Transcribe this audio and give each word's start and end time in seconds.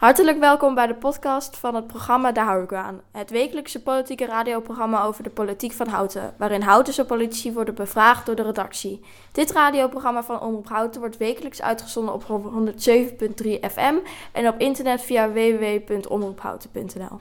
Hartelijk 0.00 0.38
welkom 0.38 0.74
bij 0.74 0.86
de 0.86 0.94
podcast 0.94 1.56
van 1.56 1.74
het 1.74 1.86
programma 1.86 2.32
Daar 2.32 2.44
hou 2.44 2.62
ik 2.62 2.72
aan. 2.72 3.00
Het 3.12 3.30
wekelijkse 3.30 3.82
politieke 3.82 4.26
radioprogramma 4.26 5.02
over 5.02 5.22
de 5.22 5.30
politiek 5.30 5.72
van 5.72 5.88
Houten, 5.88 6.34
waarin 6.36 6.62
Houtense 6.62 7.04
politici 7.04 7.52
worden 7.52 7.74
bevraagd 7.74 8.26
door 8.26 8.34
de 8.34 8.42
redactie. 8.42 9.00
Dit 9.32 9.50
radioprogramma 9.50 10.22
van 10.22 10.40
Omroep 10.40 10.68
Houten 10.68 11.00
wordt 11.00 11.16
wekelijks 11.16 11.62
uitgezonden 11.62 12.14
op 12.14 12.24
107.3 12.24 13.48
FM 13.72 13.94
en 14.32 14.48
op 14.48 14.58
internet 14.58 15.02
via 15.02 15.32
www.omroephouten.nl. 15.32 17.20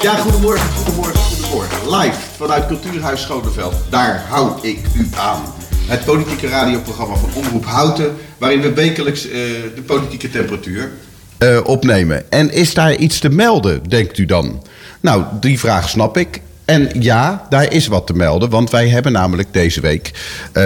Ja, 0.00 0.14
goedemorgen, 0.14 0.70
goedemorgen, 0.70 1.20
goedemorgen. 1.20 1.96
Live 1.96 2.20
vanuit 2.20 2.66
Cultuurhuis 2.66 3.22
Schoneveld. 3.22 3.90
Daar 3.90 4.26
hou 4.28 4.68
ik 4.68 4.78
u 4.96 5.08
aan. 5.16 5.42
Het 5.86 6.04
politieke 6.04 6.48
radioprogramma 6.48 7.14
van 7.14 7.34
Omroep 7.34 7.64
Houten, 7.64 8.16
waarin 8.38 8.60
we 8.60 8.72
wekelijks 8.72 9.26
uh, 9.26 9.32
de 9.74 9.82
politieke 9.86 10.30
temperatuur 10.30 10.90
uh, 11.42 11.60
opnemen. 11.64 12.30
En 12.30 12.52
is 12.52 12.74
daar 12.74 12.96
iets 12.96 13.18
te 13.18 13.28
melden, 13.28 13.88
denkt 13.88 14.18
u 14.18 14.26
dan? 14.26 14.62
Nou, 15.00 15.24
die 15.40 15.58
vraag 15.58 15.88
snap 15.88 16.16
ik. 16.16 16.40
En 16.64 16.90
ja, 17.00 17.46
daar 17.48 17.72
is 17.72 17.86
wat 17.86 18.06
te 18.06 18.12
melden, 18.12 18.50
want 18.50 18.70
wij 18.70 18.88
hebben 18.88 19.12
namelijk 19.12 19.52
deze 19.52 19.80
week 19.80 20.10
uh, 20.54 20.62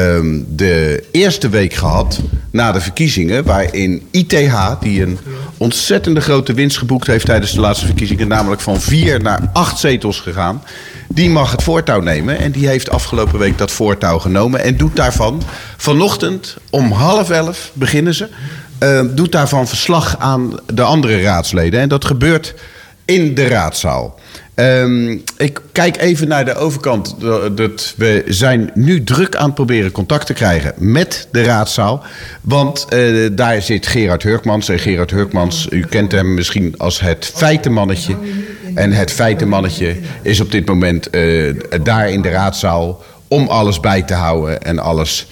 de 0.47 1.05
eerste 1.11 1.49
week 1.49 1.73
gehad 1.73 2.21
na 2.51 2.73
de 2.73 2.81
verkiezingen, 2.81 3.45
waarin 3.45 4.03
ITH, 4.11 4.81
die 4.81 5.03
een 5.03 5.19
ontzettende 5.57 6.21
grote 6.21 6.53
winst 6.53 6.79
geboekt 6.79 7.07
heeft 7.07 7.27
tijdens 7.27 7.53
de 7.53 7.61
laatste 7.61 7.87
verkiezingen, 7.87 8.29
namelijk 8.29 8.61
van 8.61 8.81
vier 8.81 9.23
naar 9.23 9.51
acht 9.53 9.79
zetels 9.79 10.21
gegaan, 10.21 10.63
die 11.09 11.31
mag 11.31 11.51
het 11.51 11.63
voortouw 11.63 12.01
nemen. 12.01 12.39
En 12.39 12.53
die 12.53 12.69
heeft 12.69 12.91
afgelopen 12.91 13.39
week 13.39 13.59
dat 13.59 13.71
voortouw 13.71 14.19
genomen 14.19 14.61
en 14.61 14.77
doet 14.77 14.97
daarvan 14.97 15.43
vanochtend 15.77 16.57
om 16.71 16.93
half 16.93 17.31
elf 17.31 17.71
beginnen 17.75 18.15
ze 18.15 18.29
uh, 18.83 19.01
doet 19.11 19.33
daarvan 19.33 19.69
verslag 19.69 20.19
aan 20.19 20.53
de 20.75 20.83
andere 20.83 21.23
raadsleden. 21.23 21.81
En 21.81 21.89
dat 21.89 22.05
gebeurt 22.05 22.55
in 23.05 23.35
de 23.35 23.47
raadzaal. 23.47 24.19
Um, 24.55 25.23
ik 25.37 25.61
kijk 25.73 25.97
even 25.97 26.29
naar 26.29 26.45
de 26.45 26.55
overkant. 26.55 27.15
Dat 27.57 27.95
we 27.97 28.25
zijn 28.27 28.71
nu 28.75 29.05
druk 29.05 29.37
aan 29.37 29.47
het 29.47 29.55
proberen 29.55 29.93
contact 29.93 30.27
te 30.27 30.33
krijgen 30.33 30.73
met 30.77 31.29
de 31.31 31.43
raadzaal. 31.43 32.05
Want 32.41 32.87
uh, 32.93 33.31
daar 33.33 33.63
zit 33.63 33.87
Gerard 33.87 34.23
Hurkmans. 34.23 34.69
En 34.69 34.79
Gerard 34.79 35.11
Hurkmans, 35.11 35.67
u 35.71 35.81
kent 35.81 36.13
hem 36.13 36.35
misschien 36.35 36.75
als 36.79 37.01
het 37.01 37.33
feitenmannetje. 37.35 38.17
En 38.75 38.93
het 38.93 39.13
feitenmannetje 39.13 39.97
is 40.23 40.41
op 40.41 40.51
dit 40.51 40.67
moment 40.67 41.09
uh, 41.15 41.55
daar 41.83 42.11
in 42.11 42.23
de 42.23 42.31
raadzaal 42.31 43.03
om 43.29 43.49
alles 43.49 43.81
bij 43.81 44.03
te 44.03 44.15
houden 44.15 44.63
en 44.63 44.79
alles 44.79 45.27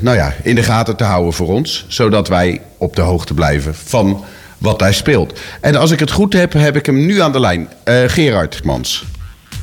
nou 0.00 0.16
ja, 0.16 0.32
in 0.42 0.54
de 0.54 0.62
gaten 0.62 0.96
te 0.96 1.04
houden 1.04 1.32
voor 1.32 1.48
ons. 1.48 1.84
Zodat 1.88 2.28
wij 2.28 2.60
op 2.78 2.96
de 2.96 3.02
hoogte 3.02 3.34
blijven 3.34 3.74
van 3.74 4.24
wat 4.58 4.80
hij 4.80 4.92
speelt. 4.92 5.40
En 5.60 5.76
als 5.76 5.90
ik 5.90 6.00
het 6.00 6.10
goed 6.10 6.32
heb, 6.32 6.52
heb 6.52 6.76
ik 6.76 6.86
hem 6.86 7.06
nu 7.06 7.20
aan 7.20 7.32
de 7.32 7.40
lijn. 7.40 7.68
Uh, 7.84 7.94
Gerard 8.06 8.64
Mans. 8.64 9.04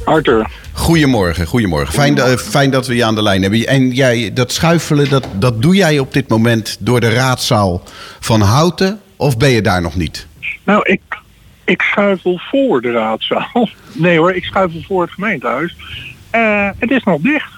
Arthur. 0.05 0.49
Goedemorgen, 0.71 1.45
goedemorgen. 1.45 1.93
Fijn, 1.93 2.17
uh, 2.17 2.25
fijn, 2.25 2.71
dat 2.71 2.87
we 2.87 2.95
je 2.95 3.05
aan 3.05 3.15
de 3.15 3.23
lijn 3.23 3.41
hebben. 3.41 3.67
En 3.67 3.91
jij, 3.91 4.31
dat 4.33 4.51
schuifelen, 4.51 5.09
dat, 5.09 5.27
dat 5.33 5.61
doe 5.61 5.75
jij 5.75 5.99
op 5.99 6.13
dit 6.13 6.29
moment 6.29 6.77
door 6.79 6.99
de 6.99 7.09
raadzaal 7.09 7.83
van 8.19 8.41
Houten? 8.41 8.99
Of 9.15 9.37
ben 9.37 9.49
je 9.49 9.61
daar 9.61 9.81
nog 9.81 9.95
niet? 9.95 10.27
Nou, 10.63 10.81
ik, 10.83 11.01
ik 11.63 11.81
schuifel 11.81 12.39
voor 12.51 12.81
de 12.81 12.91
raadzaal. 12.91 13.49
Nee 13.93 14.17
hoor, 14.17 14.33
ik 14.33 14.43
schuifel 14.43 14.81
voor 14.81 15.01
het 15.01 15.11
gemeentehuis. 15.11 15.75
Uh, 16.35 16.69
het 16.77 16.91
is 16.91 17.03
nog 17.03 17.21
dicht. 17.21 17.54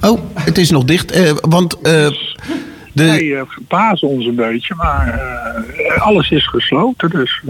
Oh, 0.00 0.20
het 0.34 0.58
is 0.58 0.70
nog 0.70 0.84
dicht. 0.84 1.16
Uh, 1.16 1.30
want. 1.40 1.76
Uh, 1.76 1.82
de... 1.82 3.04
Wij 3.04 3.22
uh, 3.22 3.40
verbazen 3.46 4.08
ons 4.08 4.26
een 4.26 4.34
beetje, 4.34 4.74
maar 4.74 5.20
alles 5.98 6.30
is 6.30 6.46
gesloten. 6.46 7.10
Dus, 7.10 7.42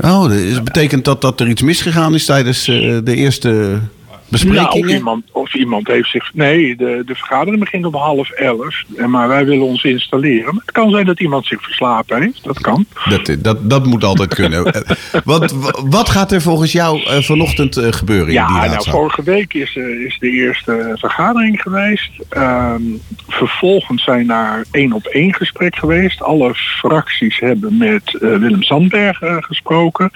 Oh, 0.00 0.28
dat 0.54 0.64
betekent 0.64 1.04
dat, 1.04 1.20
dat 1.20 1.40
er 1.40 1.48
iets 1.48 1.62
misgegaan 1.62 2.14
is 2.14 2.24
tijdens 2.24 2.64
de 2.64 3.14
eerste 3.14 3.80
besprekingen? 4.28 4.64
Nou, 4.64 4.84
of, 4.84 4.90
iemand, 4.90 5.24
of 5.32 5.54
iemand 5.54 5.86
heeft 5.86 6.10
zich... 6.10 6.34
Nee, 6.34 6.76
de, 6.76 7.02
de 7.06 7.14
vergadering 7.14 7.60
begint 7.60 7.86
om 7.86 7.94
half 7.94 8.30
elf. 8.30 8.84
Maar 9.06 9.28
wij 9.28 9.44
willen 9.44 9.66
ons 9.66 9.84
installeren. 9.84 10.54
Maar 10.54 10.62
het 10.64 10.74
kan 10.74 10.90
zijn 10.90 11.06
dat 11.06 11.20
iemand 11.20 11.46
zich 11.46 11.62
verslapen 11.62 12.22
heeft. 12.22 12.44
Dat 12.44 12.60
kan. 12.60 12.86
Dat, 13.08 13.36
dat, 13.38 13.70
dat 13.70 13.86
moet 13.86 14.04
altijd 14.04 14.34
kunnen. 14.34 14.84
wat, 15.24 15.54
wat 15.88 16.08
gaat 16.08 16.32
er 16.32 16.42
volgens 16.42 16.72
jou 16.72 17.00
uh, 17.00 17.18
vanochtend 17.18 17.76
uh, 17.76 17.92
gebeuren 17.92 18.32
ja, 18.32 18.46
in 18.46 18.60
die 18.60 18.70
nou, 18.70 18.90
vorige 18.90 19.22
week 19.22 19.54
is, 19.54 19.74
uh, 19.74 20.04
is 20.06 20.18
de 20.18 20.30
eerste 20.30 20.92
vergadering 20.98 21.60
geweest. 21.60 22.10
Ehm, 22.28 22.82
vervolgens 23.28 24.04
zijn 24.04 24.26
daar 24.26 24.64
één 24.70 24.92
op 24.92 25.06
één 25.06 25.34
gesprek 25.34 25.76
geweest. 25.76 26.22
Alle 26.22 26.54
fracties 26.54 27.38
hebben 27.38 27.76
met 27.76 28.16
Willem 28.20 28.62
Sandberg 28.62 29.18
gesproken. 29.40 30.10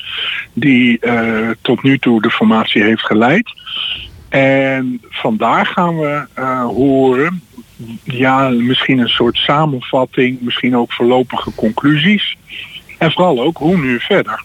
Die 0.52 1.00
tot 1.60 1.82
nu 1.82 1.98
toe 1.98 2.22
de 2.22 2.30
formatie 2.30 2.82
heeft 2.82 3.02
geleid. 3.02 3.52
En 4.30 5.00
vandaag 5.08 5.68
gaan 5.68 5.98
we 5.98 6.26
uh, 6.38 6.64
horen, 6.64 7.42
ja, 8.04 8.48
misschien 8.48 8.98
een 8.98 9.08
soort 9.08 9.36
samenvatting, 9.36 10.41
misschien 10.41 10.76
ook 10.76 10.92
voorlopige 10.92 11.54
conclusies. 11.54 12.36
En 12.98 13.12
vooral 13.12 13.41
ook 13.41 13.56
hoe 13.56 13.76
nu 13.76 14.00
verder. 14.00 14.44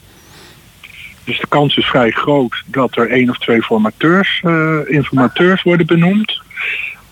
Dus 1.24 1.40
de 1.40 1.48
kans 1.48 1.78
is 1.78 1.86
vrij 1.86 2.12
groot 2.12 2.64
dat 2.66 2.98
er 2.98 3.10
één 3.10 3.30
of 3.30 3.38
twee 3.38 3.62
formateurs, 3.62 4.42
uh, 4.46 4.78
informateurs 4.86 5.64
worden 5.64 5.86
benoemd. 5.86 6.44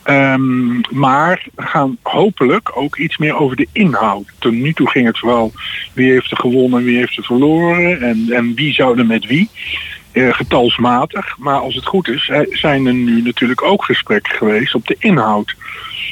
Um, 0.05 0.81
maar 0.90 1.45
gaan 1.55 1.97
hopelijk 2.01 2.72
ook 2.78 2.97
iets 2.97 3.17
meer 3.17 3.35
over 3.35 3.55
de 3.55 3.67
inhoud. 3.72 4.25
Tot 4.40 4.51
nu 4.51 4.73
toe 4.73 4.90
ging 4.90 5.05
het 5.05 5.19
vooral 5.19 5.51
wie 5.94 6.11
heeft 6.11 6.31
er 6.31 6.38
gewonnen, 6.38 6.84
wie 6.84 6.97
heeft 6.97 7.17
er 7.17 7.23
verloren 7.23 8.01
en, 8.01 8.25
en 8.29 8.55
wie 8.55 8.73
zou 8.73 9.00
er 9.00 9.05
met 9.05 9.25
wie. 9.25 9.50
Uh, 10.13 10.34
getalsmatig. 10.34 11.38
Maar 11.38 11.59
als 11.59 11.75
het 11.75 11.85
goed 11.85 12.07
is, 12.07 12.31
zijn 12.50 12.85
er 12.85 12.94
nu 12.94 13.22
natuurlijk 13.22 13.63
ook 13.63 13.84
gesprekken 13.84 14.35
geweest 14.35 14.75
op 14.75 14.88
de 14.88 14.96
inhoud. 15.00 15.56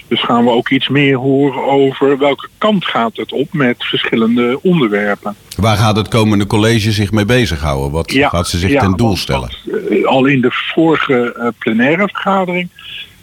Dus 0.08 0.24
gaan 0.24 0.44
we 0.44 0.50
ook 0.50 0.70
iets 0.70 0.90
meer 0.90 1.18
horen 1.18 1.64
over 1.64 2.18
welke 2.18 2.48
kant 2.58 2.86
gaat 2.86 3.16
het 3.16 3.32
op 3.32 3.54
met 3.54 3.84
verschillende 3.84 4.60
onderwerpen. 4.62 5.36
Waar 5.58 5.78
gaat 5.78 5.96
het 5.96 6.08
komende 6.08 6.48
college 6.48 6.92
zich 6.92 7.12
mee 7.12 7.26
bezighouden? 7.26 7.92
Wat 7.92 8.12
ja, 8.12 8.30
gaat 8.30 8.48
ze 8.48 8.58
zich 8.58 8.72
ja, 8.72 8.80
ten 8.80 8.98
doel 8.98 9.18
stellen? 9.18 9.50
Uh, 9.90 10.06
al 10.06 10.26
in 10.26 10.42
de 10.42 10.52
vorige 10.52 11.36
uh, 11.38 11.48
plenaire 11.58 12.08
vergadering 12.08 12.70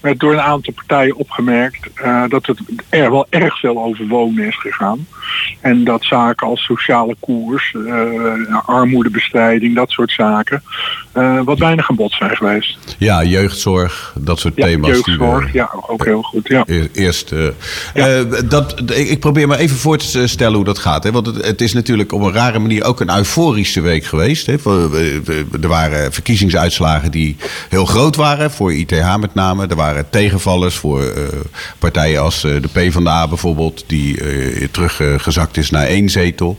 werd 0.01 0.21
door 0.21 0.33
een 0.33 0.41
aantal 0.41 0.73
partijen 0.73 1.17
opgemerkt 1.17 1.89
uh, 2.05 2.25
dat 2.29 2.47
het 2.47 2.59
er 2.89 3.11
wel 3.11 3.27
erg 3.31 3.59
veel 3.59 3.83
over 3.83 4.07
wonen 4.07 4.47
is 4.47 4.57
gegaan. 4.57 5.07
En 5.61 5.85
dat 5.85 6.05
zaken 6.05 6.47
als 6.47 6.65
sociale 6.65 7.17
koers, 7.21 7.75
uh, 7.77 8.59
armoedebestrijding, 8.67 9.75
dat 9.75 9.91
soort 9.91 10.11
zaken, 10.11 10.63
uh, 11.15 11.41
wat 11.45 11.59
weinig 11.59 11.91
aan 11.91 11.97
bod 11.97 12.13
zijn 12.13 12.37
geweest. 12.37 12.97
Ja, 12.99 13.25
jeugdzorg, 13.25 14.15
dat 14.19 14.39
soort 14.39 14.57
ja, 14.57 14.65
thema's. 14.67 14.91
Jeugdzorg, 14.91 15.45
die, 15.45 15.55
ja, 15.55 15.71
ook 15.87 16.05
heel 16.05 16.23
goed. 16.23 16.49
Ja. 16.49 16.65
Eerst, 16.93 17.35
ja. 17.95 18.23
dat, 18.49 18.83
ik 18.91 19.21
probeer 19.21 19.49
me 19.49 19.57
even 19.57 19.77
voor 19.77 19.99
te 19.99 20.27
stellen 20.27 20.57
hoe 20.57 20.65
dat 20.65 20.79
gaat. 20.79 21.05
Hè? 21.05 21.13
Want 21.13 21.27
het, 21.27 21.45
het, 21.45 21.61
is 21.61 21.73
natuurlijk 21.73 22.13
op 22.13 22.23
een 22.23 22.33
rare 22.33 22.59
manier 22.59 22.85
ook 22.85 23.01
een 23.01 23.17
euforische 23.17 23.81
week 23.81 24.05
geweest. 24.05 24.47
Hè? 24.47 24.55
Er 25.63 25.69
waren 25.69 26.13
verkiezingsuitslagen 26.13 27.11
die 27.11 27.37
heel 27.69 27.85
groot 27.85 28.17
waren, 28.17 28.51
voor 28.51 28.73
ITH 28.73 29.17
met 29.17 29.35
name. 29.35 29.67
Er 29.67 29.77
waren 29.77 29.88
tegenvallers 30.11 30.75
voor 30.75 31.03
uh, 31.03 31.23
partijen 31.79 32.23
als 32.23 32.45
uh, 32.45 32.63
de 32.63 32.69
PvdA 32.69 33.29
bijvoorbeeld, 33.29 33.85
die 33.87 34.21
uh, 34.23 34.69
teruggezakt 34.71 35.57
is 35.57 35.71
naar 35.71 35.87
één 35.87 36.09
zetel. 36.09 36.59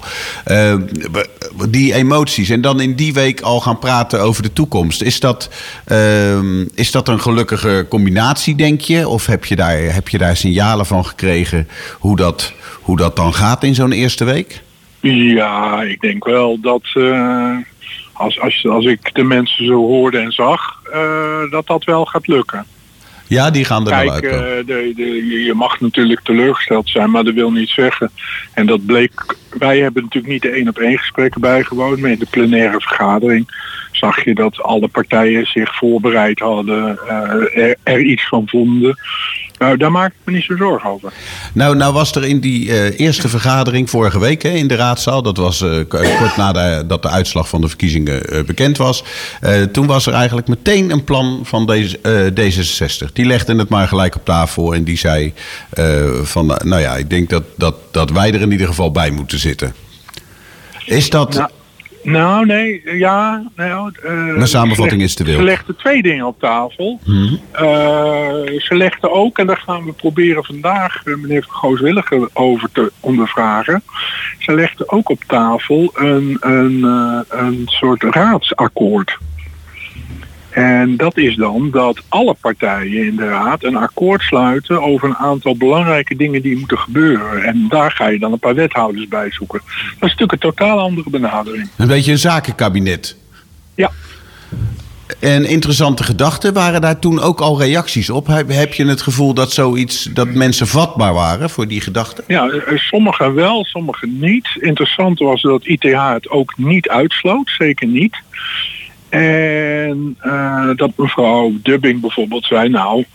die 1.70 1.94
emoties 1.94 2.50
en 2.50 2.62
dan 2.62 2.80
in 2.80 2.96
die 2.96 3.14
week 3.14 3.42
al 3.42 3.60
gaan 3.60 3.80
praten 3.80 4.22
over 4.22 4.44
de 4.44 4.54
toekomst. 4.54 5.02
Is 5.02 5.20
dat, 5.20 5.50
is 6.74 6.92
dat 6.92 7.08
een 7.08 7.22
gelukkige 7.22 7.86
combinatie, 7.90 8.56
denk 8.56 8.82
je? 8.82 9.08
Of 9.08 9.26
heb 9.26 9.46
je 9.46 9.56
daar, 9.56 9.78
heb 9.78 10.08
je 10.08 10.18
daar 10.18 10.38
signalen 10.38 10.86
van 10.86 11.06
gekregen 11.06 11.68
hoe 12.00 12.16
dat, 12.16 12.54
hoe 12.82 12.98
dat 12.98 13.16
dan 13.16 13.34
gaat 13.34 13.64
in 13.64 13.76
zo'n 13.76 13.92
eerste 13.92 14.24
week? 14.24 14.62
Ja, 15.02 15.82
ik 15.84 16.02
denk 16.02 16.26
wel 16.26 16.60
dat 16.62 16.84
als, 18.14 18.40
als, 18.40 18.68
als 18.68 18.86
ik 18.86 19.14
de 19.14 19.24
mensen 19.24 19.66
zo 19.66 19.76
hoorde 19.76 20.18
en 20.18 20.32
zag, 20.32 20.82
dat 21.50 21.68
dat 21.68 21.84
wel 21.84 22.06
gaat 22.06 22.28
lukken. 22.28 22.66
Ja, 23.30 23.50
die 23.50 23.66
gaan 23.66 23.88
er 23.88 23.92
Kijk, 23.92 24.06
wel 24.06 24.14
uit. 24.14 24.24
Uh, 24.24 24.76
de, 24.76 24.94
de, 24.96 25.44
je 25.44 25.54
mag 25.54 25.80
natuurlijk 25.80 26.22
teleurgesteld 26.22 26.90
zijn, 26.90 27.12
maar 27.12 27.24
dat 27.24 27.34
wil 27.34 27.52
niet 27.52 27.70
zeggen. 27.70 28.12
En 28.54 28.66
dat 28.66 28.86
bleek, 28.86 29.36
wij 29.58 29.80
hebben 29.80 30.04
natuurlijk 30.04 30.34
niet 30.34 30.42
de 30.42 30.50
één 30.50 30.68
op 30.68 30.78
één 30.78 30.98
gesprekken 30.98 31.42
bijgewoond, 31.42 32.00
maar 32.00 32.12
in 32.12 32.20
de 32.20 32.28
plenaire 32.30 32.82
vergadering 32.82 33.48
zag 33.92 34.24
je 34.24 34.36
dat 34.36 34.62
alle 34.62 34.88
partijen 34.88 35.46
zich 35.46 35.76
voorbereid 35.76 36.40
hadden, 36.40 37.00
uh, 37.06 37.58
er, 37.58 37.76
er 37.84 38.02
iets 38.02 38.28
van 38.28 38.48
vonden. 38.48 38.98
Nou, 39.60 39.78
daar 39.78 39.92
maak 39.92 40.08
ik 40.08 40.18
me 40.24 40.34
niet 40.34 40.44
zo 40.44 40.56
zorgen 40.56 40.90
over. 40.90 41.14
Nou, 41.54 41.76
nou 41.76 41.94
was 41.94 42.16
er 42.16 42.26
in 42.26 42.40
die 42.40 42.68
uh, 42.68 43.00
eerste 43.00 43.30
vergadering 43.30 43.90
vorige 43.90 44.20
week 44.20 44.42
hè, 44.42 44.50
in 44.50 44.68
de 44.68 44.76
raadzaal, 44.76 45.22
dat 45.22 45.38
was 45.38 45.62
uh, 45.62 45.72
kort 45.88 46.38
nadat 46.38 47.02
de 47.02 47.10
uitslag 47.10 47.50
van 47.50 47.62
de 47.62 47.68
verkiezingen 47.68 48.36
uh, 48.36 48.44
bekend 48.44 48.78
was. 48.78 49.04
toen 49.72 49.88
was 49.88 50.06
er 50.06 50.14
eigenlijk 50.14 50.48
meteen 50.48 50.92
een 50.92 51.04
plan 51.04 51.42
van 51.44 51.66
deze, 51.66 52.00
D66. 52.34 53.14
Die 53.14 53.26
legde 53.26 53.56
het 53.56 53.70
maar 53.70 53.88
gelijk 53.88 54.16
op 54.16 54.26
tafel 54.26 54.74
en 54.74 54.84
die 54.84 54.98
zei 54.98 55.34
van, 56.24 56.46
nou 56.46 56.82
ja, 56.82 56.96
ik 56.96 57.10
denk 57.10 57.30
dat, 57.30 57.44
dat, 57.56 57.76
dat 57.92 58.12
wij 58.12 58.34
er 58.34 58.42
in 58.42 58.52
ieder 58.52 58.68
geval 58.68 58.92
bij 58.92 59.12
moeten 59.12 59.40
zitten. 59.40 59.74
Is 60.86 61.10
dat... 61.10 61.34
Nou, 61.34 61.50
nou, 62.04 62.46
nee, 62.46 62.82
ja. 62.98 63.44
Nou, 63.56 63.92
uh, 64.06 64.12
Mijn 64.12 64.48
samenvatting 64.48 65.02
is 65.02 65.16
te 65.16 65.24
wild. 65.24 65.38
Ze 65.38 65.44
legden 65.44 65.76
twee 65.76 66.02
dingen 66.02 66.26
op 66.26 66.40
tafel. 66.40 67.00
Mhm. 67.06 67.34
Uh, 67.54 67.60
ze 68.58 68.70
legden 68.70 69.12
ook, 69.12 69.38
en 69.38 69.48
daar 69.48 69.64
gaan 69.66 69.86
we 69.86 69.92
proberen 69.92 70.46
vandaag 70.46 71.06
uh, 71.06 71.16
meneer 71.16 71.44
Van 71.44 71.56
Gooswilliger 71.56 72.30
over 72.34 72.70
te 72.72 72.92
ondervragen. 73.00 73.84
Ze 74.40 74.54
legden 74.54 74.92
ook 74.92 75.10
op 75.10 75.24
tafel 75.28 75.92
een, 75.94 76.38
een, 76.40 76.84
een 77.30 77.64
soort 77.66 78.04
raadsakkoord. 78.04 79.18
En 80.60 80.98
dat 80.98 81.18
is 81.18 81.36
dan 81.36 81.72
dat 81.72 82.02
alle 82.10 82.36
partijen 82.42 83.06
in 83.06 83.16
de 83.16 83.28
raad 83.28 83.64
een 83.64 83.76
akkoord 83.76 84.22
sluiten 84.22 84.82
over 84.82 85.10
een 85.10 85.16
aantal 85.16 85.56
belangrijke 85.58 86.16
dingen 86.16 86.42
die 86.42 86.58
moeten 86.58 86.78
gebeuren. 86.78 87.44
En 87.44 87.66
daar 87.70 87.92
ga 87.92 88.08
je 88.08 88.20
dan 88.20 88.32
een 88.32 88.40
paar 88.40 88.56
wethouders 88.56 89.08
bij 89.08 89.32
zoeken. 89.32 89.62
Dat 89.66 89.86
is 89.94 90.00
natuurlijk 90.00 90.32
een 90.32 90.40
totaal 90.40 90.80
andere 90.80 91.10
benadering. 91.10 91.70
Een 91.78 91.88
beetje 91.88 92.12
een 92.12 92.18
zakenkabinet. 92.18 93.18
Ja. 93.76 93.92
En 95.20 95.46
interessante 95.46 96.04
gedachten, 96.04 96.54
waren 96.54 96.82
daar 96.82 97.00
toen 97.00 97.20
ook 97.22 97.40
al 97.40 97.60
reacties 97.60 98.10
op? 98.10 98.28
Heb 98.28 98.74
je 98.74 98.86
het 98.86 99.02
gevoel 99.02 99.34
dat 99.34 99.52
zoiets, 99.52 100.04
dat 100.04 100.28
mensen 100.28 100.68
vatbaar 100.68 101.14
waren 101.14 101.50
voor 101.50 101.68
die 101.68 101.82
gedachten? 101.82 102.24
Ja, 102.28 102.52
sommigen 102.76 103.34
wel, 103.34 103.66
sommigen 103.66 104.20
niet. 104.20 104.48
Interessant 104.60 105.20
was 105.20 105.42
dat 105.42 105.66
ITH 105.66 106.12
het 106.14 106.30
ook 106.30 106.54
niet 106.58 106.90
uitsloot, 106.90 107.50
zeker 107.58 107.88
niet. 107.88 108.18
En 109.10 110.18
uh, 110.24 110.70
dat 110.76 110.92
mevrouw 110.96 111.52
Dubbing 111.62 112.02
bijvoorbeeld 112.02 112.46
zei, 112.46 112.70
nou, 112.70 113.06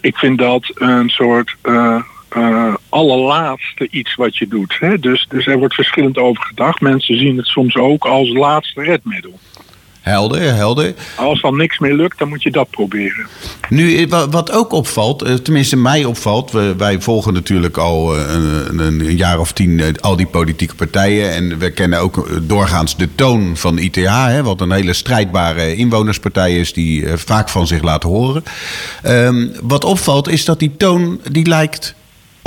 ik 0.00 0.16
vind 0.16 0.38
dat 0.38 0.70
een 0.74 1.08
soort 1.08 1.56
uh, 1.62 2.02
uh, 2.36 2.74
allerlaatste 2.88 3.88
iets 3.90 4.14
wat 4.14 4.36
je 4.36 4.48
doet. 4.48 4.76
Hè? 4.78 4.98
Dus, 4.98 5.26
dus 5.28 5.46
er 5.46 5.58
wordt 5.58 5.74
verschillend 5.74 6.18
over 6.18 6.44
gedacht. 6.44 6.80
Mensen 6.80 7.18
zien 7.18 7.36
het 7.36 7.46
soms 7.46 7.76
ook 7.76 8.04
als 8.04 8.28
laatste 8.28 8.82
redmiddel. 8.82 9.38
Helder, 10.04 10.54
helder. 10.54 10.94
Als 11.16 11.40
dan 11.40 11.56
niks 11.56 11.78
meer 11.78 11.94
lukt, 11.94 12.18
dan 12.18 12.28
moet 12.28 12.42
je 12.42 12.50
dat 12.50 12.70
proberen. 12.70 13.26
Nu, 13.68 14.06
wat 14.08 14.52
ook 14.52 14.72
opvalt, 14.72 15.44
tenminste 15.44 15.76
mij 15.76 16.04
opvalt... 16.04 16.50
wij 16.76 17.00
volgen 17.00 17.32
natuurlijk 17.32 17.76
al 17.76 18.18
een, 18.18 18.78
een 18.78 19.16
jaar 19.16 19.38
of 19.38 19.52
tien 19.52 20.00
al 20.00 20.16
die 20.16 20.26
politieke 20.26 20.74
partijen... 20.74 21.32
en 21.32 21.58
we 21.58 21.70
kennen 21.70 22.00
ook 22.00 22.28
doorgaans 22.42 22.96
de 22.96 23.08
toon 23.14 23.56
van 23.56 23.78
ITH... 23.78 24.26
Hè, 24.26 24.42
wat 24.42 24.60
een 24.60 24.72
hele 24.72 24.92
strijdbare 24.92 25.76
inwonerspartij 25.76 26.58
is... 26.58 26.72
die 26.72 27.08
vaak 27.08 27.48
van 27.48 27.66
zich 27.66 27.82
laat 27.82 28.02
horen. 28.02 28.44
Um, 29.06 29.52
wat 29.62 29.84
opvalt 29.84 30.28
is 30.28 30.44
dat 30.44 30.58
die 30.58 30.76
toon, 30.76 31.20
die 31.30 31.46
lijkt 31.46 31.94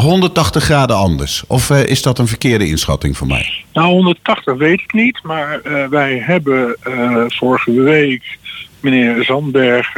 180 0.01 0.63
graden 0.63 0.95
anders? 0.95 1.43
Of 1.47 1.69
uh, 1.69 1.85
is 1.85 2.01
dat 2.01 2.19
een 2.19 2.27
verkeerde 2.27 2.67
inschatting 2.67 3.17
van 3.17 3.27
mij? 3.27 3.53
Nou, 3.73 3.87
180 3.87 4.57
weet 4.57 4.81
ik 4.81 4.93
niet. 4.93 5.19
Maar 5.23 5.59
uh, 5.63 5.87
wij 5.87 6.17
hebben 6.17 6.77
uh, 6.87 7.23
vorige 7.27 7.71
week 7.71 8.37
meneer 8.79 9.23
Zandberg 9.23 9.97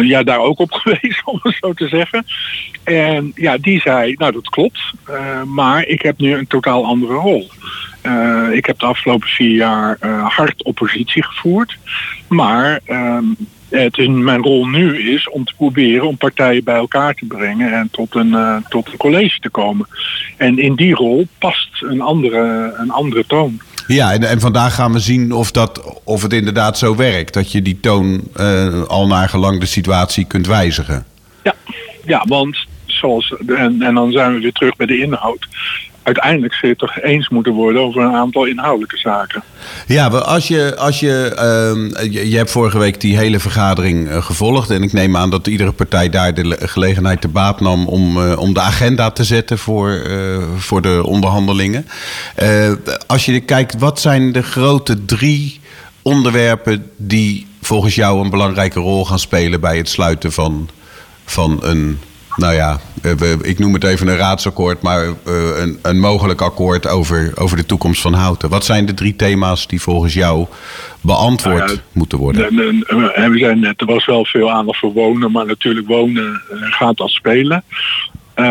ja, 0.00 0.22
daar 0.22 0.38
ook 0.38 0.58
op 0.58 0.72
geweest, 0.82 1.22
om 1.24 1.38
het 1.42 1.56
zo 1.60 1.72
te 1.72 1.88
zeggen. 1.88 2.26
En 2.84 3.32
ja, 3.34 3.58
die 3.58 3.80
zei, 3.80 4.14
nou 4.18 4.32
dat 4.32 4.48
klopt. 4.48 4.80
maar 5.46 5.86
ik 5.86 6.02
heb 6.02 6.18
nu 6.18 6.34
een 6.34 6.46
totaal 6.46 6.84
andere 6.84 7.14
rol. 7.14 7.50
ik 8.52 8.66
heb 8.66 8.78
de 8.78 8.86
afgelopen 8.86 9.28
vier 9.28 9.56
jaar 9.56 9.98
hard 10.22 10.62
oppositie 10.62 11.24
gevoerd. 11.24 11.78
Maar 12.28 12.80
het 13.82 13.98
is, 13.98 14.08
mijn 14.08 14.42
rol 14.42 14.66
nu 14.66 15.12
is 15.12 15.28
om 15.28 15.44
te 15.44 15.52
proberen 15.56 16.08
om 16.08 16.16
partijen 16.16 16.64
bij 16.64 16.74
elkaar 16.74 17.14
te 17.14 17.24
brengen 17.26 17.72
en 17.72 17.88
tot 17.90 18.14
een, 18.14 18.28
uh, 18.28 18.56
tot 18.68 18.88
een 18.88 18.96
college 18.96 19.38
te 19.40 19.50
komen. 19.50 19.86
En 20.36 20.58
in 20.58 20.74
die 20.74 20.94
rol 20.94 21.26
past 21.38 21.68
een 21.82 22.00
andere, 22.00 22.74
een 22.78 22.90
andere 22.90 23.24
toon. 23.26 23.60
Ja, 23.86 24.12
en, 24.12 24.22
en 24.22 24.40
vandaag 24.40 24.74
gaan 24.74 24.92
we 24.92 24.98
zien 24.98 25.32
of, 25.32 25.50
dat, 25.50 26.00
of 26.04 26.22
het 26.22 26.32
inderdaad 26.32 26.78
zo 26.78 26.96
werkt. 26.96 27.34
Dat 27.34 27.52
je 27.52 27.62
die 27.62 27.80
toon 27.80 28.20
uh, 28.36 28.82
al 28.82 29.06
naar 29.06 29.28
gelang 29.28 29.60
de 29.60 29.66
situatie 29.66 30.24
kunt 30.24 30.46
wijzigen. 30.46 31.04
Ja, 31.42 31.54
ja 32.04 32.24
want 32.28 32.66
zoals, 32.86 33.34
en, 33.46 33.82
en 33.82 33.94
dan 33.94 34.12
zijn 34.12 34.34
we 34.34 34.40
weer 34.40 34.52
terug 34.52 34.76
bij 34.76 34.86
de 34.86 34.98
inhoud 34.98 35.46
uiteindelijk 36.06 36.54
zul 36.54 36.68
je 36.68 36.76
toch 36.76 37.00
eens 37.00 37.28
moeten 37.28 37.52
worden 37.52 37.82
over 37.82 38.02
een 38.02 38.14
aantal 38.14 38.44
inhoudelijke 38.44 38.96
zaken. 38.96 39.42
Ja, 39.86 40.06
als 40.08 40.48
je, 40.48 40.76
als 40.76 41.00
je, 41.00 41.32
uh, 41.34 42.12
je, 42.12 42.30
je, 42.30 42.36
hebt 42.36 42.50
vorige 42.50 42.78
week 42.78 43.00
die 43.00 43.16
hele 43.16 43.38
vergadering 43.38 44.08
uh, 44.08 44.22
gevolgd. 44.22 44.70
En 44.70 44.82
ik 44.82 44.92
neem 44.92 45.16
aan 45.16 45.30
dat 45.30 45.46
iedere 45.46 45.72
partij 45.72 46.08
daar 46.08 46.34
de 46.34 46.56
gelegenheid 46.60 47.20
te 47.20 47.28
baat 47.28 47.60
nam 47.60 47.86
om, 47.86 48.16
uh, 48.16 48.38
om 48.38 48.54
de 48.54 48.60
agenda 48.60 49.10
te 49.10 49.24
zetten 49.24 49.58
voor, 49.58 49.90
uh, 49.90 50.38
voor 50.56 50.82
de 50.82 51.02
onderhandelingen. 51.04 51.86
als 53.06 53.24
je 53.24 53.40
kijkt, 53.40 53.78
wat 53.78 54.00
zijn 54.00 54.32
de 54.32 54.42
grote 54.42 55.04
drie 55.04 55.60
onderwerpen 56.02 56.90
die 56.96 57.46
volgens 57.60 57.94
jou 57.94 58.24
een 58.24 58.30
belangrijke 58.30 58.80
rol 58.80 59.04
gaan 59.04 59.18
spelen 59.18 59.60
bij 59.60 59.76
het 59.76 59.88
sluiten 59.88 60.32
van, 60.32 60.68
van 61.24 61.58
een 61.62 61.98
nou 62.36 62.54
ja, 62.54 62.80
ik 63.42 63.58
noem 63.58 63.72
het 63.72 63.84
even 63.84 64.08
een 64.08 64.16
raadsakkoord, 64.16 64.82
maar 64.82 65.06
een, 65.24 65.78
een 65.82 65.98
mogelijk 65.98 66.40
akkoord 66.40 66.88
over, 66.88 67.32
over 67.34 67.56
de 67.56 67.66
toekomst 67.66 68.00
van 68.00 68.12
Houten. 68.12 68.48
Wat 68.48 68.64
zijn 68.64 68.86
de 68.86 68.94
drie 68.94 69.16
thema's 69.16 69.66
die 69.66 69.80
volgens 69.80 70.14
jou 70.14 70.46
beantwoord 71.00 71.58
nou 71.58 71.72
ja, 71.72 71.80
moeten 71.92 72.18
worden? 72.18 72.56
We 73.30 73.38
zijn 73.38 73.60
net, 73.60 73.80
er 73.80 73.86
was 73.86 74.06
wel 74.06 74.24
veel 74.24 74.50
aandacht 74.50 74.78
voor 74.78 74.92
wonen, 74.92 75.32
maar 75.32 75.46
natuurlijk 75.46 75.86
wonen 75.86 76.42
gaat 76.50 77.00
al 77.00 77.08
spelen. 77.08 77.64
Uh, 78.36 78.46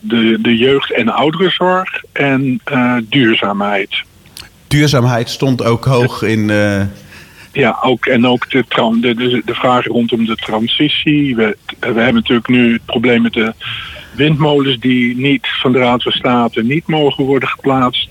de, 0.00 0.38
de 0.40 0.56
jeugd- 0.56 0.92
en 0.92 1.08
ouderenzorg 1.08 2.02
en 2.12 2.60
uh, 2.72 2.94
duurzaamheid. 3.08 4.02
Duurzaamheid 4.66 5.30
stond 5.30 5.64
ook 5.64 5.84
hoog 5.84 6.22
in. 6.22 6.48
Uh... 6.48 6.82
Ja, 7.52 7.78
ook, 7.82 8.06
en 8.06 8.26
ook 8.26 8.50
de, 8.50 8.64
de, 9.00 9.14
de, 9.14 9.42
de 9.44 9.54
vraag 9.54 9.86
rondom 9.86 10.26
de 10.26 10.36
transitie. 10.36 11.36
We, 11.36 11.56
we 11.80 11.86
hebben 11.86 12.14
natuurlijk 12.14 12.48
nu 12.48 12.72
het 12.72 12.84
probleem 12.84 13.22
met 13.22 13.32
de 13.32 13.52
windmolens 14.18 14.78
die 14.78 15.16
niet 15.16 15.46
van 15.60 15.72
de 15.72 15.78
Raad 15.78 16.02
van 16.02 16.12
State 16.12 16.62
niet 16.62 16.86
mogen 16.86 17.24
worden 17.24 17.48
geplaatst. 17.48 18.08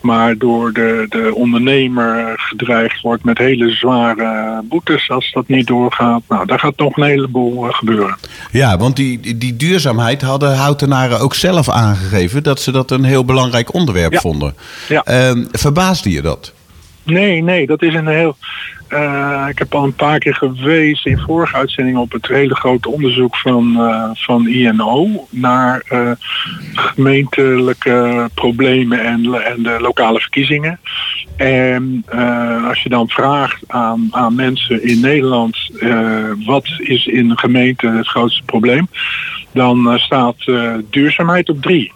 Maar 0.00 0.38
door 0.38 0.72
de, 0.72 1.06
de 1.08 1.34
ondernemer 1.34 2.32
gedreigd 2.36 3.00
wordt 3.00 3.24
met 3.24 3.38
hele 3.38 3.70
zware 3.70 4.60
boetes 4.64 5.10
als 5.10 5.32
dat 5.32 5.48
niet 5.48 5.66
doorgaat. 5.66 6.22
Nou, 6.28 6.46
daar 6.46 6.58
gaat 6.58 6.76
nog 6.76 6.96
een 6.96 7.02
heleboel 7.02 7.60
gebeuren. 7.60 8.16
Ja, 8.50 8.76
want 8.76 8.96
die, 8.96 9.36
die 9.38 9.56
duurzaamheid 9.56 10.22
hadden 10.22 10.56
houtenaren 10.56 11.20
ook 11.20 11.34
zelf 11.34 11.68
aangegeven 11.68 12.42
dat 12.42 12.60
ze 12.60 12.72
dat 12.72 12.90
een 12.90 13.04
heel 13.04 13.24
belangrijk 13.24 13.74
onderwerp 13.74 14.12
ja. 14.12 14.20
vonden. 14.20 14.54
Ja. 14.88 15.04
Uh, 15.08 15.44
verbaasde 15.50 16.10
je 16.10 16.22
dat? 16.22 16.52
Nee, 17.04 17.42
nee, 17.42 17.66
dat 17.66 17.82
is 17.82 17.94
een 17.94 18.06
heel. 18.06 18.36
Uh, 18.92 19.46
ik 19.48 19.58
heb 19.58 19.74
al 19.74 19.84
een 19.84 19.94
paar 19.94 20.18
keer 20.18 20.34
geweest 20.34 21.06
in 21.06 21.18
vorige 21.18 21.56
uitzendingen 21.56 22.00
op 22.00 22.12
het 22.12 22.26
hele 22.26 22.54
grote 22.54 22.88
onderzoek 22.88 23.36
van, 23.36 23.74
uh, 23.76 24.10
van 24.12 24.48
INO 24.48 25.26
naar 25.30 25.82
uh, 25.92 26.10
gemeentelijke 26.74 28.28
problemen 28.34 29.04
en, 29.04 29.44
en 29.44 29.62
de 29.62 29.76
lokale 29.80 30.20
verkiezingen. 30.20 30.80
En 31.36 32.04
als 32.68 32.82
je 32.82 32.88
dan 32.88 33.08
vraagt 33.08 33.62
aan, 33.66 34.08
aan 34.10 34.34
mensen 34.34 34.84
in 34.84 35.00
Nederland 35.00 35.56
wat 36.44 36.66
is 36.78 37.06
in 37.06 37.30
een 37.30 37.38
gemeente 37.38 37.88
het 37.88 38.08
grootste 38.08 38.42
probleem, 38.42 38.88
dan 39.52 39.98
staat 39.98 40.36
duurzaamheid 40.90 41.48
op 41.48 41.62
drie. 41.62 41.92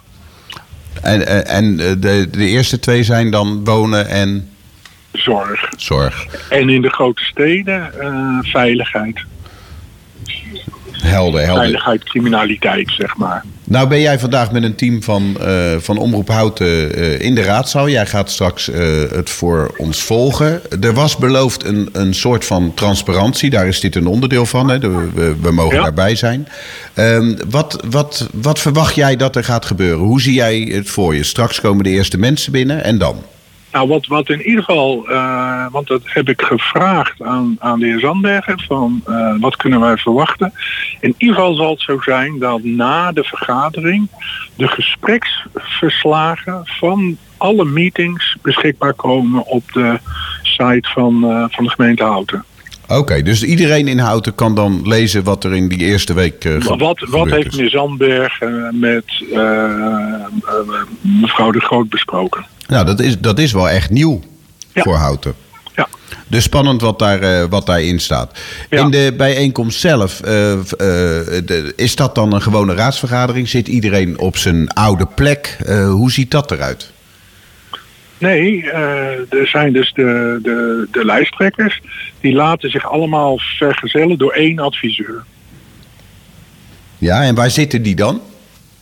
En, 1.01 1.45
en 1.47 1.77
de, 1.77 2.27
de 2.31 2.47
eerste 2.47 2.79
twee 2.79 3.03
zijn 3.03 3.31
dan 3.31 3.63
wonen 3.63 4.09
en 4.09 4.49
zorg. 5.17 5.69
Zorg. 5.77 6.25
En 6.49 6.69
in 6.69 6.81
de 6.81 6.89
grote 6.89 7.23
steden 7.23 7.91
uh, 8.01 8.37
veiligheid. 8.41 9.25
Helder, 10.91 11.41
helder. 11.41 11.61
Veiligheid, 11.61 12.03
criminaliteit, 12.03 12.91
zeg 12.97 13.17
maar. 13.17 13.43
Nou 13.63 13.87
ben 13.87 13.99
jij 13.99 14.19
vandaag 14.19 14.51
met 14.51 14.63
een 14.63 14.75
team 14.75 15.03
van, 15.03 15.37
uh, 15.41 15.75
van 15.77 15.97
Omroep 15.97 16.27
Houten 16.27 16.99
uh, 16.99 17.19
in 17.19 17.35
de 17.35 17.41
raadzaal. 17.41 17.89
Jij 17.89 18.05
gaat 18.05 18.31
straks 18.31 18.65
het 19.11 19.29
voor 19.29 19.73
ons 19.77 20.03
volgen. 20.03 20.61
Er 20.81 20.93
was 20.93 21.17
beloofd 21.17 21.63
een, 21.63 21.89
een 21.91 22.13
soort 22.13 22.45
van 22.45 22.73
transparantie. 22.73 23.49
Daar 23.49 23.67
is 23.67 23.79
dit 23.79 23.95
een 23.95 24.07
onderdeel 24.07 24.45
van. 24.45 24.69
Hè? 24.69 24.79
De, 24.79 25.09
we, 25.13 25.35
we, 25.41 25.51
mogen 25.51 25.75
ja. 25.75 25.81
daarbij 25.81 26.15
zijn. 26.15 26.47
Um, 26.95 27.37
wat, 27.49 27.83
wat, 27.89 28.29
wat 28.33 28.59
verwacht 28.59 28.95
jij 28.95 29.15
dat 29.15 29.35
er 29.35 29.43
gaat 29.43 29.65
gebeuren? 29.65 30.05
Hoe 30.05 30.21
zie 30.21 30.33
jij 30.33 30.59
het 30.59 30.89
voor 30.89 31.15
je? 31.15 31.23
Straks 31.23 31.61
komen 31.61 31.83
de 31.83 31.89
eerste 31.89 32.17
mensen 32.17 32.51
binnen 32.51 32.83
en 32.83 32.97
dan? 32.97 33.23
Nou, 33.77 33.89
wat, 33.89 34.07
wat 34.07 34.29
in 34.29 34.41
ieder 34.41 34.63
geval, 34.63 35.05
uh, 35.09 35.65
want 35.71 35.87
dat 35.87 36.01
heb 36.03 36.29
ik 36.29 36.41
gevraagd 36.41 37.21
aan, 37.21 37.55
aan 37.59 37.79
de 37.79 37.85
heer 37.85 37.99
Zandbergen, 37.99 38.59
van 38.59 39.03
uh, 39.07 39.35
wat 39.39 39.55
kunnen 39.55 39.79
wij 39.79 39.97
verwachten. 39.97 40.53
In 40.99 41.13
ieder 41.17 41.35
geval 41.35 41.55
zal 41.55 41.69
het 41.69 41.81
zo 41.81 41.99
zijn 42.01 42.39
dat 42.39 42.63
na 42.63 43.11
de 43.11 43.23
vergadering 43.23 44.07
de 44.55 44.67
gespreksverslagen 44.67 46.61
van 46.63 47.17
alle 47.37 47.65
meetings 47.65 48.37
beschikbaar 48.41 48.93
komen 48.93 49.45
op 49.45 49.71
de 49.71 49.99
site 50.41 50.89
van, 50.93 51.23
uh, 51.23 51.45
van 51.49 51.63
de 51.63 51.69
gemeente 51.69 52.03
Houten. 52.03 52.43
Oké, 52.83 52.99
okay, 52.99 53.23
dus 53.23 53.43
iedereen 53.43 53.87
in 53.87 53.99
Houten 53.99 54.35
kan 54.35 54.55
dan 54.55 54.87
lezen 54.87 55.23
wat 55.23 55.43
er 55.43 55.55
in 55.55 55.67
die 55.67 55.79
eerste 55.79 56.13
week 56.13 56.45
uh, 56.45 56.61
Wat, 56.61 56.99
wat 56.99 57.29
heeft 57.29 57.51
meneer 57.51 57.69
Zandberg 57.69 58.41
uh, 58.41 58.69
met 58.71 59.23
uh, 59.31 60.25
mevrouw 61.01 61.51
de 61.51 61.59
Groot 61.59 61.89
besproken? 61.89 62.45
Nou, 62.67 62.85
dat 62.85 62.99
is, 62.99 63.19
dat 63.19 63.39
is 63.39 63.51
wel 63.51 63.69
echt 63.69 63.89
nieuw 63.89 64.21
Ja. 64.73 64.81
voor 64.81 64.95
Houten. 64.95 65.33
Ja. 65.75 65.87
Dus 66.27 66.43
spannend 66.43 66.81
wat, 66.81 66.99
daar, 66.99 67.19
eh, 67.21 67.45
wat 67.49 67.65
daarin 67.65 67.99
staat. 67.99 68.39
Ja. 68.69 68.79
In 68.83 68.89
de 68.91 69.13
bijeenkomst 69.17 69.79
zelf, 69.79 70.19
eh, 70.21 70.51
eh, 70.51 70.59
de- 71.45 71.73
is 71.75 71.95
dat 71.95 72.15
dan 72.15 72.33
een 72.33 72.41
gewone 72.41 72.73
raadsvergadering? 72.75 73.47
Zit 73.49 73.67
iedereen 73.67 74.19
op 74.19 74.37
zijn 74.37 74.69
oude 74.69 75.05
plek? 75.15 75.57
Hoe 75.89 76.11
ziet 76.11 76.31
dat 76.31 76.51
eruit? 76.51 76.91
Nee, 78.17 78.71
er 79.29 79.47
zijn 79.47 79.73
dus 79.73 79.93
de, 79.93 80.39
de, 80.43 80.87
de 80.91 81.05
lijsttrekkers. 81.05 81.81
Die 82.21 82.33
laten 82.33 82.69
zich 82.71 82.91
allemaal 82.91 83.39
vergezellen 83.39 84.17
door 84.17 84.31
één 84.31 84.59
adviseur. 84.59 85.23
Ja, 86.97 87.23
en 87.23 87.35
waar 87.35 87.49
zitten 87.49 87.81
die 87.81 87.95
dan? 87.95 88.21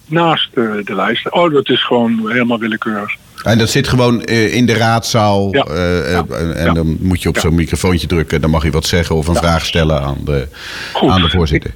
Naast 0.05 0.49
de, 0.53 0.81
de 0.85 0.95
lijst. 0.95 1.31
Oh, 1.31 1.53
dat 1.53 1.69
is 1.69 1.83
gewoon 1.85 2.31
helemaal 2.31 2.59
willekeurig. 2.59 3.15
En 3.45 3.57
dat 3.57 3.69
zit 3.69 3.87
gewoon 3.87 4.23
eh, 4.23 4.53
in 4.55 4.65
de 4.65 4.73
raadzaal. 4.73 5.47
Ja. 5.51 5.63
eh, 5.63 5.97
eh, 6.17 6.23
Ja. 6.29 6.35
en 6.55 6.73
dan 6.73 6.97
moet 6.99 7.21
je 7.21 7.29
op 7.29 7.37
zo'n 7.37 7.55
microfoontje 7.55 8.07
drukken. 8.07 8.41
Dan 8.41 8.49
mag 8.49 8.63
je 8.63 8.71
wat 8.71 8.85
zeggen 8.85 9.15
of 9.15 9.27
een 9.27 9.35
vraag 9.35 9.65
stellen 9.65 10.01
aan 10.01 10.17
de, 10.25 10.47
Goed. 10.93 11.09
aan 11.09 11.21
de 11.21 11.29
voorzitter. 11.29 11.73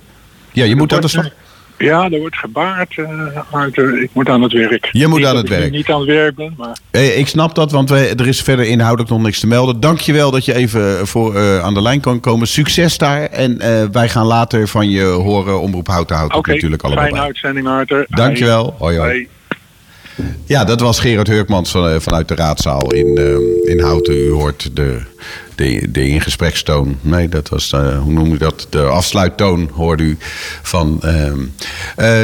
Ja, 0.51 0.63
je 0.65 0.75
moet 0.75 0.93
aan 0.93 1.01
de 1.01 1.09
wordt, 1.11 1.27
slag. 1.27 1.29
Ja, 1.77 2.09
er 2.11 2.19
wordt 2.19 2.35
gebaard. 2.37 2.97
er- 2.97 4.01
ik 4.01 4.09
moet 4.13 4.29
aan 4.29 4.41
het 4.41 4.51
werk. 4.53 4.89
Je 4.91 5.07
moet 5.07 5.17
Niet 5.17 5.27
aan 5.27 5.33
dat 5.33 5.43
het 5.43 5.51
ik 5.51 5.57
werk. 5.59 5.71
niet 5.71 5.89
aan 5.89 5.99
het 5.99 6.09
werk 6.09 6.35
ben, 6.35 6.53
maar 6.57 6.77
ik 7.01 7.27
snap 7.27 7.55
dat, 7.55 7.71
want 7.71 7.89
wij, 7.89 8.15
er 8.15 8.27
is 8.27 8.41
verder 8.41 8.65
inhoudelijk 8.65 9.09
nog 9.09 9.21
niks 9.21 9.39
te 9.39 9.47
melden. 9.47 9.79
Dank 9.79 9.99
je 9.99 10.13
wel 10.13 10.31
dat 10.31 10.45
je 10.45 10.55
even 10.55 11.07
voor, 11.07 11.61
aan 11.61 11.73
de 11.73 11.81
lijn 11.81 11.99
kan 11.99 12.19
komen. 12.19 12.47
Succes 12.47 12.97
daar. 12.97 13.21
En 13.23 13.57
wij 13.91 14.09
gaan 14.09 14.25
later 14.25 14.67
van 14.67 14.89
je 14.89 15.03
horen. 15.03 15.59
Omroep 15.61 15.87
Houten 15.87 16.15
houdt 16.15 16.35
oké. 16.35 16.53
natuurlijk 16.53 16.81
allemaal 16.83 17.03
Fijne 17.03 17.17
bij. 17.19 17.27
uitzending, 17.27 17.67
Arthur. 17.67 18.05
Dank 18.09 18.37
je 18.37 18.45
wel. 18.45 18.75
Hoi, 18.77 18.97
hoi. 18.97 19.09
Hoi. 19.09 19.27
Ja, 20.45 20.63
dat 20.63 20.79
was 20.79 20.99
Gerard 20.99 21.27
Heurkmans 21.27 21.71
van, 21.71 21.89
eh, 21.89 21.99
vanuit 21.99 22.27
de 22.27 22.35
raadzaal 22.35 22.93
in, 22.93 23.17
eh, 23.17 23.71
in 23.71 23.79
Houten. 23.79 24.13
U 24.13 24.31
hoort 24.31 24.69
de, 24.73 25.01
de, 25.55 25.91
de 25.91 26.07
ingesprekstoon. 26.07 26.97
Nee, 27.01 27.29
dat 27.29 27.49
was, 27.49 27.71
eh, 27.71 27.99
hoe 27.99 28.13
noem 28.13 28.31
je 28.31 28.37
dat? 28.37 28.67
De 28.69 28.81
afsluittoon 28.81 29.69
hoorde 29.73 30.03
u 30.03 30.17
van. 30.61 31.01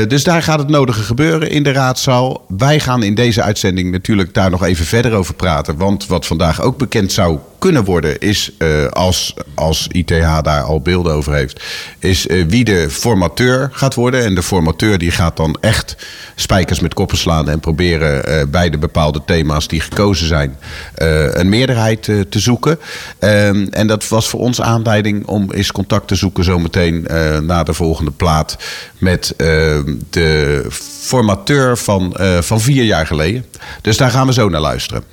dus 0.07 0.23
daar 0.23 0.43
gaat 0.43 0.59
het 0.59 0.69
nodige 0.69 1.01
gebeuren 1.01 1.49
in 1.49 1.63
de 1.63 1.71
raadzaal. 1.71 2.45
Wij 2.57 2.79
gaan 2.79 3.03
in 3.03 3.15
deze 3.15 3.41
uitzending 3.41 3.91
natuurlijk 3.91 4.33
daar 4.33 4.49
nog 4.49 4.63
even 4.63 4.85
verder 4.85 5.13
over 5.13 5.33
praten. 5.33 5.77
Want 5.77 6.07
wat 6.07 6.25
vandaag 6.25 6.61
ook 6.61 6.77
bekend 6.77 7.11
zou 7.11 7.39
kunnen 7.59 7.83
worden, 7.83 8.19
is 8.19 8.51
eh, 8.57 8.85
als, 8.85 9.33
als 9.55 9.87
ITH 9.91 10.41
daar 10.41 10.61
al 10.61 10.81
beelden 10.81 11.13
over 11.13 11.33
heeft, 11.33 11.63
is 11.99 12.27
eh, 12.27 12.45
wie 12.47 12.63
de 12.63 12.89
formateur 12.89 13.69
gaat 13.71 13.93
worden. 13.93 14.23
En 14.23 14.35
de 14.35 14.43
formateur 14.43 14.97
die 14.97 15.11
gaat 15.11 15.37
dan 15.37 15.57
echt 15.61 15.95
spijkers 16.35 16.79
met 16.79 16.93
koppen 16.93 17.17
slaan 17.17 17.49
en 17.49 17.59
proberen 17.59 18.25
eh, 18.25 18.47
bij 18.47 18.69
de 18.69 18.77
bepaalde 18.77 19.21
thema's 19.25 19.67
die 19.67 19.81
gekozen 19.81 20.27
zijn 20.27 20.57
een 20.95 21.49
meerderheid 21.49 22.03
te 22.03 22.39
zoeken. 22.39 22.79
Ehm, 23.19 23.67
en 23.69 23.87
dat 23.87 24.07
was 24.07 24.27
voor 24.27 24.39
ons 24.39 24.61
aanleiding 24.61 25.25
om 25.25 25.51
eens 25.51 25.71
contact 25.71 26.07
te 26.07 26.15
zoeken 26.15 26.43
zometeen 26.43 27.07
na 27.45 27.63
de 27.63 27.73
volgende 27.73 28.11
plaat 28.11 28.57
met 28.97 29.33
ehm, 29.37 29.95
de 30.09 30.65
formateur 31.01 31.77
van, 31.77 32.17
van 32.39 32.61
vier 32.61 32.83
jaar 32.83 33.07
geleden. 33.07 33.45
Dus 33.81 33.97
daar 33.97 34.11
gaan 34.11 34.27
we 34.27 34.33
zo 34.33 34.49
naar 34.49 34.61
luisteren. 34.61 35.03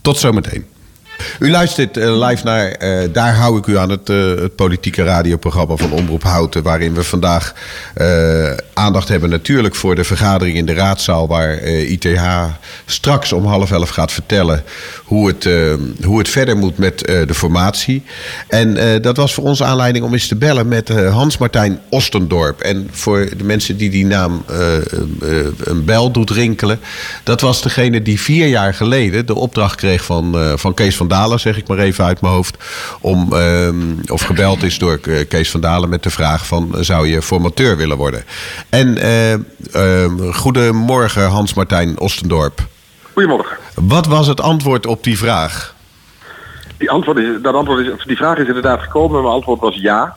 Tot 0.00 0.18
zometeen. 0.18 0.64
U 1.38 1.50
luistert 1.50 1.96
eh, 1.96 2.26
live 2.26 2.44
naar 2.44 2.70
eh, 2.70 3.08
Daar 3.12 3.34
hou 3.34 3.58
ik 3.58 3.66
u 3.66 3.78
aan, 3.78 3.90
het, 3.90 4.08
eh, 4.08 4.16
het 4.16 4.56
politieke 4.56 5.02
radioprogramma 5.02 5.76
van 5.76 5.92
Omroep 5.92 6.22
Houten. 6.22 6.62
Waarin 6.62 6.94
we 6.94 7.02
vandaag 7.02 7.54
aandacht 8.74 9.08
hebben 9.08 9.30
natuurlijk 9.30 9.74
voor 9.74 9.94
de 9.94 10.04
vergadering 10.04 10.56
in 10.56 10.66
de 10.66 10.74
raadzaal. 10.74 11.28
Waar 11.28 11.62
ITH 11.62 12.44
straks 12.86 13.32
om 13.32 13.46
half 13.46 13.70
elf 13.70 13.88
gaat 13.88 14.12
vertellen 14.12 14.62
hoe 15.04 15.26
het, 15.26 15.48
hoe 16.04 16.18
het 16.18 16.28
verder 16.28 16.56
moet 16.56 16.78
met 16.78 16.98
de 16.98 17.34
formatie. 17.34 18.02
En 18.48 19.00
dat 19.02 19.16
was 19.16 19.34
voor 19.34 19.44
ons 19.44 19.62
aanleiding 19.62 20.04
om 20.04 20.12
eens 20.12 20.28
te 20.28 20.36
bellen 20.36 20.68
met 20.68 20.88
Hans-Martijn 20.88 21.80
Ostendorp. 21.90 22.60
En 22.60 22.88
voor 22.90 23.28
de 23.36 23.44
mensen 23.44 23.76
die 23.76 23.90
die 23.90 24.06
naam 24.06 24.44
een 25.58 25.84
bel 25.84 26.10
doet 26.10 26.30
rinkelen. 26.30 26.80
Dat 27.22 27.40
was 27.40 27.62
degene 27.62 28.02
die 28.02 28.20
vier 28.20 28.46
jaar 28.46 28.74
geleden 28.74 29.26
de 29.26 29.34
opdracht 29.34 29.76
kreeg 29.76 30.04
van, 30.04 30.36
van 30.58 30.74
Kees 30.74 30.96
van 30.96 31.07
Dalen, 31.08 31.40
zeg 31.40 31.56
ik 31.56 31.68
maar 31.68 31.78
even 31.78 32.04
uit 32.04 32.20
mijn 32.20 32.34
hoofd. 32.34 32.56
Om, 33.00 33.32
ehm, 33.32 33.76
of 34.06 34.22
gebeld 34.22 34.62
is 34.62 34.78
door 34.78 34.98
eh, 35.02 35.28
Kees 35.28 35.50
van 35.50 35.60
Dalen 35.60 35.88
met 35.88 36.02
de 36.02 36.10
vraag 36.10 36.46
van 36.46 36.74
eh, 36.74 36.80
zou 36.80 37.06
je 37.06 37.22
formateur 37.22 37.76
willen 37.76 37.96
worden? 37.96 38.24
En 38.68 38.98
eh, 38.98 39.32
ehm, 39.32 40.32
goedemorgen 40.32 41.28
Hans-Martijn 41.28 41.98
Ostendorp. 42.00 42.60
Goedemorgen. 43.12 43.56
Wat 43.74 44.06
was 44.06 44.26
het 44.26 44.40
antwoord 44.40 44.86
op 44.86 45.04
die 45.04 45.18
vraag? 45.18 45.74
Die, 46.78 46.90
antwoord 46.90 47.18
is, 47.18 47.42
dat 47.42 47.54
antwoord 47.54 47.86
is, 47.86 48.04
die 48.06 48.16
vraag 48.16 48.38
is 48.38 48.46
inderdaad 48.46 48.82
gekomen. 48.82 49.22
Mijn 49.22 49.34
antwoord 49.34 49.60
was 49.60 49.76
ja. 49.76 50.16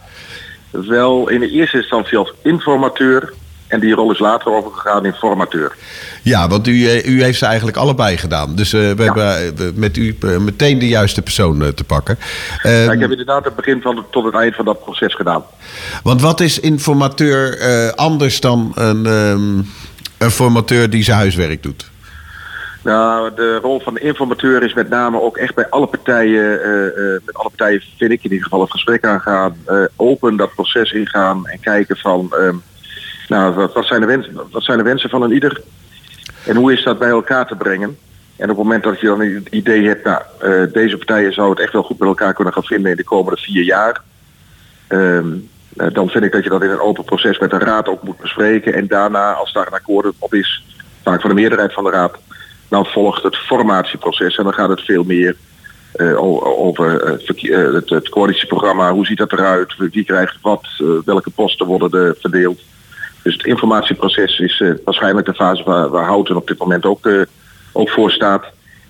Wel 0.72 1.30
in 1.30 1.40
de 1.40 1.50
eerste 1.50 1.78
instantie 1.78 2.18
als 2.18 2.34
informateur. 2.44 3.34
En 3.72 3.80
die 3.80 3.94
rol 3.94 4.12
is 4.12 4.20
later 4.20 4.52
overgegaan 4.52 5.06
in 5.06 5.14
formateur. 5.14 5.76
Ja, 6.22 6.48
want 6.48 6.68
u, 6.68 6.88
eh, 6.88 7.06
u 7.06 7.24
heeft 7.24 7.38
ze 7.38 7.46
eigenlijk 7.46 7.78
allebei 7.78 8.18
gedaan. 8.18 8.56
Dus 8.56 8.74
eh, 8.74 8.80
we 8.80 9.04
hebben 9.04 9.38
eh, 9.38 9.66
met 9.76 9.98
u 9.98 10.18
meteen 10.40 10.80
de 10.80 10.88
juiste 10.88 11.22
persoon 11.22 11.74
te 11.74 11.84
pakken. 11.84 12.18
Ehm, 12.62 12.74
Ja, 12.74 12.92
ik 12.92 13.00
heb 13.00 13.10
inderdaad 13.10 13.46
het 13.46 13.56
begin 13.56 13.82
van 13.82 13.96
de, 13.96 14.04
tot 14.10 14.26
het 14.26 14.36
eind 14.36 14.56
van 14.56 14.66
dat 14.66 14.84
proces 14.84 15.16
gedaan. 15.16 15.44
Want 16.04 16.22
wat 16.22 16.40
is 16.40 16.60
informateur 16.60 17.60
anders 17.96 18.40
dan 18.40 18.72
een, 18.76 19.06
ehm, 19.06 19.58
een 20.18 20.32
formateur 20.32 20.90
die 20.90 21.04
zijn 21.04 21.18
huiswerk 21.18 21.64
doet? 21.64 21.90
Nou, 22.84 23.32
de 23.36 23.60
rol 23.62 23.80
van 23.80 23.94
de 23.94 24.00
informateur 24.00 24.64
is 24.64 24.74
met 24.74 24.90
name 24.90 25.22
ook 25.22 25.38
echt 25.38 25.56
bij 25.56 25.70
alle 25.70 25.88
partijen, 25.88 26.60
met 27.26 27.36
alle 27.36 27.50
partijen 27.50 27.82
vind 27.98 28.12
ik 28.12 28.24
in 28.24 28.32
ieder 28.32 28.44
geval 28.44 28.62
het 28.62 28.72
gesprek 28.72 29.06
aangaan, 29.06 29.56
eh, 29.66 29.84
open 29.96 30.36
dat 30.36 30.54
proces 30.54 30.92
ingaan 30.92 31.48
en 31.48 31.60
kijken 31.60 31.98
van, 31.98 32.28
ehm, 32.32 32.56
nou, 33.32 33.70
wat, 33.74 33.86
zijn 33.86 34.02
de 34.02 34.08
wensen, 34.08 34.34
wat 34.52 34.64
zijn 34.64 34.78
de 34.78 34.84
wensen 34.84 35.10
van 35.10 35.22
een 35.22 35.32
ieder 35.32 35.62
en 36.46 36.56
hoe 36.56 36.74
is 36.74 36.84
dat 36.84 37.00
bij 37.00 37.10
elkaar 37.10 37.48
te 37.48 37.56
brengen? 37.56 37.98
En 38.36 38.50
op 38.50 38.58
het 38.58 38.66
moment 38.66 38.84
dat 38.84 39.00
je 39.00 39.08
dan 39.08 39.20
het 39.20 39.48
idee 39.50 39.88
hebt, 39.88 40.04
nou, 40.04 40.22
eh, 40.40 40.74
deze 40.74 40.98
partijen 40.98 41.34
zouden 41.34 41.56
het 41.56 41.64
echt 41.64 41.74
wel 41.74 41.84
goed 41.84 42.00
met 42.00 42.08
elkaar 42.08 42.34
kunnen 42.34 42.54
gaan 42.54 42.64
vinden 42.64 42.92
in 42.92 42.98
de 42.98 43.04
komende 43.04 43.42
vier 43.42 43.64
jaar, 43.64 44.02
ehm, 44.88 45.28
eh, 45.78 45.88
dan 45.94 46.10
vind 46.10 46.24
ik 46.24 46.32
dat 46.32 46.44
je 46.44 46.50
dat 46.50 46.64
in 46.64 46.70
een 46.70 46.80
open 46.80 47.04
proces 47.04 47.40
met 47.40 47.50
de 47.50 47.58
raad 47.58 47.88
ook 47.88 48.04
moet 48.04 48.18
bespreken 48.18 48.74
en 48.74 48.88
daarna, 48.88 49.34
als 49.34 49.54
daar 49.54 49.68
een 49.68 49.74
akkoord 49.74 50.14
op 50.20 50.34
is, 50.34 50.64
vaak 51.04 51.22
van 51.22 51.30
de 51.30 51.36
meerderheid 51.36 51.74
van 51.74 51.84
de 51.84 51.90
raad, 51.90 52.18
dan 52.68 52.86
volgt 52.86 53.24
het 53.24 53.38
formatieproces 53.38 54.36
en 54.36 54.44
dan 54.44 54.54
gaat 54.54 54.70
het 54.70 54.82
veel 54.82 55.04
meer 55.04 55.36
eh, 55.92 56.24
over 56.60 57.20
het, 57.76 57.90
het 57.90 58.10
coalitieprogramma. 58.10 58.92
Hoe 58.92 59.06
ziet 59.06 59.18
dat 59.18 59.32
eruit? 59.32 59.76
Wie 59.78 60.06
krijgt 60.06 60.38
wat? 60.42 60.68
Welke 61.06 61.30
posten 61.30 61.66
worden 61.66 62.02
er 62.02 62.16
verdeeld? 62.20 62.62
Dus 63.22 63.34
het 63.34 63.46
informatieproces 63.46 64.40
is 64.40 64.62
eh, 64.62 64.72
waarschijnlijk 64.86 65.26
de 65.26 65.34
fase 65.34 65.64
waar, 65.64 65.90
waar 65.90 66.06
Houten 66.06 66.36
op 66.36 66.48
dit 66.48 66.58
moment 66.58 66.86
ook, 66.86 67.06
eh, 67.06 67.22
ook 67.72 67.90
voor 67.90 68.12
staat. 68.12 68.46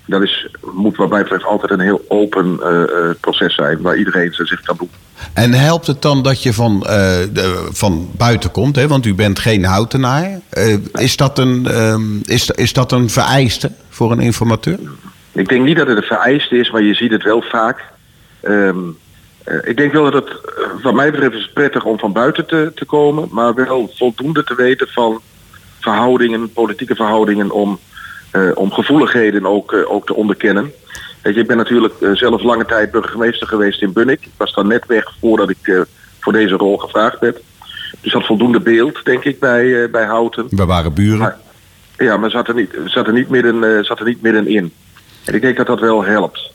Dat 0.06 0.22
is, 0.22 0.48
moet 0.72 0.96
wat 0.96 1.10
mij 1.10 1.22
betreft 1.22 1.44
altijd 1.44 1.72
een 1.72 1.80
heel 1.80 2.04
open 2.08 2.60
eh, 2.62 3.10
proces 3.20 3.54
zijn 3.54 3.80
waar 3.80 3.96
iedereen 3.96 4.32
zich 4.32 4.60
kan 4.60 4.76
doen. 4.78 4.90
En 5.34 5.52
helpt 5.52 5.86
het 5.86 6.02
dan 6.02 6.22
dat 6.22 6.42
je 6.42 6.52
van, 6.52 6.80
de, 6.80 7.68
van 7.72 8.10
buiten 8.16 8.50
komt? 8.50 8.76
Hè? 8.76 8.88
Want 8.88 9.06
u 9.06 9.14
bent 9.14 9.38
geen 9.38 9.64
houtenaar. 9.64 10.40
Is, 10.92 11.16
dat 11.16 11.38
een, 11.38 11.66
ehm, 11.66 12.18
is, 12.22 12.50
is 12.50 12.72
dat 12.72 12.92
een 12.92 13.10
vereiste 13.10 13.72
voor 13.88 14.12
een 14.12 14.20
informateur? 14.20 14.78
Ik 15.32 15.48
denk 15.48 15.64
niet 15.64 15.76
dat 15.76 15.86
het 15.86 15.96
een 15.96 16.02
vereiste 16.02 16.56
is, 16.56 16.70
maar 16.70 16.82
je 16.82 16.94
ziet 16.94 17.10
het 17.10 17.22
wel 17.22 17.42
vaak. 17.42 17.84
Ehm, 18.40 18.52
eh, 18.60 18.72
ik 19.64 19.76
denk 19.76 19.92
wel 19.92 20.10
dat 20.10 20.14
het, 20.14 20.28
eh, 20.28 20.82
wat 20.82 20.94
mij 20.94 21.10
betreft, 21.10 21.34
is 21.34 21.50
prettig 21.54 21.84
om 21.84 21.98
van 21.98 22.12
buiten 22.12 22.46
te, 22.46 22.72
te 22.74 22.84
komen, 22.84 23.28
maar 23.30 23.54
wel 23.54 23.90
voldoende 23.94 24.44
te 24.44 24.54
weten 24.54 24.88
van 24.88 25.20
verhoudingen, 25.80 26.52
politieke 26.52 26.94
verhoudingen, 26.94 27.50
om, 27.50 27.78
eh, 28.30 28.50
om 28.54 28.72
gevoeligheden 28.72 29.46
ook, 29.46 29.72
eh, 29.72 29.90
ook 29.92 30.06
te 30.06 30.14
onderkennen. 30.14 30.72
Weet 31.22 31.34
je, 31.34 31.40
ik 31.40 31.46
ben 31.46 31.56
natuurlijk 31.56 31.94
eh, 32.00 32.10
zelf 32.12 32.42
lange 32.42 32.64
tijd 32.64 32.90
burgemeester 32.90 33.46
geweest 33.46 33.82
in 33.82 33.92
Bunnik. 33.92 34.20
Ik 34.24 34.30
was 34.36 34.54
dan 34.54 34.66
net 34.66 34.86
weg 34.86 35.04
voordat 35.20 35.50
ik 35.50 35.58
eh, 35.62 35.80
voor 36.20 36.32
deze 36.32 36.54
rol 36.54 36.76
gevraagd 36.76 37.18
werd. 37.18 37.40
Dus 38.00 38.12
dat 38.12 38.26
voldoende 38.26 38.60
beeld, 38.60 39.04
denk 39.04 39.24
ik, 39.24 39.38
bij, 39.38 39.82
eh, 39.82 39.90
bij 39.90 40.04
Houten. 40.04 40.46
We 40.50 40.64
waren 40.64 40.94
buren. 40.94 41.18
Maar- 41.18 41.38
Ja, 41.98 42.16
maar 42.16 42.30
zat 42.30 42.48
er 42.48 42.54
niet, 42.54 42.70
zat 42.84 43.06
er 43.06 43.12
niet, 43.12 43.28
midden, 43.28 43.76
eh, 43.76 43.84
zat 43.84 43.98
er 43.98 44.04
niet 44.06 44.22
middenin. 44.22 44.72
En 45.24 45.34
ik 45.34 45.40
denk 45.40 45.56
dat 45.56 45.66
dat 45.66 45.80
wel 45.80 46.04
helpt. 46.04 46.52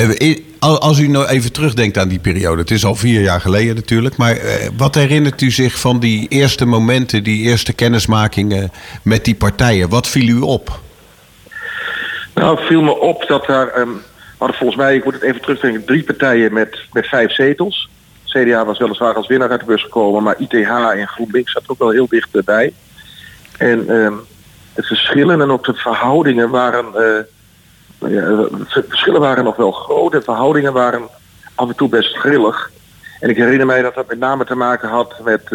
Eh, 0.00 0.36
Als 0.60 0.98
u 0.98 1.06
nou 1.06 1.26
even 1.26 1.52
terugdenkt 1.52 1.98
aan 1.98 2.08
die 2.08 2.18
periode, 2.18 2.60
het 2.60 2.70
is 2.70 2.84
al 2.84 2.94
vier 2.94 3.20
jaar 3.20 3.40
geleden 3.40 3.74
natuurlijk, 3.74 4.16
maar 4.16 4.36
eh, 4.36 4.68
wat 4.76 4.94
herinnert 4.94 5.40
u 5.40 5.50
zich 5.50 5.78
van 5.78 5.98
die 5.98 6.28
eerste 6.28 6.66
momenten, 6.66 7.22
die 7.22 7.42
eerste 7.42 7.72
kennismakingen 7.72 8.70
met 9.02 9.24
die 9.24 9.34
partijen? 9.34 9.88
Wat 9.88 10.08
viel 10.08 10.28
u 10.28 10.40
op? 10.40 10.80
Nou, 12.34 12.58
viel 12.66 12.82
me 12.82 12.98
op 12.98 13.24
dat 13.26 13.46
daar, 13.46 13.68
ehm 13.68 13.88
hadden 14.38 14.58
volgens 14.58 14.78
mij, 14.78 14.96
ik 14.96 15.04
moet 15.04 15.14
het 15.14 15.22
even 15.22 15.40
terugdenken, 15.40 15.84
drie 15.84 16.02
partijen 16.02 16.52
met, 16.52 16.78
met 16.92 17.06
vijf 17.06 17.32
zetels. 17.32 17.88
CDA 18.24 18.64
was 18.64 18.78
weliswaar 18.78 19.14
als 19.14 19.26
winnaar 19.26 19.50
uit 19.50 19.60
de 19.60 19.66
bus 19.66 19.82
gekomen, 19.82 20.22
maar 20.22 20.36
ITH 20.38 20.68
en 20.98 21.08
GroenLinks 21.08 21.52
zat 21.52 21.62
ook 21.66 21.78
wel 21.78 21.90
heel 21.90 22.08
dichtbij. 22.08 22.72
En 23.58 23.88
ehm 23.88 24.14
de 24.74 24.82
verschillen 24.82 25.40
en 25.40 25.50
ook 25.50 25.64
de 25.64 25.74
verhoudingen 25.74 26.50
waren, 26.50 26.84
eh, 26.94 27.24
ja, 28.08 28.48
verschillen 28.88 29.20
waren 29.20 29.44
nog 29.44 29.56
wel 29.56 29.72
groot 29.72 30.14
en 30.14 30.22
verhoudingen 30.22 30.72
waren 30.72 31.08
af 31.54 31.68
en 31.68 31.76
toe 31.76 31.88
best 31.88 32.16
grillig. 32.16 32.70
En 33.20 33.30
ik 33.30 33.36
herinner 33.36 33.66
mij 33.66 33.82
dat 33.82 33.94
dat 33.94 34.08
met 34.08 34.18
name 34.18 34.44
te 34.44 34.54
maken 34.54 34.88
had 34.88 35.14
met 35.24 35.42
uh, 35.42 35.50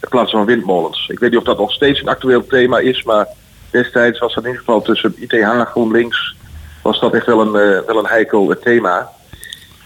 de 0.00 0.08
plaats 0.08 0.30
van 0.30 0.44
windmolens. 0.44 1.08
Ik 1.08 1.18
weet 1.18 1.30
niet 1.30 1.38
of 1.38 1.44
dat 1.44 1.58
nog 1.58 1.72
steeds 1.72 2.00
een 2.00 2.08
actueel 2.08 2.46
thema 2.46 2.78
is, 2.78 3.02
maar 3.02 3.26
destijds 3.70 4.18
was 4.18 4.34
dat 4.34 4.44
in 4.44 4.50
ieder 4.50 4.64
geval 4.64 4.82
tussen 4.82 5.14
ITH 5.16 5.70
GroenLinks 5.70 6.36
was 6.82 7.00
dat 7.00 7.14
echt 7.14 7.26
wel 7.26 7.40
een, 7.40 7.76
uh, 7.76 7.86
wel 7.86 7.98
een 7.98 8.06
heikel 8.06 8.58
thema. 8.62 9.08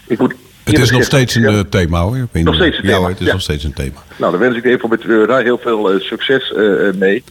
Ik 0.07 0.19
moet 0.19 0.35
het 0.65 0.79
is 0.79 0.91
nog 0.91 1.05
steeds 1.05 1.35
een 1.35 1.69
thema 1.69 2.01
hoor. 2.01 2.17
Nog 2.33 2.55
steeds 2.55 2.77
een 2.77 2.83
thema. 2.83 2.99
Ja, 2.99 3.09
het 3.09 3.21
is 3.21 3.33
nog 3.33 3.41
steeds 3.41 3.65
een 3.65 3.73
thema. 3.73 3.99
Nou, 4.17 4.33
dan 4.33 4.41
wens 4.41 4.57
ik 4.57 4.65
even 4.65 4.89
met 4.89 5.29
daar 5.29 5.43
heel 5.43 5.59
veel 5.59 5.95
uh, 5.95 6.01
succes 6.01 6.55
mee. 6.95 7.25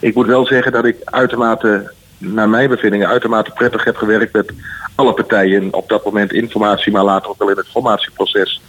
Ik 0.00 0.14
moet 0.14 0.26
wel 0.26 0.46
zeggen 0.46 0.72
dat 0.72 0.84
ik 0.84 0.96
uitermate 1.04 1.92
naar 2.22 2.48
mijn 2.48 2.68
bevindingen 2.68 3.08
uitermate 3.08 3.50
prettig 3.50 3.84
heb 3.84 3.96
gewerkt 3.96 4.32
met 4.32 4.52
alle 4.94 5.12
partijen. 5.12 5.74
Op 5.74 5.88
dat 5.88 6.04
moment 6.04 6.32
informatie, 6.32 6.92
maar 6.92 7.04
later 7.04 7.30
ook 7.30 7.38
wel 7.38 7.50
in 7.50 7.56
het 7.56 7.68
formatieproces 7.68 8.60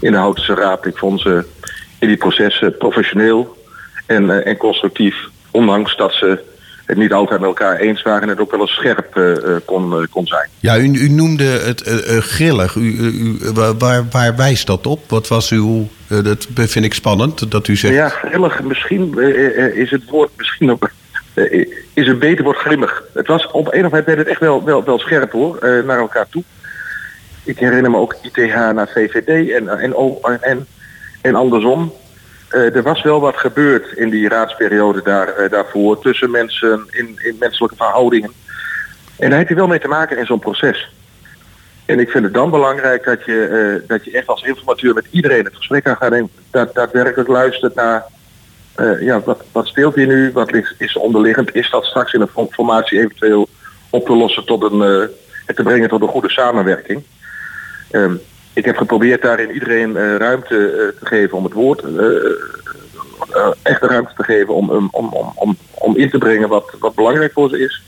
in 0.00 0.12
de 0.12 0.18
Houtense 0.18 0.54
Raad. 0.54 0.86
Ik 0.86 0.96
vond 0.96 1.20
ze 1.20 1.44
in 1.98 2.08
die 2.08 2.16
processen 2.16 2.76
professioneel 2.76 3.56
en, 4.06 4.44
en 4.44 4.56
constructief. 4.56 5.16
Ondanks 5.50 5.96
dat 5.96 6.12
ze 6.12 6.38
het 6.86 6.98
niet 6.98 7.12
altijd 7.12 7.40
met 7.40 7.48
elkaar 7.48 7.76
eens 7.76 8.02
waren 8.02 8.22
en 8.22 8.28
het 8.28 8.40
ook 8.40 8.50
wel 8.50 8.60
eens 8.60 8.74
scherp 8.74 9.16
uh, 9.16 9.56
kon, 9.64 9.92
uh, 9.92 10.06
kon 10.10 10.26
zijn. 10.26 10.48
Ja, 10.60 10.78
u, 10.78 10.82
u 10.82 11.08
noemde 11.08 11.44
het 11.44 11.82
grillig. 12.06 12.74
U, 12.74 12.80
u, 12.80 13.38
waar, 13.78 14.04
waar 14.10 14.36
wijst 14.36 14.66
dat 14.66 14.86
op? 14.86 15.10
Wat 15.10 15.28
was 15.28 15.50
uw... 15.50 15.88
dat 16.08 16.46
vind 16.54 16.84
ik 16.84 16.94
spannend 16.94 17.50
dat 17.50 17.68
u 17.68 17.76
zegt... 17.76 17.94
Ja, 17.94 18.08
grillig. 18.08 18.62
Misschien 18.62 19.18
is 19.74 19.90
het 19.90 20.10
woord 20.10 20.30
misschien 20.36 20.70
ook 20.70 20.90
is 21.94 22.06
een 22.06 22.18
beter 22.18 22.44
woord 22.44 22.56
grimmig. 22.56 23.02
Het 23.14 23.26
was 23.26 23.46
op 23.50 23.72
een 23.72 23.86
of 23.86 23.92
andere 23.92 24.16
het 24.16 24.28
echt 24.28 24.40
wel, 24.40 24.64
wel, 24.64 24.84
wel 24.84 24.98
scherp 24.98 25.32
hoor, 25.32 25.58
uh, 25.62 25.84
naar 25.84 25.98
elkaar 25.98 26.28
toe. 26.28 26.42
Ik 27.44 27.58
herinner 27.58 27.90
me 27.90 27.96
ook 27.96 28.16
ITH 28.22 28.54
naar 28.54 28.88
VVD 28.88 29.50
en, 29.50 29.68
en, 29.68 29.94
en, 30.40 30.66
en 31.22 31.34
andersom. 31.34 31.92
Uh, 32.50 32.76
er 32.76 32.82
was 32.82 33.02
wel 33.02 33.20
wat 33.20 33.36
gebeurd 33.36 33.92
in 33.92 34.10
die 34.10 34.28
raadsperiode 34.28 35.02
daar, 35.02 35.48
daarvoor 35.48 36.00
tussen 36.00 36.30
mensen 36.30 36.86
in, 36.90 37.20
in 37.22 37.36
menselijke 37.38 37.76
verhoudingen. 37.76 38.32
En 39.18 39.28
daar 39.28 39.36
heeft 39.38 39.48
hij 39.48 39.58
wel 39.58 39.66
mee 39.66 39.78
te 39.78 39.88
maken 39.88 40.18
in 40.18 40.26
zo'n 40.26 40.38
proces. 40.38 40.94
En 41.84 41.98
ik 41.98 42.10
vind 42.10 42.24
het 42.24 42.34
dan 42.34 42.50
belangrijk 42.50 43.04
dat 43.04 43.24
je, 43.24 43.82
dat 43.86 44.04
je 44.04 44.10
echt 44.10 44.26
als 44.26 44.42
informateur 44.42 44.94
met 44.94 45.06
iedereen 45.10 45.44
het 45.44 45.56
gesprek 45.56 45.84
kan 45.84 45.96
gaan 45.96 46.12
en 46.12 46.30
dat 46.50 46.74
daadwerkelijk 46.74 47.28
luistert 47.28 47.74
naar 47.74 48.04
uh, 48.80 49.02
ja, 49.02 49.20
wat, 49.20 49.42
wat 49.52 49.66
speelt 49.66 49.94
hier 49.94 50.06
nu? 50.06 50.32
Wat 50.32 50.52
is, 50.78 50.96
onderliggend? 50.96 51.54
Is 51.54 51.70
dat 51.70 51.84
straks 51.84 52.12
in 52.12 52.20
een 52.20 52.48
formatie 52.50 52.98
eventueel 52.98 53.48
op 53.90 54.06
te 54.06 54.12
lossen 54.12 54.46
tot 54.46 54.62
een, 54.62 54.80
uh, 55.46 55.54
te 55.54 55.62
brengen 55.62 55.88
tot 55.88 56.02
een 56.02 56.08
goede 56.08 56.30
samenwerking? 56.30 57.02
Um, 57.92 58.20
ik 58.52 58.64
heb 58.64 58.76
geprobeerd 58.76 59.22
daarin 59.22 59.50
iedereen 59.50 59.90
uh, 59.90 60.16
ruimte 60.16 60.94
te 60.98 61.06
geven 61.06 61.36
om 61.36 61.44
het 61.44 61.52
woord, 61.52 61.82
echt 63.62 63.82
ruimte 63.82 64.12
te 64.16 64.22
geven 64.22 64.54
om, 64.54 64.70
om, 64.70 64.88
om, 64.90 65.32
om, 65.34 65.56
om 65.74 65.96
in 65.96 66.10
te 66.10 66.18
brengen 66.18 66.48
wat, 66.48 66.74
wat 66.78 66.94
belangrijk 66.94 67.32
voor 67.32 67.48
ze 67.48 67.58
is. 67.58 67.82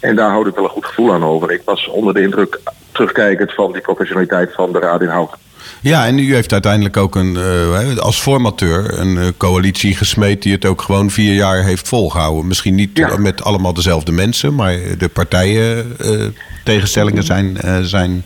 En 0.00 0.16
daar 0.16 0.30
houd 0.30 0.46
ik 0.46 0.54
wel 0.54 0.64
een 0.64 0.70
goed 0.70 0.86
gevoel 0.86 1.12
aan 1.12 1.24
over. 1.24 1.50
Ik 1.50 1.62
was 1.64 1.88
onder 1.88 2.14
de 2.14 2.20
indruk 2.20 2.60
terugkijkend 2.92 3.54
van 3.54 3.72
die 3.72 3.80
professionaliteit 3.80 4.54
van 4.54 4.72
de 4.72 4.78
Raad 4.78 5.00
in 5.00 5.08
Houten. 5.08 5.38
Ja, 5.82 6.06
en 6.06 6.18
u 6.18 6.34
heeft 6.34 6.52
uiteindelijk 6.52 6.96
ook 6.96 7.14
een, 7.14 7.34
uh, 7.34 7.98
als 7.98 8.20
formateur 8.20 8.98
een 8.98 9.16
uh, 9.16 9.26
coalitie 9.36 9.96
gesmeed 9.96 10.42
die 10.42 10.52
het 10.52 10.64
ook 10.64 10.82
gewoon 10.82 11.10
vier 11.10 11.34
jaar 11.34 11.64
heeft 11.64 11.88
volgehouden. 11.88 12.46
Misschien 12.46 12.74
niet 12.74 12.90
ja. 12.94 13.16
met 13.16 13.44
allemaal 13.44 13.74
dezelfde 13.74 14.12
mensen, 14.12 14.54
maar 14.54 14.76
de 14.98 15.08
partijen 15.08 15.96
uh, 16.00 16.26
tegenstellingen 16.64 17.22
zijn. 17.22 17.56
zijn 17.82 18.24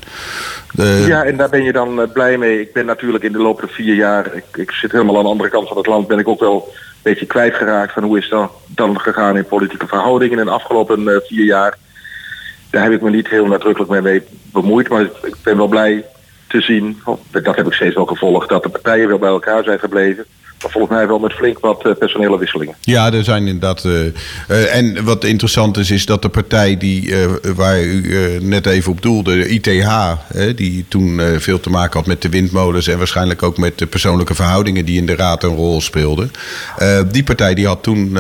ja, 1.07 1.25
en 1.25 1.37
daar 1.37 1.49
ben 1.49 1.63
je 1.63 1.73
dan 1.73 2.11
blij 2.13 2.39
mee. 2.39 2.61
Ik 2.61 2.73
ben 2.73 2.87
natuurlijk 2.87 3.25
in 3.25 3.33
de 3.33 3.39
loop 3.39 3.61
van 3.61 3.69
vier 3.69 3.95
jaar, 3.95 4.35
ik, 4.35 4.45
ik, 4.55 4.71
zit 4.71 4.93
helemaal 4.93 5.17
aan 5.17 5.23
de 5.23 5.29
andere 5.29 5.51
kant 5.51 5.69
van 5.69 5.77
het 5.77 5.87
land, 5.87 6.07
ben 6.07 6.19
ik 6.19 6.29
ook 6.29 6.41
wel 6.41 6.69
een 6.73 7.03
beetje 7.03 7.27
kwijtgeraakt 7.27 7.93
van 7.93 8.03
hoe 8.03 8.19
is 8.19 8.29
dat 8.29 8.51
dan 8.67 9.01
gegaan 9.01 9.37
in 9.37 9.47
politieke 9.47 9.87
verhoudingen 9.87 10.39
in 10.39 10.45
de 10.45 10.51
afgelopen 10.51 11.23
vier 11.27 11.45
jaar. 11.45 11.77
Daar 12.71 12.83
heb 12.83 12.93
ik 12.93 13.01
me 13.01 13.11
niet 13.11 13.29
heel 13.29 13.47
nadrukkelijk 13.47 14.03
mee 14.03 14.23
bemoeid, 14.53 14.89
maar 14.89 15.03
ik 15.03 15.37
ben 15.43 15.57
wel 15.57 15.69
blij 15.69 16.05
te 16.47 16.61
zien, 16.61 17.03
dat 17.31 17.57
heb 17.57 17.67
ik 17.67 17.73
steeds 17.73 17.95
wel 17.95 18.07
gevolgd, 18.07 18.49
dat 18.49 18.63
de 18.63 18.69
partijen 18.69 19.09
wel 19.09 19.19
bij 19.19 19.29
elkaar 19.29 19.65
zijn 19.65 19.79
gebleven. 19.79 20.25
Maar 20.63 20.71
volgens 20.71 20.93
mij 20.93 21.07
wel 21.07 21.19
met 21.19 21.33
flink 21.33 21.59
wat 21.59 21.87
uh, 21.87 21.93
personele 21.99 22.39
wisselingen. 22.39 22.75
Ja, 22.81 23.13
er 23.13 23.25
zijn 23.25 23.47
inderdaad. 23.47 23.85
Uh, 23.85 23.93
uh, 23.93 24.75
en 24.77 25.05
wat 25.05 25.25
interessant 25.25 25.77
is, 25.77 25.91
is 25.91 26.07
dat 26.07 26.23
de 26.23 26.29
partij 26.29 26.77
die, 26.77 27.15
waar 27.55 27.83
u 27.83 28.39
net 28.41 28.67
even 28.67 28.93
op 28.93 29.03
doelde, 29.03 29.37
de 29.37 29.49
ITH, 29.49 30.57
die 30.57 30.85
toen 30.89 31.21
veel 31.39 31.61
te 31.61 31.71
maken 31.71 31.99
had 31.99 32.07
met 32.07 32.23
de 32.23 32.29
windmolens 32.29 32.89
en 32.89 32.99
waarschijnlijk 32.99 33.43
ook 33.43 33.59
met 33.59 33.79
de 33.79 33.87
persoonlijke 33.87 34.35
verhoudingen 34.35 34.85
die 34.85 34.99
in 34.99 35.07
de 35.07 35.17
raad 35.17 35.43
een 35.43 35.55
rol 35.55 35.81
speelden. 35.81 36.31
die 37.11 37.25
partij 37.25 37.55
die 37.55 37.67
had 37.67 37.83
toen 37.83 38.19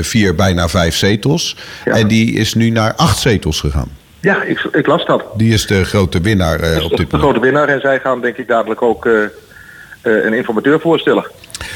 vier, 0.00 0.34
bijna 0.34 0.68
vijf 0.68 0.96
zetels. 0.96 1.56
Ja. 1.84 1.92
En 1.92 2.08
die 2.08 2.32
is 2.32 2.54
nu 2.54 2.70
naar 2.70 2.94
acht 2.94 3.18
zetels 3.18 3.60
gegaan. 3.60 3.90
Ja, 4.20 4.42
ik, 4.42 4.68
ik, 4.72 4.86
las 4.86 5.06
dat. 5.06 5.24
Die 5.34 5.52
is 5.52 5.66
de 5.66 5.84
grote 5.84 6.20
winnaar 6.20 6.60
uh, 6.60 6.84
op 6.84 6.90
dit 6.90 6.90
moment. 6.90 7.10
De 7.10 7.18
grote 7.18 7.40
winnaar 7.40 7.68
en 7.68 7.80
zij 7.80 8.00
gaan 8.00 8.20
denk 8.20 8.36
ik 8.36 8.48
dadelijk 8.48 8.82
ook 8.82 9.06
uh, 9.06 9.12
uh, 9.12 10.24
een 10.24 10.32
informateur 10.32 10.80
voorstellen. 10.80 11.26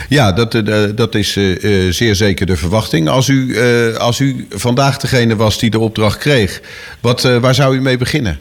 Ja, 0.08 0.32
dat, 0.32 0.62
dat 0.94 1.14
is 1.14 1.32
zeer 1.88 2.14
zeker 2.14 2.46
de 2.46 2.56
verwachting. 2.56 3.08
Als 3.08 3.28
u, 3.28 3.58
als 3.98 4.20
u 4.20 4.46
vandaag 4.50 4.98
degene 4.98 5.36
was 5.36 5.58
die 5.58 5.70
de 5.70 5.78
opdracht 5.78 6.18
kreeg, 6.18 6.60
wat, 7.00 7.22
waar 7.22 7.54
zou 7.54 7.76
u 7.76 7.80
mee 7.80 7.96
beginnen? 7.96 8.40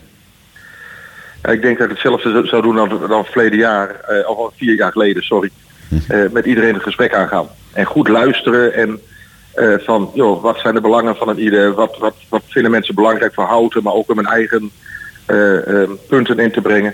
Ik 1.51 1.61
denk 1.61 1.77
dat 1.77 1.89
ik 1.89 1.93
hetzelfde 1.93 2.41
zou 2.45 2.61
doen 2.61 2.75
dan, 2.75 3.01
dan 3.07 3.25
verleden 3.25 3.59
jaar, 3.59 3.95
of 4.25 4.53
vier 4.57 4.75
jaar 4.75 4.91
geleden, 4.91 5.23
sorry. 5.23 5.49
Hm. 5.89 6.27
met 6.31 6.45
iedereen 6.45 6.73
het 6.73 6.83
gesprek 6.83 7.13
aangaan. 7.13 7.47
En 7.73 7.85
goed 7.85 8.07
luisteren 8.07 8.73
en 8.73 8.99
uh, 9.55 9.75
van, 9.77 10.11
joh, 10.13 10.41
wat 10.41 10.59
zijn 10.59 10.73
de 10.73 10.81
belangen 10.81 11.15
van 11.15 11.29
een 11.29 11.39
ieder? 11.39 11.73
Wat, 11.73 11.97
wat, 11.97 12.15
wat 12.29 12.41
vinden 12.47 12.71
mensen 12.71 12.95
belangrijk 12.95 13.33
voor 13.33 13.43
houten, 13.43 13.83
maar 13.83 13.93
ook 13.93 14.09
om 14.09 14.17
hun 14.17 14.25
eigen 14.25 14.71
uh, 15.27 15.67
uh, 15.67 15.89
punten 16.07 16.39
in 16.39 16.51
te 16.51 16.61
brengen. 16.61 16.93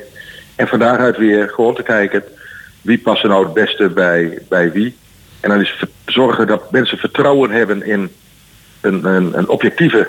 En 0.56 0.68
van 0.68 0.80
daaruit 0.80 1.18
weer 1.18 1.50
gewoon 1.50 1.76
te 1.76 1.84
kijken, 1.84 2.24
wie 2.82 3.00
past 3.00 3.24
er 3.24 3.30
nou 3.30 3.44
het 3.44 3.54
beste 3.54 3.90
bij, 3.90 4.40
bij 4.50 4.72
wie? 4.72 4.96
En 5.40 5.50
dan 5.50 5.62
is 5.62 5.84
zorgen 6.06 6.48
dat 6.48 6.72
mensen 6.72 6.98
vertrouwen 6.98 7.52
hebben 7.52 7.84
in 7.84 8.10
een, 8.82 9.06
een, 9.06 9.38
een 9.38 9.50
objectieve 9.50 10.08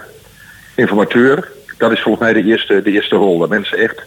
informateur. 0.74 1.48
Dat 1.78 1.92
is 1.92 2.02
volgens 2.02 2.24
mij 2.24 2.42
de 2.42 2.48
eerste, 2.48 2.82
de 2.82 2.90
eerste 2.90 3.16
rol. 3.16 3.38
Dat 3.38 3.48
mensen 3.48 3.78
echt 3.78 4.02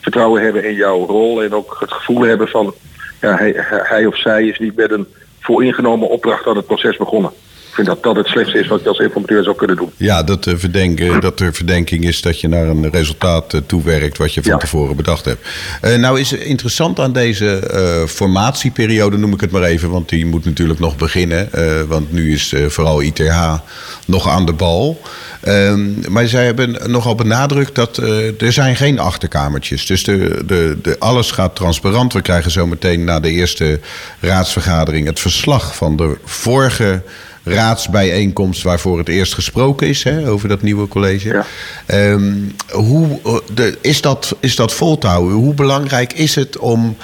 vertrouwen 0.00 0.42
hebben 0.42 0.64
in 0.64 0.74
jouw 0.74 1.06
rol 1.06 1.42
en 1.42 1.54
ook 1.54 1.76
het 1.80 1.92
gevoel 1.92 2.20
hebben 2.20 2.48
van 2.48 2.74
ja, 3.20 3.36
hij, 3.36 3.54
hij 3.68 4.06
of 4.06 4.16
zij 4.16 4.46
is 4.46 4.58
niet 4.58 4.76
met 4.76 4.90
een 4.90 5.06
vooringenomen 5.40 6.08
opdracht 6.08 6.46
aan 6.46 6.56
het 6.56 6.66
proces 6.66 6.96
begonnen 6.96 7.32
vind 7.76 7.86
dat 7.86 8.02
dat 8.02 8.16
het 8.16 8.26
slechtste 8.26 8.58
is 8.58 8.66
wat 8.66 8.82
je 8.82 8.88
als 8.88 8.98
informateur 8.98 9.42
zou 9.44 9.56
kunnen 9.56 9.76
doen. 9.76 9.90
Ja, 9.96 10.22
dat, 10.22 10.44
de 10.44 10.58
verdenken, 10.58 11.20
dat 11.20 11.40
er 11.40 11.54
verdenking 11.54 12.04
is 12.04 12.20
dat 12.20 12.40
je 12.40 12.48
naar 12.48 12.68
een 12.68 12.90
resultaat 12.90 13.60
toewerkt 13.66 14.18
wat 14.18 14.34
je 14.34 14.42
van 14.42 14.52
ja. 14.52 14.58
tevoren 14.58 14.96
bedacht 14.96 15.24
hebt. 15.24 15.48
Uh, 15.84 15.94
nou 15.94 16.20
is 16.20 16.32
interessant 16.32 17.00
aan 17.00 17.12
deze 17.12 17.70
uh, 17.74 18.08
formatieperiode, 18.08 19.16
noem 19.16 19.32
ik 19.32 19.40
het 19.40 19.50
maar 19.50 19.62
even, 19.62 19.90
want 19.90 20.08
die 20.08 20.26
moet 20.26 20.44
natuurlijk 20.44 20.78
nog 20.78 20.96
beginnen. 20.96 21.48
want 21.88 22.12
nu 22.12 22.32
is 22.32 22.54
vooral 22.68 23.02
ITH 23.02 23.60
nog 24.06 24.28
aan 24.28 24.46
de 24.46 24.52
bal. 24.52 25.00
Um, 25.48 26.00
maar 26.08 26.26
zij 26.26 26.44
hebben 26.44 26.90
nogal 26.90 27.14
benadrukt 27.14 27.74
dat 27.74 27.96
er 28.38 28.52
zijn 28.52 28.76
geen 28.76 28.98
achterkamertjes. 28.98 29.86
Dus 29.86 30.04
de, 30.04 30.42
de, 30.46 30.78
de, 30.82 30.96
alles 30.98 31.30
gaat 31.30 31.56
transparant. 31.56 32.12
We 32.12 32.22
krijgen 32.22 32.50
zometeen 32.50 33.04
na 33.04 33.20
de 33.20 33.30
eerste 33.30 33.80
raadsvergadering 34.20 35.06
het 35.06 35.20
verslag 35.20 35.76
van 35.76 35.96
de 35.96 36.16
vorige 36.24 37.02
raadsbijeenkomst 37.46 38.62
waarvoor 38.62 38.98
het 38.98 39.08
eerst 39.08 39.34
gesproken 39.34 39.86
is 39.86 40.04
hè, 40.04 40.28
over 40.28 40.48
dat 40.48 40.62
nieuwe 40.62 40.88
college. 40.88 41.44
Ja. 41.88 42.10
Um, 42.12 42.54
hoe, 42.70 43.20
de, 43.54 43.78
is, 43.80 44.00
dat, 44.00 44.36
is 44.40 44.56
dat 44.56 44.72
vol 44.72 44.98
te 44.98 45.06
houden? 45.06 45.34
Hoe 45.34 45.54
belangrijk 45.54 46.12
is 46.12 46.34
het 46.34 46.58
om 46.58 46.96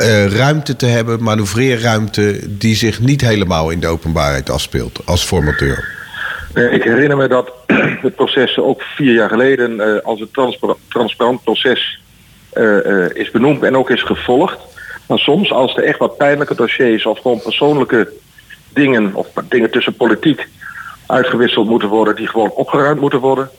uh, 0.00 0.26
ruimte 0.26 0.76
te 0.76 0.86
hebben, 0.86 1.22
manoeuvreerruimte, 1.22 2.40
die 2.58 2.74
zich 2.74 3.00
niet 3.00 3.20
helemaal 3.20 3.70
in 3.70 3.80
de 3.80 3.86
openbaarheid 3.86 4.50
afspeelt 4.50 5.00
als 5.04 5.24
formateur? 5.24 5.94
Ik 6.54 6.82
herinner 6.82 7.16
me 7.16 7.28
dat 7.28 7.52
het 8.06 8.14
proces 8.14 8.58
ook 8.58 8.82
vier 8.82 9.12
jaar 9.14 9.28
geleden 9.28 9.72
uh, 9.72 9.98
als 10.02 10.20
een 10.20 10.30
transpar 10.32 10.76
transparant 10.88 11.42
proces 11.42 12.00
uh, 12.54 13.10
is 13.14 13.30
benoemd 13.30 13.62
en 13.62 13.76
ook 13.76 13.90
is 13.90 14.02
gevolgd. 14.02 14.58
Maar 15.06 15.18
soms 15.18 15.52
als 15.52 15.76
er 15.76 15.84
echt 15.84 15.98
wat 15.98 16.16
pijnlijke 16.16 16.54
dossiers 16.54 17.06
of 17.06 17.20
gewoon 17.20 17.42
persoonlijke 17.42 18.12
dingen 18.76 19.14
of 19.14 19.26
dingen 19.48 19.70
tussen 19.70 19.94
politiek 19.94 20.48
uitgewisseld 21.06 21.68
moeten 21.68 21.88
worden 21.88 22.16
die 22.16 22.26
gewoon 22.26 22.50
opgeruimd 22.50 23.00
moeten 23.00 23.18
worden. 23.18 23.50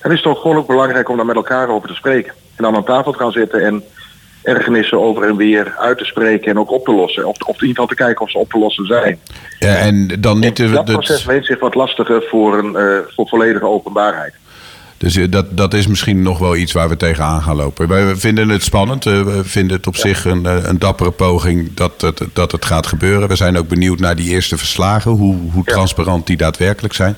Dan 0.00 0.10
is 0.10 0.16
het 0.16 0.26
toch 0.26 0.40
gewoon 0.40 0.56
ook 0.56 0.66
belangrijk 0.66 1.08
om 1.08 1.16
daar 1.16 1.26
met 1.26 1.36
elkaar 1.36 1.68
over 1.68 1.88
te 1.88 1.94
spreken. 1.94 2.32
En 2.56 2.64
dan 2.64 2.74
aan 2.74 2.84
tafel 2.84 3.12
te 3.12 3.18
gaan 3.18 3.32
zitten 3.32 3.64
en 3.64 3.82
ergernissen 4.42 5.00
over 5.00 5.22
en 5.22 5.36
weer 5.36 5.74
uit 5.78 5.98
te 5.98 6.04
spreken 6.04 6.50
en 6.50 6.58
ook 6.58 6.70
op 6.70 6.84
te 6.84 6.92
lossen. 6.92 7.26
Of, 7.26 7.36
of 7.40 7.46
in 7.46 7.52
ieder 7.52 7.68
geval 7.68 7.86
te 7.86 7.94
kijken 7.94 8.24
of 8.24 8.30
ze 8.30 8.38
op 8.38 8.50
te 8.50 8.58
lossen 8.58 8.86
zijn. 8.86 9.20
Ja, 9.58 9.76
en 9.76 10.20
dan 10.20 10.38
niet 10.38 10.58
en 10.58 10.72
dat 10.72 10.84
proces 10.84 11.24
weet 11.24 11.44
zich 11.44 11.60
wat 11.60 11.74
lastiger 11.74 12.22
voor 12.22 12.58
een 12.58 12.72
uh, 12.76 12.98
voor 13.06 13.28
volledige 13.28 13.66
openbaarheid. 13.66 14.34
Dus 15.02 15.30
dat, 15.30 15.56
dat 15.56 15.74
is 15.74 15.86
misschien 15.86 16.22
nog 16.22 16.38
wel 16.38 16.56
iets 16.56 16.72
waar 16.72 16.88
we 16.88 16.96
tegenaan 16.96 17.42
gaan 17.42 17.56
lopen. 17.56 17.88
Wij 17.88 18.16
vinden 18.16 18.48
het 18.48 18.62
spannend. 18.62 19.04
we 19.04 19.40
vinden 19.44 19.76
het 19.76 19.86
op 19.86 19.96
zich 19.96 20.24
een, 20.24 20.44
een 20.44 20.78
dappere 20.78 21.10
poging 21.10 21.74
dat 21.74 22.00
het, 22.00 22.20
dat 22.32 22.52
het 22.52 22.64
gaat 22.64 22.86
gebeuren. 22.86 23.28
We 23.28 23.36
zijn 23.36 23.58
ook 23.58 23.68
benieuwd 23.68 23.98
naar 23.98 24.16
die 24.16 24.30
eerste 24.30 24.58
verslagen, 24.58 25.10
hoe, 25.10 25.36
hoe 25.52 25.64
transparant 25.64 26.26
die 26.26 26.36
daadwerkelijk 26.36 26.94
zijn. 26.94 27.16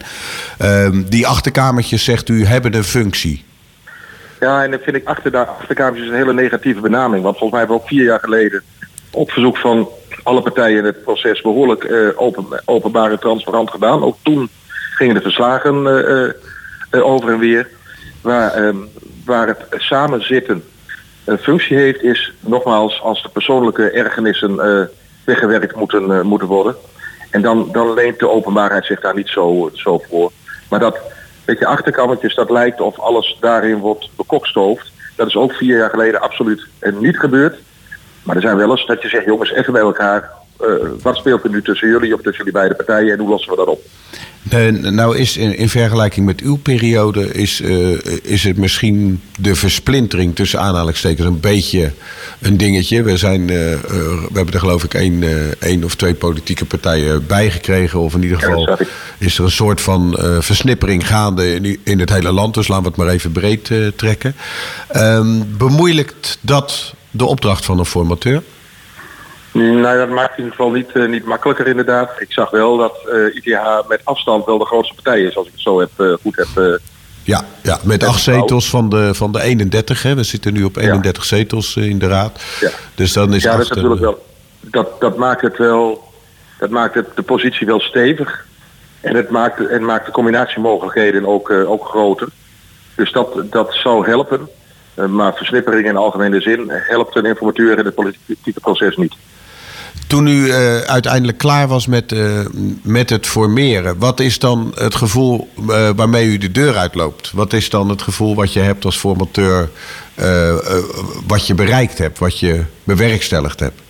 Ehm, 0.59 1.03
die 1.09 1.27
achterkamertjes, 1.27 2.05
zegt 2.05 2.29
u, 2.29 2.45
hebben 2.45 2.75
een 2.75 2.85
functie. 2.85 3.45
Ja, 4.41 4.65
en 4.65 4.71
dan 4.71 4.81
vind 4.81 4.97
ik 4.97 5.07
achter 5.07 5.31
de 5.31 5.47
achterkamertjes 5.47 6.09
een 6.09 6.17
hele 6.17 6.35
negatieve 6.35 6.81
benaming. 6.81 7.23
Want 7.23 7.39
volgens 7.39 7.51
mij 7.51 7.59
hebben 7.59 7.77
we 7.77 7.83
ook 7.83 7.89
vier 7.89 8.05
jaar 8.05 8.21
geleden 8.21 8.63
op 9.11 9.31
verzoek 9.31 9.57
van 9.57 9.89
alle 10.23 10.43
partijen 10.43 10.79
in 10.79 10.85
het 10.85 11.03
proces 11.03 11.41
behoorlijk 11.41 11.85
uh, 11.85 12.09
open, 12.17 12.63
openbaar 12.65 13.11
en 13.11 13.21
transparant 13.21 13.71
gedaan. 13.71 14.03
Ook 14.03 14.17
toen 14.23 14.49
gingen 14.95 15.15
de 15.15 15.21
verslagen 15.21 15.87
uh, 15.87 16.31
over 17.03 17.33
en 17.33 17.39
weer. 17.39 17.69
Waar, 18.21 18.53
ehm, 18.53 18.77
waar 19.25 19.47
het 19.47 19.65
samenzitten 19.71 20.65
een 21.25 21.39
functie 21.39 21.77
heeft, 21.77 22.03
is 22.03 22.33
nogmaals 22.41 23.01
als 23.03 23.23
de 23.23 23.29
persoonlijke 23.29 23.91
ergernissen 23.91 24.89
weggewerkt 25.25 25.77
moeten, 25.77 26.27
moeten 26.27 26.49
worden. 26.49 26.77
En 27.31 27.43
dan, 27.43 27.69
dan 27.73 27.95
leent 27.95 28.19
de 28.19 28.29
openbaarheid 28.29 28.85
zich 28.85 29.01
daar 29.01 29.15
niet 29.15 29.29
zo, 29.29 29.71
zo 29.73 29.99
voor. 29.99 30.33
Maar 30.69 30.81
dat 30.81 31.01
Weet 31.45 31.59
je, 31.59 31.67
achterkammertjes, 31.67 32.35
dat 32.35 32.51
lijkt 32.51 32.81
of 32.81 32.99
alles 32.99 33.37
daarin 33.41 33.79
wordt 33.79 34.09
bekokstoofd. 34.17 34.93
Dat 35.17 35.27
is 35.27 35.37
ook 35.37 35.53
vier 35.53 35.77
jaar 35.77 35.91
geleden 35.91 36.21
absoluut 36.21 36.67
niet 37.01 37.19
gebeurd. 37.19 37.59
Maar 38.23 38.37
er 38.37 38.43
zijn 38.43 38.57
wel 38.57 38.71
eens 38.71 38.87
dat 38.87 39.03
je 39.03 39.09
zegt, 39.09 39.25
jongens, 39.25 39.53
even 39.53 39.73
bij 39.73 39.83
elkaar. 39.83 40.31
Uh, 40.61 40.69
wat 41.03 41.17
speelt 41.17 41.45
er 41.45 41.51
nu 41.51 41.63
tussen 41.63 41.89
jullie 41.89 42.15
of 42.15 42.21
tussen 42.21 42.45
jullie 42.45 42.53
beide 42.53 42.75
partijen 42.75 43.13
en 43.13 43.19
hoe 43.19 43.29
lossen 43.29 43.51
we 43.51 43.57
dat 43.57 43.67
op? 43.67 43.83
nou 44.81 45.17
is 45.17 45.37
in, 45.37 45.57
in, 45.57 45.69
vergelijking 45.69 46.27
met 46.27 46.41
uw 46.41 46.57
periode 46.57 47.33
is, 47.33 47.61
uh, 47.61 47.99
is 48.23 48.45
het 48.45 48.57
misschien 48.57 49.21
de 49.39 49.55
versplintering 49.55 50.35
tussen 50.35 50.61
aanhalingstekens 50.61 51.27
een 51.27 51.41
beetje 51.41 51.93
een 52.41 52.57
dingetje. 52.57 53.03
We, 53.03 53.17
zijn, 53.17 53.41
uh, 53.41 53.49
we 53.49 54.31
hebben 54.33 54.55
er 54.55 54.61
geloof 54.61 54.85
ik 54.85 54.95
één, 54.95 55.23
één 55.59 55.85
of 55.85 55.95
twee 55.95 56.15
politieke 56.15 56.65
partijen 56.65 57.27
bijgekregen. 57.27 58.01
Of 58.01 58.15
in 58.15 58.23
ieder 58.23 58.39
geval 58.39 58.79
is 59.19 59.39
er 59.39 59.45
een 59.45 59.51
soort 59.51 59.81
van 59.81 60.17
versnippering 60.41 61.07
gaande 61.07 61.55
in, 61.55 61.79
in, 61.85 62.01
het 62.01 62.11
hele 62.11 62.33
land. 62.33 62.55
Dus 62.55 62.69
laten 62.69 62.85
we 62.85 62.91
het 62.91 62.99
maar 62.99 63.09
even 63.09 63.33
breed 63.33 63.71
trekken. 63.97 64.35
Um, 64.97 65.57
bemoeilijkt 65.57 66.39
dat 66.41 66.95
de 67.11 67.25
opdracht 67.25 67.65
van 67.65 67.79
een 67.79 67.85
formateur? 67.85 68.43
Nou, 69.55 69.99
dat 69.99 70.09
maakt 70.09 70.39
in 70.39 70.45
ieder 70.45 70.57
geval 70.57 70.71
niet, 70.71 70.91
uh, 70.95 71.09
niet 71.09 71.25
makkelijker 71.25 71.67
inderdaad. 71.67 72.11
Ik 72.19 72.33
zag 72.33 72.51
wel 72.51 72.77
dat 72.77 72.97
uh, 73.07 73.27
eh, 73.27 73.35
ITH 73.35 73.89
met 73.89 74.01
afstand 74.05 74.45
wel 74.45 74.59
de 74.59 74.65
grootste 74.65 74.95
partij 74.95 75.23
is, 75.23 75.37
als 75.37 75.47
ik 75.47 75.53
het 75.53 75.63
zo 75.63 75.81
heb, 75.81 75.91
uh, 75.97 76.15
goed 76.23 76.37
heb. 76.37 76.81
ja, 77.23 77.45
ja, 77.63 77.79
met 77.83 78.05
acht 78.05 78.21
zetels 78.21 78.71
van 78.71 78.89
de, 78.89 79.15
van 79.15 79.33
de 79.33 79.43
31. 79.43 80.03
Hè. 80.03 80.15
We 80.15 80.23
zitten 80.23 80.53
nu 80.53 80.65
op 80.65 80.77
31 80.77 81.23
ja. 81.23 81.37
zetels 81.37 81.77
in 81.77 81.99
de 81.99 82.07
raad. 82.07 82.43
Ja. 82.61 82.71
Dus 82.95 83.13
dan 83.13 83.35
is 83.35 83.43
ja, 83.43 83.53
dat, 83.53 83.61
is 83.61 83.69
natuurlijk 83.69 84.01
wel, 84.01 84.27
dat, 84.61 85.01
dat 85.01 85.17
maakt 85.17 85.43
het 85.43 85.59
wel. 85.59 86.13
Dat 86.59 86.71
maakt 86.71 86.95
het, 86.95 87.07
de 87.15 87.23
positie 87.23 87.67
wel 87.67 87.81
stevig. 87.81 88.47
En 89.01 89.17
het 89.17 89.31
maakt, 89.31 89.67
en 89.67 89.85
maakt 89.85 90.07
de 90.07 90.13
combinatiemogelijkheden 90.13 91.27
ook, 91.27 91.51
ook 91.51 91.85
groter. 91.85 92.29
Dus 92.95 93.13
dat, 93.13 93.43
dat 93.51 93.75
zou 93.75 94.07
helpen. 94.07 94.49
maar 94.95 95.35
versnippering 95.35 95.87
in 95.87 95.97
algemene 95.97 96.41
zin 96.41 96.71
helpt 96.71 97.17
een 97.17 97.25
informateur 97.25 97.79
in 97.79 97.85
het 97.85 97.95
politieke 97.95 98.61
proces 98.61 98.97
niet. 98.97 99.15
Toen 100.15 100.27
u 100.27 100.47
uh, 100.47 100.81
uiteindelijk 100.81 101.39
klaar 101.39 101.69
was 101.69 101.87
met, 101.87 102.13
uh, 102.13 102.41
met 102.83 103.11
het 103.11 103.27
formeren, 103.27 103.99
wat 103.99 104.21
is 104.21 104.39
dan 104.39 104.73
het 104.75 104.95
gevoel 104.95 105.49
uh, 105.61 105.91
waarmee 105.97 106.27
u 106.27 106.39
de 106.39 106.53
deur 106.53 106.77
uitloopt? 106.77 107.33
Wat 107.33 107.53
is 107.53 107.71
dan 107.71 107.89
het 107.89 108.03
gevoel 108.03 108.35
wat 108.35 108.53
je 108.53 108.61
hebt 108.61 108.85
als 108.85 108.97
formateur, 108.97 109.69
wat 111.27 111.47
je 111.47 111.55
bereikt 111.55 111.99
hebt, 111.99 112.19
wat 112.19 112.39
je 112.39 112.65
bewerkstelligd 112.85 113.61
hebt? 113.61 113.81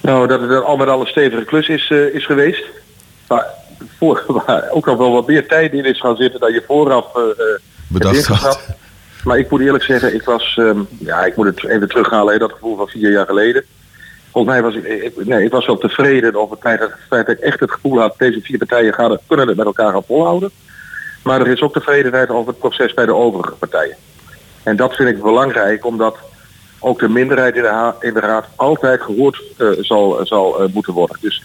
Nou, 0.00 0.26
dat 0.26 0.40
het 0.40 0.50
een 0.50 0.62
al 0.62 0.76
met 0.76 0.88
alle 0.88 1.06
stevige 1.06 1.44
klus 1.44 1.68
is, 1.68 1.90
is 1.90 2.26
geweest. 2.26 2.64
Maar 3.28 3.46
voor, 3.98 4.42
ook 4.76 4.86
nog 4.86 4.98
wel 4.98 5.12
wat 5.12 5.26
meer 5.26 5.48
tijd 5.48 5.72
in 5.72 5.84
is 5.84 6.00
gaan 6.00 6.16
zitten 6.16 6.40
dan 6.40 6.52
je 6.52 6.64
vooraf 6.66 7.06
bedacht 7.88 8.26
had. 8.26 8.60
Maar 9.24 9.38
ik 9.38 9.50
moet 9.50 9.60
eerlijk 9.60 9.84
zeggen, 9.84 10.14
ik 10.14 10.24
was, 10.24 10.56
um, 10.60 10.86
ja, 10.98 11.24
ik 11.24 11.36
moet 11.36 11.46
het 11.46 11.64
even 11.64 11.88
terughalen, 11.88 12.38
dat 12.38 12.52
gevoel 12.52 12.76
van 12.76 12.88
vier 12.88 13.10
jaar 13.10 13.26
geleden. 13.26 13.64
Volgens 14.34 14.54
mij 14.54 14.62
was 14.62 14.74
ik, 14.74 14.84
ik, 14.84 15.26
nee, 15.26 15.44
ik 15.44 15.50
was 15.50 15.66
wel 15.66 15.78
tevreden 15.78 16.34
over 16.34 16.56
het 16.60 16.94
feit 17.08 17.26
dat, 17.26 17.28
ik 17.28 17.38
echt 17.38 17.60
het 17.60 17.70
gevoel 17.70 18.00
had, 18.00 18.14
deze 18.18 18.40
vier 18.40 18.58
partijen 18.58 18.94
gaan, 18.94 19.18
kunnen 19.26 19.48
het 19.48 19.56
met 19.56 19.66
elkaar 19.66 19.92
gaan 19.92 20.04
volhouden. 20.04 20.50
Maar 21.22 21.40
er 21.40 21.48
is 21.48 21.62
ook 21.62 21.72
tevredenheid 21.72 22.28
over 22.28 22.48
het 22.48 22.58
proces 22.58 22.94
bij 22.94 23.06
de 23.06 23.14
overige 23.14 23.54
partijen. 23.54 23.96
En 24.62 24.76
dat 24.76 24.94
vind 24.94 25.08
ik 25.08 25.22
belangrijk, 25.22 25.86
omdat 25.86 26.16
ook 26.78 26.98
de 26.98 27.08
minderheid 27.08 27.56
in 27.56 27.62
de, 27.62 27.92
in 28.00 28.14
de 28.14 28.20
raad 28.20 28.46
altijd 28.56 29.02
gehoord 29.02 29.42
uh, 29.58 29.68
zal, 29.80 30.26
zal 30.26 30.68
moeten 30.72 30.92
worden. 30.92 31.16
Dus, 31.20 31.42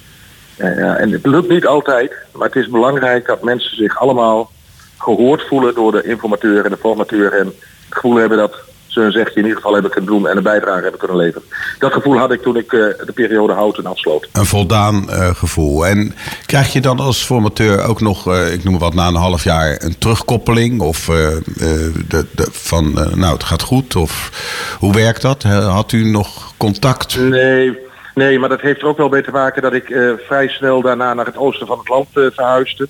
en 0.58 1.12
het 1.12 1.26
lukt 1.26 1.50
niet 1.50 1.66
altijd, 1.66 2.14
maar 2.32 2.48
het 2.48 2.56
is 2.56 2.68
belangrijk 2.68 3.26
dat 3.26 3.44
mensen 3.44 3.76
zich 3.76 4.00
allemaal 4.00 4.52
gehoord 4.98 5.48
voelen 5.48 5.76
door 5.76 5.92
de 5.92 6.04
informateur 6.04 6.64
en 6.66 6.72
de 6.72 6.78
formateur 6.78 7.34
en 7.34 7.46
het 7.46 7.56
gevoel 7.90 8.16
hebben 8.16 8.38
dat 8.38 8.56
ze 9.00 9.06
een 9.06 9.12
zegje 9.12 9.36
in 9.36 9.42
ieder 9.42 9.56
geval 9.56 9.74
hebben 9.74 9.92
kunnen 9.92 10.12
doen 10.12 10.28
en 10.28 10.38
een 10.38 10.44
bijdrage 10.44 10.82
hebben 10.82 11.00
kunnen 11.00 11.18
leveren. 11.18 11.48
Dat 11.80 11.94
gevoel 11.94 12.18
had 12.18 12.32
ik 12.32 12.42
toen 12.42 12.58
ik 12.58 12.72
uh, 12.72 12.80
de 13.06 13.12
periode 13.14 13.54
houten 13.54 13.86
afsloot. 13.86 14.30
Een 14.32 14.46
voldaan 14.46 15.06
uh, 15.10 15.30
gevoel. 15.36 15.88
En 15.88 16.14
krijg 16.46 16.74
je 16.74 16.82
dan 16.82 17.00
als 17.00 17.26
formateur 17.26 17.84
ook 17.84 18.02
nog, 18.02 18.28
uh, 18.28 18.54
ik 18.54 18.64
noem 18.64 18.80
wat, 18.80 18.94
na 18.94 19.08
een 19.08 19.16
half 19.16 19.44
jaar 19.44 19.84
een 19.84 19.98
terugkoppeling? 19.98 20.82
Of 20.82 21.06
de, 21.06 22.26
de, 22.32 22.48
van, 22.52 22.94
nou 22.94 23.34
het 23.34 23.44
gaat 23.44 23.62
goed? 23.62 23.96
Of 23.96 24.32
hoe 24.80 24.94
werkt 24.94 25.22
dat? 25.22 25.44
Had 25.44 25.92
u 25.92 26.06
nog 26.06 26.54
contact? 26.58 27.20
Nee, 27.20 27.78
nee 28.14 28.40
maar 28.40 28.50
dat 28.50 28.62
heeft 28.62 28.82
er 28.82 28.88
ook 28.88 28.98
wel 28.98 29.10
mee 29.10 29.24
te 29.24 29.32
maken 29.32 29.62
dat 29.62 29.74
ik 29.74 29.86
vrij 30.28 30.48
snel 30.48 30.82
daarna 30.82 31.14
naar 31.14 31.26
het 31.26 31.38
oosten 31.38 31.68
van 31.68 31.78
het 31.78 31.90
land 31.90 32.08
verhuisde. 32.12 32.88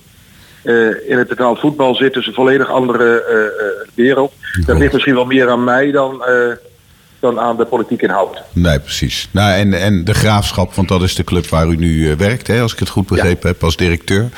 Uh, 0.62 1.08
in 1.08 1.18
het 1.18 1.28
betaald 1.28 1.60
voetbal 1.60 1.94
zit, 1.94 2.14
dus 2.14 2.26
een 2.26 2.34
volledig 2.34 2.70
andere 2.70 3.24
uh, 3.30 3.86
wereld. 3.94 4.32
Dat 4.66 4.78
ligt 4.78 4.92
misschien 4.92 5.14
wel 5.14 5.24
meer 5.24 5.48
aan 5.48 5.64
mij 5.64 5.90
dan, 5.90 6.22
dan 7.20 7.40
aan 7.40 7.56
de 7.56 7.64
politiek 7.64 8.02
inhoud. 8.02 8.42
Nee, 8.52 8.80
precies. 8.80 9.28
Nou, 9.30 9.52
en, 9.52 9.80
en 9.80 10.04
de 10.04 10.14
graafschap, 10.14 10.74
want 10.74 10.88
dat 10.88 11.02
is 11.02 11.14
de 11.14 11.24
club 11.24 11.46
waar 11.46 11.66
u 11.66 11.76
nu 11.76 12.16
werkt, 12.16 12.46
hè, 12.46 12.60
als 12.60 12.72
ik 12.72 12.78
het 12.78 12.88
goed 12.88 13.06
begrepen 13.06 13.48
heb, 13.48 13.64
als 13.64 13.76
directeur. 13.76 14.28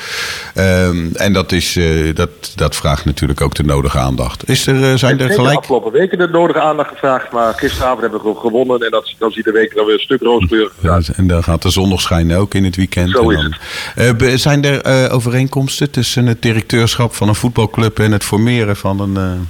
Um, 0.55 1.11
en 1.15 1.33
dat, 1.33 1.51
is, 1.51 1.79
dat, 2.13 2.29
dat 2.55 2.75
vraagt 2.75 3.05
natuurlijk 3.05 3.41
ook 3.41 3.53
de 3.53 3.63
nodige 3.63 3.97
aandacht. 3.97 4.49
Is 4.49 4.67
er, 4.67 4.97
zijn 4.97 5.19
er 5.19 5.29
gelijk... 5.29 5.51
de 5.51 5.57
afgelopen 5.57 5.91
weken 5.91 6.17
de 6.17 6.27
nodige 6.27 6.59
aandacht 6.59 6.89
gevraagd, 6.89 7.31
maar 7.31 7.53
gisteravond 7.53 8.01
hebben 8.01 8.23
we 8.23 8.35
gewonnen 8.35 8.79
en 8.79 8.91
dat, 8.91 9.13
dan 9.17 9.31
de 9.33 9.51
week 9.51 9.75
dan 9.75 9.85
weer 9.85 9.93
een 9.93 9.99
stuk 9.99 10.21
rooskleurig 10.21 10.73
ja, 10.79 10.99
En 11.15 11.27
dan 11.27 11.43
gaat 11.43 11.61
de 11.61 11.69
zondag 11.69 12.01
schijnen 12.01 12.37
ook 12.37 12.53
in 12.53 12.63
het 12.63 12.75
weekend. 12.75 13.09
Zo 13.09 13.29
is 13.29 13.49
het. 13.95 14.41
zijn 14.41 14.63
er 14.63 15.11
overeenkomsten 15.11 15.91
tussen 15.91 16.25
het 16.25 16.41
directeurschap 16.41 17.13
van 17.15 17.27
een 17.27 17.35
voetbalclub 17.35 17.99
en 17.99 18.11
het 18.11 18.23
formeren 18.23 18.75
van 18.75 18.99
een 18.99 19.47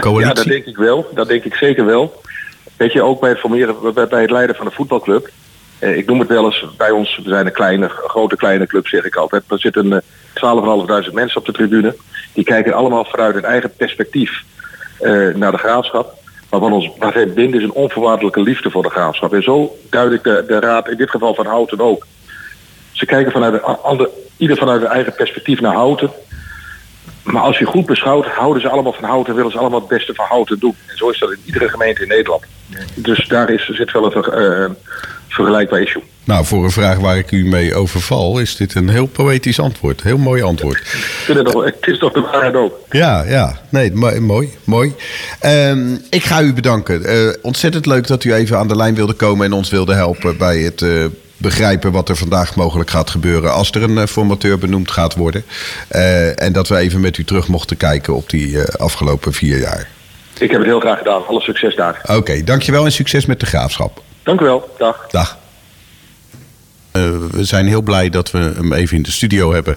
coalitie? 0.00 0.28
Ja, 0.28 0.34
dat 0.34 0.44
denk 0.44 0.64
ik 0.64 0.76
wel. 0.76 1.06
Dat 1.14 1.28
denk 1.28 1.44
ik 1.44 1.54
zeker 1.54 1.84
wel. 1.84 2.22
Weet 2.76 2.92
je, 2.92 3.02
ook 3.02 3.20
bij 3.20 3.30
het 3.30 3.38
formeren, 3.38 3.76
bij 3.94 4.20
het 4.20 4.30
leiden 4.30 4.56
van 4.56 4.66
een 4.66 4.72
voetbalclub. 4.72 5.30
Eh, 5.78 5.96
ik 5.96 6.06
noem 6.06 6.18
het 6.18 6.28
wel 6.28 6.44
eens, 6.44 6.66
bij 6.76 6.90
ons, 6.90 7.20
we 7.22 7.28
zijn 7.28 7.46
een 7.46 7.52
kleine, 7.52 7.88
grote 7.88 8.36
kleine 8.36 8.66
club 8.66 8.86
zeg 8.86 9.04
ik 9.04 9.16
altijd. 9.16 9.42
Er 9.48 9.58
zitten 9.58 9.86
uh, 9.86 11.06
12.500 11.08 11.12
mensen 11.12 11.40
op 11.40 11.46
de 11.46 11.52
tribune. 11.52 11.96
Die 12.32 12.44
kijken 12.44 12.72
allemaal 12.72 13.04
vanuit 13.04 13.34
hun 13.34 13.44
eigen 13.44 13.72
perspectief 13.76 14.42
uh, 15.00 15.34
naar 15.34 15.52
de 15.52 15.58
graafschap. 15.58 16.14
Maar 16.50 16.60
wat 16.60 16.72
ons 16.72 16.90
wat 16.98 17.14
hen 17.14 17.34
bindt 17.34 17.56
is 17.56 17.62
een 17.62 17.72
onvoorwaardelijke 17.72 18.40
liefde 18.40 18.70
voor 18.70 18.82
de 18.82 18.90
graafschap. 18.90 19.34
En 19.34 19.42
zo 19.42 19.76
duid 19.90 20.12
ik 20.12 20.22
de, 20.22 20.44
de 20.46 20.60
raad, 20.60 20.88
in 20.88 20.96
dit 20.96 21.10
geval 21.10 21.34
van 21.34 21.46
Houten 21.46 21.80
ook. 21.80 22.06
Ze 22.92 23.06
kijken 23.06 23.32
vanuit 23.32 23.62
een, 23.84 24.08
ieder 24.36 24.56
vanuit 24.56 24.80
hun 24.80 24.90
eigen 24.90 25.14
perspectief 25.14 25.60
naar 25.60 25.74
Houten. 25.74 26.10
Maar 27.24 27.42
als 27.42 27.58
je 27.58 27.64
goed 27.64 27.86
beschouwt, 27.86 28.26
houden 28.26 28.62
ze 28.62 28.68
allemaal 28.68 28.92
van 28.92 29.08
houten 29.08 29.30
en 29.30 29.36
willen 29.36 29.52
ze 29.52 29.58
allemaal 29.58 29.80
het 29.80 29.88
beste 29.88 30.14
van 30.14 30.26
houten 30.28 30.58
doen. 30.58 30.76
En 30.86 30.96
zo 30.96 31.08
is 31.08 31.18
dat 31.18 31.30
in 31.30 31.38
iedere 31.44 31.68
gemeente 31.68 32.02
in 32.02 32.08
Nederland. 32.08 32.44
Dus 32.94 33.28
daar 33.28 33.50
is, 33.50 33.68
zit 33.68 33.92
wel 33.92 34.16
een 34.16 34.42
uh, 34.42 34.70
vergelijkbaar 35.28 35.80
issue. 35.80 36.02
Nou, 36.24 36.44
voor 36.44 36.64
een 36.64 36.70
vraag 36.70 36.98
waar 36.98 37.18
ik 37.18 37.30
u 37.30 37.44
mee 37.48 37.74
overval, 37.74 38.38
is 38.38 38.56
dit 38.56 38.74
een 38.74 38.88
heel 38.88 39.06
poëtisch 39.06 39.60
antwoord. 39.60 40.02
Heel 40.02 40.18
mooi 40.18 40.42
antwoord. 40.42 40.82
het, 41.26 41.86
is 41.86 41.98
toch 41.98 42.12
de 42.12 42.20
waarheid 42.20 42.54
ook. 42.54 42.78
Ja, 42.90 43.22
ja. 43.22 43.58
Nee, 43.68 43.92
mooi, 43.92 44.50
mooi. 44.64 44.94
Um, 45.44 46.00
ik 46.10 46.24
ga 46.24 46.42
u 46.42 46.52
bedanken. 46.52 47.02
Uh, 47.02 47.32
ontzettend 47.42 47.86
leuk 47.86 48.06
dat 48.06 48.24
u 48.24 48.34
even 48.34 48.58
aan 48.58 48.68
de 48.68 48.76
lijn 48.76 48.94
wilde 48.94 49.12
komen 49.12 49.46
en 49.46 49.52
ons 49.52 49.70
wilde 49.70 49.94
helpen 49.94 50.36
bij 50.36 50.58
het 50.58 50.80
uh, 50.80 51.04
begrijpen 51.44 51.92
wat 51.92 52.08
er 52.08 52.16
vandaag 52.16 52.56
mogelijk 52.56 52.90
gaat 52.90 53.10
gebeuren 53.10 53.52
als 53.52 53.70
er 53.70 53.82
een 53.82 53.96
uh, 53.96 54.04
formateur 54.04 54.58
benoemd 54.58 54.90
gaat 54.90 55.14
worden. 55.14 55.44
Uh, 55.92 56.42
en 56.42 56.52
dat 56.52 56.68
we 56.68 56.76
even 56.76 57.00
met 57.00 57.18
u 57.18 57.24
terug 57.24 57.48
mochten 57.48 57.76
kijken 57.76 58.14
op 58.14 58.30
die 58.30 58.48
uh, 58.48 58.64
afgelopen 58.64 59.32
vier 59.32 59.58
jaar. 59.58 59.88
Ik 60.38 60.50
heb 60.50 60.58
het 60.58 60.68
heel 60.68 60.80
graag 60.80 60.98
gedaan. 60.98 61.26
Alle 61.26 61.40
succes 61.40 61.76
daar. 61.76 62.00
Oké, 62.02 62.12
okay, 62.12 62.44
dankjewel 62.44 62.84
en 62.84 62.92
succes 62.92 63.26
met 63.26 63.40
de 63.40 63.46
graafschap. 63.46 64.02
Dank 64.22 64.40
u 64.40 64.44
wel. 64.44 64.74
Dag. 64.78 65.06
Dag. 65.10 65.38
we 67.30 67.44
zijn 67.44 67.66
heel 67.66 67.82
blij 67.82 68.08
dat 68.10 68.30
we 68.30 68.38
hem 68.38 68.72
even 68.72 68.96
in 68.96 69.02
de 69.02 69.10
studio 69.10 69.52
hebben. 69.52 69.76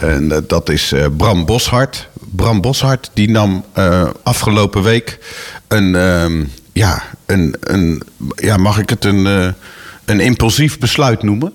En 0.00 0.44
dat 0.46 0.68
is 0.68 0.94
Bram 1.16 1.46
Boshart. 1.46 2.08
Bram 2.36 2.60
Boshart, 2.60 3.10
die 3.12 3.30
nam 3.30 3.64
eh, 3.72 4.08
afgelopen 4.22 4.82
week 4.82 5.18
een, 5.68 5.94
ehm, 5.94 6.44
ja, 6.72 7.02
een, 7.26 7.56
een, 7.60 8.02
ja, 8.34 8.56
mag 8.56 8.78
ik 8.78 8.90
het 8.90 9.04
een, 9.04 9.26
eh, 9.26 9.48
een 10.04 10.20
impulsief 10.20 10.78
besluit 10.78 11.22
noemen? 11.22 11.52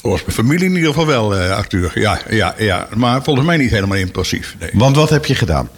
Volgens 0.00 0.22
mijn 0.24 0.36
familie 0.36 0.68
in 0.68 0.74
ieder 0.74 0.88
geval 0.88 1.06
wel, 1.06 1.36
eh, 1.36 1.50
Arthur. 1.56 1.92
Ja, 1.94 2.20
ja, 2.30 2.54
ja, 2.58 2.88
maar 2.96 3.22
volgens 3.22 3.46
mij 3.46 3.56
niet 3.56 3.70
helemaal 3.70 3.98
impulsief. 3.98 4.56
Nee. 4.60 4.70
Want 4.72 4.96
wat 4.96 5.10
heb 5.10 5.24
je 5.24 5.34
gedaan? 5.34 5.68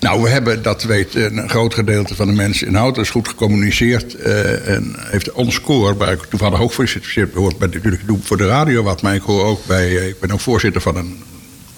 Nou, 0.00 0.22
we 0.22 0.28
hebben, 0.28 0.62
dat 0.62 0.82
weet 0.82 1.14
een 1.14 1.48
groot 1.48 1.74
gedeelte 1.74 2.14
van 2.14 2.26
de 2.26 2.32
mensen 2.32 2.66
in 2.66 2.74
Houten, 2.74 3.02
is 3.02 3.10
goed 3.10 3.28
gecommuniceerd. 3.28 4.14
eh, 4.14 4.68
en 4.74 4.94
heeft 4.98 5.32
ons 5.32 5.60
koor, 5.60 5.96
waar 5.96 6.12
ik 6.12 6.22
toevallig 6.22 6.60
ook 6.60 6.72
voor 6.72 6.88
zit, 6.88 7.34
hoort 7.34 7.58
ben 7.58 7.70
natuurlijk 7.70 8.06
doe 8.06 8.18
voor 8.22 8.36
de 8.36 8.46
radio 8.46 8.82
wat, 8.82 9.02
maar 9.02 9.14
ik 9.14 9.22
hoor 9.22 9.44
ook 9.44 9.66
bij, 9.66 9.96
eh, 9.98 10.06
ik 10.08 10.20
ben 10.20 10.30
ook 10.30 10.40
voorzitter 10.40 10.80
van 10.80 10.96
een 10.96 11.22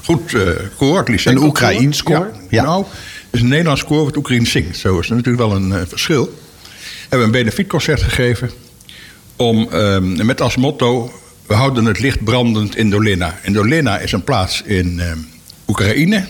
goed 0.04 0.34
eh 0.34 0.42
koor, 0.76 1.04
Een 1.24 1.38
Oekraïens 1.38 2.02
koor? 2.02 2.14
Ja, 2.32 2.40
Ja. 2.48 2.62
nou, 2.62 2.84
het 2.84 3.30
is 3.30 3.40
een 3.40 3.48
Nederlands 3.48 3.84
koor 3.84 4.04
wat 4.04 4.16
Oekraïens 4.16 4.50
zingt. 4.50 4.76
Zo 4.76 4.98
is 4.98 5.08
er 5.10 5.16
natuurlijk 5.16 5.48
wel 5.48 5.56
een 5.56 5.72
eh, 5.72 5.80
verschil. 5.88 6.38
Hebben 7.10 7.28
een 7.28 7.34
benefietconcert 7.34 8.02
gegeven 8.02 8.50
om, 9.36 9.68
ehm, 9.72 10.26
met 10.26 10.40
als 10.40 10.56
motto... 10.56 11.12
we 11.46 11.54
houden 11.54 11.84
het 11.84 11.98
licht 11.98 12.24
brandend 12.24 12.76
in 12.76 12.90
Dolina. 12.90 13.38
En 13.42 13.52
Dolina 13.52 13.98
is 13.98 14.12
een 14.12 14.24
plaats 14.24 14.62
in 14.62 15.00
ehm, 15.00 15.18
Oekraïne. 15.68 16.26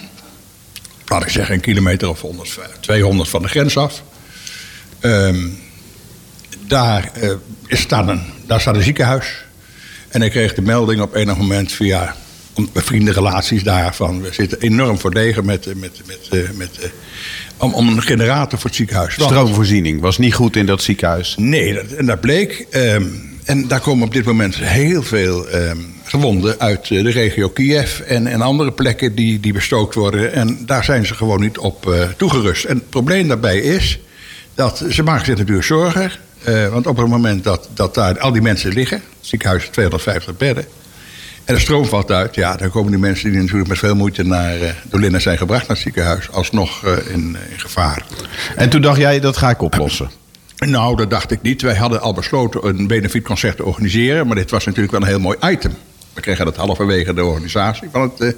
Laat 1.06 1.22
ik 1.22 1.28
zeggen 1.28 1.54
een 1.54 1.60
kilometer 1.60 2.08
of 2.08 2.20
100, 2.20 2.58
200 2.80 3.28
van 3.28 3.42
de 3.42 3.48
grens 3.48 3.76
af. 3.76 4.02
Ehm, 5.00 5.48
daar, 6.66 7.10
eh, 7.14 7.30
staat 7.68 8.08
een, 8.08 8.22
daar 8.46 8.60
staat 8.60 8.74
een 8.74 8.82
ziekenhuis. 8.82 9.44
En 10.08 10.22
ik 10.22 10.30
kreeg 10.30 10.54
de 10.54 10.62
melding 10.62 11.00
op 11.00 11.14
enig 11.14 11.36
moment 11.36 11.72
via 11.72 12.16
bevriende 12.72 13.12
relaties 13.12 13.62
daarvan. 13.62 14.22
We 14.22 14.32
zitten 14.32 14.60
enorm 14.60 14.98
verdegen 14.98 15.44
met, 15.44 15.66
eh, 15.66 15.74
met, 15.74 16.00
met, 16.06 16.28
eh, 16.30 16.50
met, 16.50 16.78
eh, 16.78 16.90
om, 17.60 17.74
om 17.74 17.88
een 17.88 18.02
generator 18.02 18.58
voor 18.58 18.68
het 18.68 18.78
ziekenhuis. 18.78 19.16
Want- 19.16 19.30
Stroomvoorziening 19.30 20.00
was 20.00 20.18
niet 20.18 20.34
goed 20.34 20.56
in 20.56 20.66
dat 20.66 20.82
ziekenhuis. 20.82 21.34
Nee, 21.38 21.74
dat, 21.74 21.84
en 21.92 22.06
dat 22.06 22.20
bleek. 22.20 22.66
ehm, 22.70 23.04
en 23.44 23.68
daar 23.68 23.80
komen 23.80 24.06
op 24.06 24.12
dit 24.12 24.24
moment 24.24 24.56
heel 24.56 25.02
veel 25.02 25.48
ehm, 25.48 25.76
gewonden 26.04 26.60
uit 26.60 26.90
eh, 26.90 27.02
de 27.02 27.10
regio 27.10 27.48
Kiev 27.48 28.00
en, 28.00 28.26
en 28.26 28.40
andere 28.40 28.72
plekken 28.72 29.14
die, 29.14 29.40
die 29.40 29.52
bestookt 29.52 29.94
worden. 29.94 30.32
En 30.32 30.58
daar 30.66 30.84
zijn 30.84 31.06
ze 31.06 31.14
gewoon 31.14 31.40
niet 31.40 31.58
op 31.58 31.88
eh, 31.92 32.08
toegerust. 32.16 32.64
En 32.64 32.74
het 32.76 32.90
probleem 32.90 33.28
daarbij 33.28 33.58
is 33.58 33.98
dat 34.54 34.84
ze 34.90 35.02
maken 35.02 35.24
zich 35.26 35.36
natuurlijk 35.36 35.66
zorgen. 35.66 36.10
eh, 36.44 36.68
want 36.68 36.86
op 36.86 36.96
het 36.96 37.06
moment 37.08 37.44
dat, 37.44 37.68
dat 37.74 37.94
daar 37.94 38.18
al 38.18 38.32
die 38.32 38.42
mensen 38.42 38.72
liggen, 38.72 38.96
het 38.96 39.28
ziekenhuis 39.28 39.60
heeft 39.60 39.72
250 39.72 40.36
bedden. 40.36 40.64
En 41.50 41.56
de 41.56 41.62
stroom 41.62 41.86
valt 41.86 42.10
uit, 42.10 42.34
ja, 42.34 42.56
dan 42.56 42.70
komen 42.70 42.90
die 42.90 43.00
mensen 43.00 43.30
die 43.30 43.40
natuurlijk 43.40 43.68
met 43.68 43.78
veel 43.78 43.94
moeite 43.94 44.22
naar 44.22 44.58
uh, 44.58 44.68
Dolinna 44.90 45.18
zijn 45.18 45.38
gebracht 45.38 45.60
naar 45.60 45.76
het 45.76 45.78
ziekenhuis, 45.78 46.30
alsnog 46.30 46.84
eh, 46.84 47.12
in, 47.12 47.36
in 47.50 47.60
gevaar. 47.60 48.04
En 48.56 48.68
toen 48.68 48.80
dacht 48.80 48.98
jij, 48.98 49.20
dat 49.20 49.36
ga 49.36 49.50
ik 49.50 49.62
oplossen. 49.62 50.10
Nou, 50.56 50.96
dat 50.96 51.10
dacht 51.10 51.30
ik 51.30 51.42
niet. 51.42 51.62
Wij 51.62 51.74
hadden 51.74 52.00
al 52.00 52.12
besloten 52.12 52.66
een 52.66 52.86
benefietconcert 52.86 53.56
te 53.56 53.64
organiseren. 53.64 54.26
Maar 54.26 54.36
dit 54.36 54.50
was 54.50 54.64
natuurlijk 54.64 54.92
wel 54.92 55.00
een 55.00 55.06
heel 55.06 55.20
mooi 55.20 55.36
item. 55.44 55.72
We 56.12 56.20
kregen 56.20 56.44
dat 56.44 56.56
halverwege 56.56 57.14
de 57.14 57.24
organisatie. 57.24 57.88
Van 57.92 58.00
het, 58.00 58.20
eh, 58.20 58.28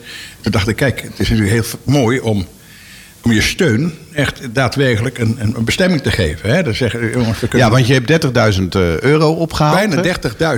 toen 0.40 0.52
dacht 0.52 0.68
ik, 0.68 0.76
kijk, 0.76 1.02
het 1.02 1.18
is 1.18 1.28
natuurlijk 1.28 1.50
heel 1.50 1.78
mooi 1.84 2.20
om, 2.20 2.46
om 3.22 3.32
je 3.32 3.40
steun 3.40 3.94
echt 4.12 4.40
daadwerkelijk 4.54 5.18
een, 5.18 5.36
een 5.40 5.64
bestemming 5.64 6.00
te 6.02 6.10
geven. 6.10 6.50
Hè? 6.54 6.62
Dan 6.62 6.74
zeggen, 6.74 7.10
jongens, 7.10 7.40
we 7.40 7.48
kunnen 7.48 7.66
Ja, 7.68 7.72
want 7.74 7.86
je 7.86 7.92
hebt 7.92 8.24
30.000 8.56 8.74
eh, 8.74 9.00
euro 9.00 9.32
opgehaald. 9.32 9.74
bijna 9.90 10.02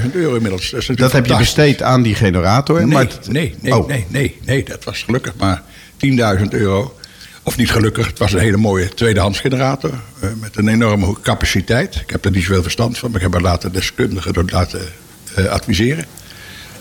30.000 0.03 0.11
euro 0.13 0.35
inmiddels. 0.35 0.71
Dat, 0.71 0.81
is 0.81 0.87
Dat 0.97 1.13
heb 1.13 1.27
je 1.27 1.37
besteed 1.37 1.83
aan 1.83 2.03
die 2.03 2.15
generator. 2.15 2.77
Nee, 2.79 2.87
maar 2.87 3.03
het- 3.03 3.29
nee, 3.31 3.55
nee, 3.61 3.75
Oh. 3.77 3.89
nee, 3.89 4.07
nee, 4.09 4.39
nee, 4.45 4.65
dat 4.65 4.85
was 4.85 5.03
gelukkig 5.03 5.33
maar 5.39 5.63
10.000 5.97 6.55
euro. 6.55 6.97
Of 7.43 7.57
niet 7.57 7.71
gelukkig, 7.71 8.07
het 8.07 8.19
was 8.19 8.33
een 8.33 8.39
hele 8.39 8.57
mooie 8.57 8.89
tweedehands 8.89 9.39
generator. 9.41 9.91
eh, 10.21 10.29
met 10.41 10.57
een 10.57 10.69
enorme 10.69 11.15
capaciteit. 11.23 11.95
Ik 11.95 12.11
heb 12.11 12.25
er 12.25 12.31
niet 12.31 12.45
zoveel 12.45 12.63
verstand 12.63 12.99
van, 12.99 13.11
maar 13.11 13.21
ik 13.21 13.27
heb 13.27 13.35
er 13.35 13.41
later 13.43 13.73
deskundigen 13.73 14.33
door 14.33 14.45
laten 14.47 14.81
eh, 15.35 15.45
adviseren. 15.45 16.05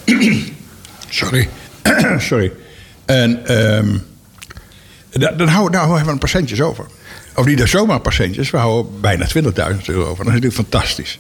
Sorry. 1.10 1.50
Sorry. 2.18 2.52
En 3.06 3.46
ehm, 3.46 3.98
da- 5.14 5.32
dan 5.32 5.48
houden, 5.48 5.72
nou 5.80 5.88
hebben 5.88 6.06
we 6.06 6.12
een 6.12 6.18
patiëntjes 6.18 6.62
over. 6.62 6.86
Of 7.36 7.46
niet 7.46 7.62
zomaar 7.66 8.00
patiëntjes, 8.00 8.50
we 8.50 8.58
houden 8.58 9.02
bijna 9.02 9.28
20.000 9.28 9.88
euro 9.88 10.02
over. 10.02 10.26
Dat 10.26 10.34
is 10.34 10.40
natuurlijk 10.42 10.54
fantastisch. 10.54 11.20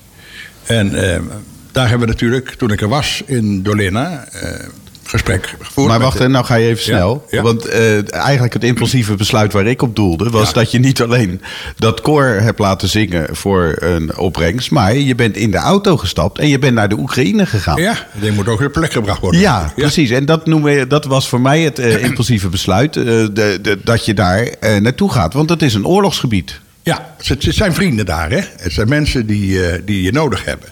En 0.65 1.11
ehm, 1.13 1.23
daar 1.71 1.89
hebben 1.89 2.07
we 2.07 2.13
natuurlijk, 2.13 2.49
toen 2.49 2.71
ik 2.71 2.81
er 2.81 2.87
was 2.87 3.21
in 3.25 3.63
Dolina, 3.63 4.25
eh 4.31 4.67
gesprek 5.13 5.55
gevoerd. 5.61 5.87
Maar 5.87 5.99
wacht, 5.99 6.17
de- 6.17 6.27
nou 6.27 6.45
ga 6.45 6.55
je 6.55 6.67
even 6.67 6.83
snel. 6.83 7.25
ja. 7.29 7.41
Want 7.41 7.65
eh, 7.65 8.13
eigenlijk 8.13 8.53
het 8.53 8.63
impulsieve 8.63 9.15
besluit 9.15 9.53
waar 9.53 9.65
ik 9.65 9.81
op 9.81 9.95
doelde... 9.95 10.29
was 10.29 10.47
Ja. 10.47 10.53
dat 10.53 10.71
je 10.71 10.79
niet 10.79 11.01
alleen 11.01 11.41
dat 11.77 12.01
koor 12.01 12.23
hebt 12.23 12.59
laten 12.59 12.87
zingen 12.89 13.35
voor 13.35 13.75
een 13.79 14.17
opbrengst... 14.17 14.71
maar 14.71 14.95
je 14.95 15.15
bent 15.15 15.37
in 15.37 15.51
de 15.51 15.57
auto 15.57 15.97
gestapt 15.97 16.39
en 16.39 16.47
je 16.47 16.59
bent 16.59 16.73
naar 16.73 16.89
de 16.89 16.97
Oekraïne 16.97 17.45
gegaan. 17.45 17.81
Ja, 17.81 18.07
die 18.19 18.31
moet 18.31 18.47
ook 18.47 18.59
weer 18.59 18.69
plek 18.71 18.91
gebracht 18.91 19.21
worden. 19.21 19.39
Ja, 19.41 19.71
precies. 19.75 20.09
En 20.09 20.25
dat, 20.25 20.45
noemen 20.45 20.77
we, 20.77 20.87
dat 20.87 21.05
was 21.05 21.29
voor 21.29 21.41
mij 21.41 21.61
het 21.61 21.79
eh, 21.79 22.03
impulsieve 22.03 22.49
besluit... 22.49 22.95
eh, 22.97 23.03
de, 23.03 23.59
de, 23.61 23.77
dat 23.83 24.05
je 24.05 24.13
daar 24.13 24.47
naartoe 24.81 25.11
gaat. 25.11 25.33
Want 25.33 25.49
het 25.49 25.61
is 25.61 25.73
een 25.73 25.85
oorlogsgebied. 25.87 26.59
Ja, 26.83 27.15
het, 27.23 27.45
zijn 27.49 27.73
vrienden 27.73 28.05
daar, 28.05 28.29
hè. 28.29 28.39
Het 28.57 28.71
zijn 28.73 28.89
mensen 28.89 29.25
die, 29.25 29.59
die 29.85 30.01
je 30.01 30.11
nodig 30.11 30.45
hebben. 30.45 30.69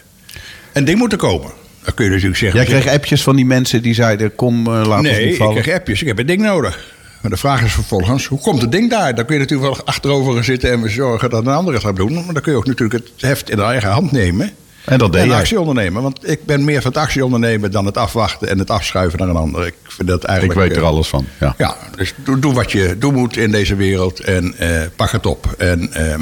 En 0.74 0.86
die 0.86 0.96
moeten 0.96 1.18
komen. 1.18 1.52
Dan 1.84 1.94
kun 1.94 2.06
je 2.06 2.12
natuurlijk 2.12 2.38
zeggen... 2.38 2.60
Jij 2.66 2.70
kreeg 2.82 2.94
appjes 2.94 3.24
van 3.24 3.36
die 3.36 3.46
mensen 3.46 3.82
die 3.82 3.94
zeiden... 3.94 4.36
kom, 4.36 4.68
eh, 4.68 4.74
laat 4.74 5.00
ons 5.00 5.08
Nee, 5.08 5.24
niet 5.24 5.32
ik 5.34 5.38
vallen. 5.38 5.62
krijg 5.62 5.78
appjes. 5.78 6.02
Ik 6.02 6.08
heb 6.08 6.20
een 6.20 6.26
ding 6.26 6.42
nodig. 6.42 6.94
Maar 7.22 7.32
de 7.32 7.38
vraag 7.38 7.64
is 7.64 7.74
vervolgens, 7.74 8.26
hoe 8.26 8.40
komt 8.40 8.62
het 8.62 8.72
ding 8.72 8.90
daar? 8.90 9.16
Dan 9.16 9.26
kun 9.26 9.36
je 9.36 9.42
natuurlijk 9.42 9.76
wel 9.76 9.86
achterover 9.86 10.34
gaan 10.34 10.44
zitten 10.44 10.72
en 10.72 10.82
we 10.82 10.90
zorgen 10.90 11.30
dat 11.30 11.46
een 11.46 11.54
andere 11.54 11.80
gaat 11.80 11.96
doen. 11.96 12.14
Maar 12.14 12.34
dan 12.34 12.42
kun 12.42 12.52
je 12.52 12.58
ook 12.58 12.68
natuurlijk 12.68 13.04
het 13.04 13.22
heft 13.22 13.50
in 13.50 13.56
de 13.56 13.64
eigen 13.64 13.90
hand 13.90 14.12
nemen. 14.12 14.52
En 14.86 14.98
dat 14.98 15.12
deed 15.14 15.22
en 15.24 15.32
actie 15.32 15.60
ondernemen. 15.60 16.02
Want 16.02 16.30
ik 16.30 16.46
ben 16.46 16.64
meer 16.64 16.82
van 16.82 16.92
het 16.92 17.00
actie 17.02 17.26
ondernemen 17.26 17.72
dan 17.72 17.86
het 17.86 17.98
afwachten 17.98 18.50
en 18.50 18.60
het 18.60 18.70
afschuiven 18.70 19.20
naar 19.20 19.28
een 19.28 19.36
ander. 19.36 19.66
Ik 19.66 19.74
vind 19.88 20.08
dat 20.08 20.24
Ik 20.24 20.30
eigenlijk... 20.30 20.60
weet 20.60 20.76
er 20.76 20.82
eh, 20.82 20.88
alles 20.88 21.08
van. 21.08 21.26
Ja. 21.40 21.56
Ja, 21.58 21.76
dus 21.96 22.14
doe, 22.24 22.40
doe 22.40 22.54
wat 22.54 22.72
je 22.72 22.96
doen 23.00 23.14
moet 23.14 23.38
in 23.38 23.52
deze 23.52 23.76
wereld 23.76 24.20
en 24.20 24.54
eh, 24.58 24.82
pak 24.96 25.12
het 25.12 25.26
op. 25.26 25.56
En 25.58 25.94
ehm, 25.94 26.04
eh, 26.04 26.18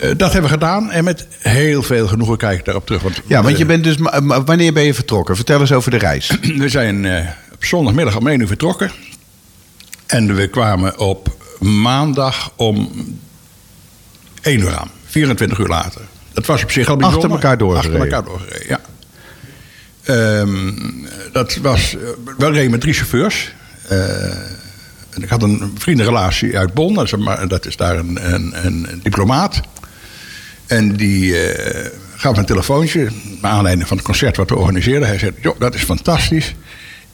dat 0.00 0.32
hebben 0.32 0.42
we 0.42 0.48
gedaan 0.48 0.90
en 0.90 1.04
met 1.04 1.26
heel 1.38 1.82
veel 1.82 2.08
genoegen 2.08 2.36
kijk 2.36 2.58
ik 2.58 2.64
daarop 2.64 2.86
terug. 2.86 3.02
Want, 3.02 3.20
Ja, 3.26 3.42
want 3.42 3.56
je 3.56 3.62
eh, 3.62 3.68
bent 3.68 3.84
dus. 3.84 3.96
Wanneer 4.44 4.72
ben 4.72 4.82
je 4.84 4.94
vertrokken? 4.94 5.36
Vertel 5.36 5.60
eens 5.60 5.72
over 5.72 5.90
de 5.90 5.96
reis. 5.98 6.38
we 6.56 6.68
zijn 6.68 7.04
eh, 7.06 7.26
op 7.54 7.64
zondagmiddag 7.64 8.16
om 8.16 8.26
1 8.28 8.40
uur 8.40 8.46
vertrokken. 8.46 8.90
En 10.06 10.34
we 10.34 10.48
kwamen 10.48 10.98
op 10.98 11.36
maandag 11.60 12.52
om 12.56 12.90
1 14.42 14.60
uur 14.60 14.76
aan. 14.76 14.90
24 15.06 15.58
uur 15.58 15.66
later. 15.68 16.00
Dat 16.32 16.46
was 16.46 16.62
op 16.62 16.70
zich 16.70 16.88
al 16.88 16.96
bijzonder. 16.96 17.22
Achter 17.30 17.40
elkaar 17.42 17.58
doorgereden. 17.58 18.00
Achter 18.00 18.12
elkaar 18.16 18.30
doorgereden, 18.30 18.66
ja. 18.68 18.80
Ehm, 20.02 20.72
dat 21.32 21.56
was... 21.56 21.94
eh, 21.96 22.00
We 22.38 22.50
reden 22.50 22.70
met 22.70 22.80
drie 22.80 22.92
chauffeurs. 22.94 23.52
Eh, 23.88 23.98
ik 25.20 25.28
had 25.28 25.42
een 25.42 25.74
vriendenrelatie 25.78 26.58
uit 26.58 26.74
Bonn. 26.74 26.94
Dat 26.94 27.04
is, 27.04 27.12
een- 27.12 27.48
dat 27.48 27.66
is 27.66 27.76
daar 27.76 27.96
een, 27.96 28.34
een, 28.34 28.66
een 28.66 29.00
diplomaat. 29.02 29.60
En 30.68 30.96
die 30.96 31.42
eh, 31.42 31.90
gaf 32.16 32.32
me 32.32 32.38
een 32.38 32.46
telefoontje. 32.46 33.08
Naar 33.42 33.52
aanleiding 33.52 33.88
van 33.88 33.96
het 33.96 34.06
concert 34.06 34.36
wat 34.36 34.50
we 34.50 34.56
organiseerden. 34.56 35.08
Hij 35.08 35.18
zei: 35.18 35.32
Joh, 35.40 35.60
dat 35.60 35.74
is 35.74 35.82
fantastisch. 35.82 36.54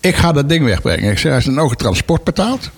Ik 0.01 0.17
ga 0.17 0.33
dat 0.33 0.49
ding 0.49 0.65
wegbrengen. 0.65 1.11
Ik 1.11 1.19
zei: 1.19 1.35
Als 1.35 1.45
je 1.45 1.51
dan 1.51 1.61
ook 1.65 1.71
het 1.71 1.79
transport 1.79 2.25
betaalt. 2.25 2.71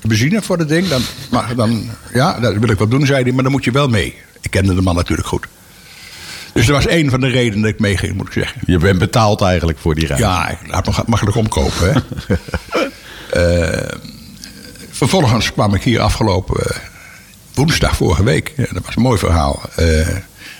De 0.00 0.08
benzine 0.08 0.42
voor 0.42 0.58
dat 0.58 0.68
ding. 0.68 0.88
Dan, 0.88 1.02
mag, 1.30 1.54
dan, 1.54 1.88
ja, 2.12 2.40
dat 2.40 2.56
wil 2.56 2.68
ik 2.68 2.78
wel 2.78 2.88
doen, 2.88 3.06
zei 3.06 3.22
hij. 3.22 3.32
Maar 3.32 3.42
dan 3.42 3.52
moet 3.52 3.64
je 3.64 3.70
wel 3.70 3.88
mee. 3.88 4.14
Ik 4.40 4.50
kende 4.50 4.74
de 4.74 4.82
man 4.82 4.94
natuurlijk 4.94 5.28
goed. 5.28 5.46
Dus 6.52 6.66
dat 6.66 6.76
was 6.76 6.86
één 6.86 7.10
van 7.10 7.20
de 7.20 7.28
redenen 7.28 7.62
dat 7.62 7.70
ik 7.70 7.80
meeging, 7.80 8.16
moet 8.16 8.26
ik 8.26 8.32
zeggen. 8.32 8.60
Je 8.64 8.78
bent 8.78 8.98
betaald 8.98 9.42
eigenlijk 9.42 9.78
voor 9.78 9.94
die 9.94 10.06
reis. 10.06 10.20
Ja, 10.20 10.48
ik 10.48 10.58
laat 10.66 10.86
me 10.86 10.92
makkelijk 11.06 11.36
omkopen. 11.36 11.92
Hè. 11.92 12.00
Eh, 13.30 13.96
vervolgens 14.90 15.52
kwam 15.52 15.74
ik 15.74 15.82
hier 15.82 16.00
afgelopen 16.00 16.64
eh, 16.64 16.76
woensdag 17.60 17.96
vorige 17.96 18.24
week. 18.24 18.52
Ja, 18.56 18.66
dat 18.72 18.84
was 18.84 18.96
een 18.96 19.02
mooi 19.02 19.18
verhaal. 19.18 19.62
eh, 19.76 20.06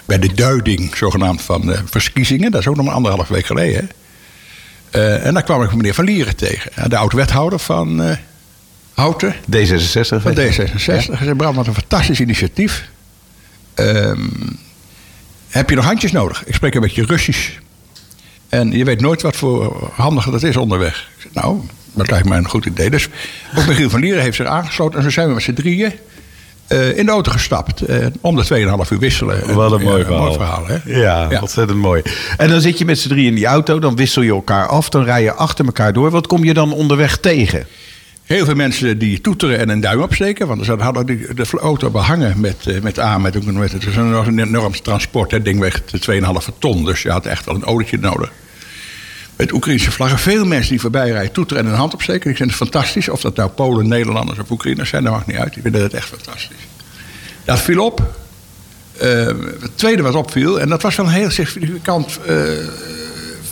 bij 0.04 0.18
de 0.18 0.34
duiding, 0.34 0.96
zogenaamd, 0.96 1.42
van 1.42 1.60
de 1.60 1.78
verkiezingen. 1.84 2.50
Dat 2.50 2.60
is 2.60 2.66
ook 2.66 2.76
nog 2.76 2.84
maar 2.84 2.94
anderhalf 2.94 3.28
week 3.28 3.46
geleden. 3.46 3.90
Eh, 4.90 5.26
en 5.26 5.34
daar 5.34 5.42
kwam 5.42 5.62
ik 5.62 5.74
meneer 5.74 5.94
Van 5.94 6.04
Lieren 6.04 6.36
tegen. 6.36 6.70
ja, 6.76 6.88
De 6.88 6.96
oud-wethouder 6.96 7.58
van 7.58 8.02
eh, 8.02 8.16
Houten. 8.94 9.34
D66. 9.34 10.22
Van 10.22 10.34
D66. 10.38 10.84
Hij 10.84 11.00
zei, 11.00 11.34
Bram, 11.34 11.54
wat 11.54 11.66
een 11.66 11.74
fantastisch 11.74 12.20
initiatief. 12.20 12.88
Ehm, 13.74 14.26
heb 15.48 15.70
je 15.70 15.76
nog 15.76 15.84
handjes 15.84 16.12
nodig? 16.12 16.44
Ik 16.46 16.54
spreek 16.54 16.74
een 16.74 16.80
beetje 16.80 17.04
Russisch. 17.04 17.50
En 18.48 18.70
je 18.70 18.84
weet 18.84 19.00
nooit 19.00 19.22
wat 19.22 19.36
voor 19.36 19.90
handige 19.94 20.30
dat 20.30 20.42
is 20.42 20.56
onderweg. 20.56 21.08
Ik 21.16 21.22
zei, 21.22 21.32
nou, 21.34 21.60
dat 21.92 22.10
lijkt 22.10 22.28
mij 22.28 22.38
een 22.38 22.48
goed 22.48 22.66
idee. 22.66 22.90
Dus 22.90 23.08
ook 23.56 23.66
Michiel 23.66 23.90
van 23.90 24.00
Lieren 24.00 24.22
heeft 24.22 24.36
zich 24.36 24.46
aangesloten. 24.46 24.98
En 24.98 25.04
zo 25.04 25.10
zijn 25.10 25.28
we 25.28 25.34
met 25.34 25.42
z'n 25.42 25.52
drieën 25.52 25.92
eh, 26.70 26.98
in 26.98 27.04
de 27.06 27.10
auto 27.12 27.30
gestapt. 27.32 27.80
eh, 27.80 28.06
om 28.20 28.36
de 28.36 28.44
2,5 28.44 28.90
uur 28.90 28.98
wisselen. 28.98 29.54
Wat 29.54 29.72
een 29.72 29.78
Ja, 29.78 29.84
mooi 29.84 30.04
verhaal. 30.04 30.22
mooi 30.22 30.32
verhaal 30.34 30.66
hè? 30.66 30.76
Ja, 30.84 31.26
Ja. 31.30 31.40
ontzettend 31.40 31.78
mooi. 31.78 32.02
En 32.36 32.48
dan 32.48 32.60
zit 32.60 32.78
je 32.78 32.84
met 32.84 32.98
z'n 32.98 33.08
drie 33.08 33.26
in 33.26 33.34
die 33.34 33.46
auto, 33.46 33.78
dan 33.78 33.96
wissel 33.96 34.22
je 34.22 34.30
elkaar 34.30 34.66
af, 34.66 34.88
dan 34.88 35.04
rij 35.04 35.22
je 35.22 35.32
achter 35.32 35.64
elkaar 35.64 35.92
door. 35.92 36.10
Wat 36.10 36.26
kom 36.26 36.44
je 36.44 36.54
dan 36.54 36.72
onderweg 36.72 37.18
tegen? 37.18 37.66
Heel 38.24 38.44
veel 38.44 38.54
mensen 38.54 38.98
die 38.98 39.20
toeteren 39.20 39.58
en 39.58 39.68
een 39.68 39.80
duim 39.80 40.00
opsteken. 40.02 40.46
Want 40.46 40.64
ze 40.64 40.74
hadden 40.78 41.06
die, 41.06 41.34
de 41.34 41.44
auto 41.60 41.90
behangen 41.90 42.40
met, 42.40 42.56
eh, 42.66 42.80
met 42.80 42.98
A. 42.98 43.18
Met, 43.18 43.52
met, 43.52 43.72
het 43.72 43.86
een, 43.96 44.12
een 44.12 44.38
enorm 44.38 44.72
transport. 44.82 45.30
Het 45.30 45.44
ding 45.44 45.60
weegt 45.60 45.82
2,5 46.00 46.52
ton. 46.58 46.84
Dus 46.84 47.02
je 47.02 47.10
had 47.10 47.26
echt 47.26 47.44
wel 47.44 47.54
een 47.54 47.64
olietje 47.64 47.98
nodig. 47.98 48.32
Met 49.40 49.52
Oekraïnse 49.52 49.90
vlaggen. 49.90 50.18
Veel 50.18 50.44
mensen 50.44 50.70
die 50.70 50.80
voorbij 50.80 51.10
rijden 51.10 51.32
toeteren 51.32 51.64
en 51.64 51.70
een 51.70 51.76
hand 51.76 51.94
opsteken. 51.94 52.28
Die 52.28 52.36
vinden 52.36 52.56
het 52.56 52.68
fantastisch. 52.68 53.08
Of 53.08 53.20
dat 53.20 53.36
nou 53.36 53.50
Polen, 53.50 53.88
Nederlanders 53.88 54.38
of 54.38 54.50
Oekraïners 54.50 54.88
zijn, 54.88 55.04
dat 55.04 55.12
maakt 55.12 55.26
niet 55.26 55.36
uit. 55.36 55.54
Die 55.54 55.62
vinden 55.62 55.82
het 55.82 55.94
echt 55.94 56.08
fantastisch. 56.08 56.66
Dat 57.44 57.60
viel 57.60 57.84
op. 57.84 58.14
Eh, 58.98 59.26
het 59.60 59.70
tweede 59.74 60.02
wat 60.02 60.14
opviel, 60.14 60.60
en 60.60 60.68
dat 60.68 60.82
was 60.82 60.96
wel 60.96 61.06
een 61.06 61.12
heel 61.12 61.30
significant 61.30 62.18
eh, 62.26 62.34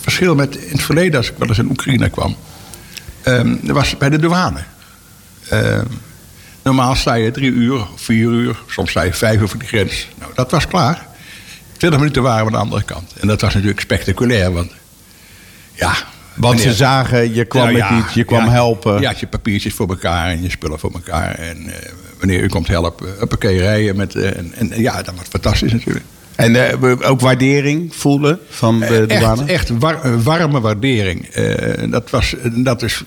verschil 0.00 0.34
met 0.34 0.56
in 0.56 0.72
het 0.72 0.82
verleden 0.82 1.16
als 1.16 1.30
ik 1.30 1.34
wel 1.38 1.48
eens 1.48 1.58
in 1.58 1.70
Oekraïne 1.70 2.10
kwam. 2.10 2.36
Ehm, 3.22 3.56
dat 3.62 3.74
was 3.76 3.96
bij 3.96 4.10
de 4.10 4.18
douane. 4.18 4.62
Ehm, 5.48 5.84
normaal 6.62 6.94
sta 6.94 7.14
je 7.14 7.30
drie 7.30 7.50
uur, 7.50 7.86
vier 7.96 8.28
uur, 8.28 8.58
soms 8.66 8.90
sta 8.90 9.02
je 9.02 9.12
vijf 9.12 9.40
uur 9.40 9.48
voor 9.48 9.58
de 9.58 9.66
grens. 9.66 10.08
Nou, 10.18 10.32
dat 10.34 10.50
was 10.50 10.66
klaar. 10.66 11.06
Twintig 11.76 12.00
minuten 12.00 12.22
waren 12.22 12.40
we 12.40 12.46
aan 12.46 12.52
de 12.52 12.64
andere 12.64 12.82
kant. 12.82 13.12
En 13.20 13.26
dat 13.26 13.40
was 13.40 13.54
natuurlijk 13.54 13.80
spectaculair, 13.80 14.52
want 14.52 14.70
ja. 15.78 15.94
Want 16.34 16.60
ze 16.60 16.72
zagen, 16.72 17.34
je 17.34 17.44
kwam 17.44 17.62
Nou 17.62 17.76
met 17.78 17.82
ja, 17.88 17.98
iets, 17.98 18.14
je 18.14 18.24
kwam 18.24 18.44
ja, 18.44 18.50
helpen. 18.50 19.00
Je 19.00 19.06
had 19.06 19.20
je 19.20 19.26
papiertjes 19.26 19.74
voor 19.74 19.88
elkaar 19.88 20.28
en 20.28 20.42
je 20.42 20.50
spullen 20.50 20.78
voor 20.78 20.92
elkaar. 20.92 21.34
En 21.34 21.56
eh, 21.66 21.88
wanneer 22.18 22.42
u 22.42 22.46
komt 22.48 22.68
helpen, 22.68 23.06
huppakee 23.18 23.58
rijden. 23.60 23.96
Met, 23.96 24.14
eh, 24.14 24.36
en, 24.36 24.52
en 24.56 24.70
ja, 24.80 25.02
dat 25.02 25.14
was 25.16 25.26
fantastisch 25.30 25.72
natuurlijk. 25.72 26.04
En 26.34 26.68
eh, 26.70 27.10
ook 27.10 27.20
waardering 27.20 27.94
voelen 27.94 28.38
van 28.48 28.80
de 28.80 28.86
Eh, 29.08 29.18
douane? 29.18 29.40
echt 29.42 29.50
echt 29.50 29.78
war- 29.78 30.04
een 30.04 30.22
warme 30.22 30.60
waardering. 30.60 31.26
Eh, 31.26 31.90
dat, 31.90 32.10
was, 32.10 32.34
dat 32.54 32.82
is... 32.82 33.02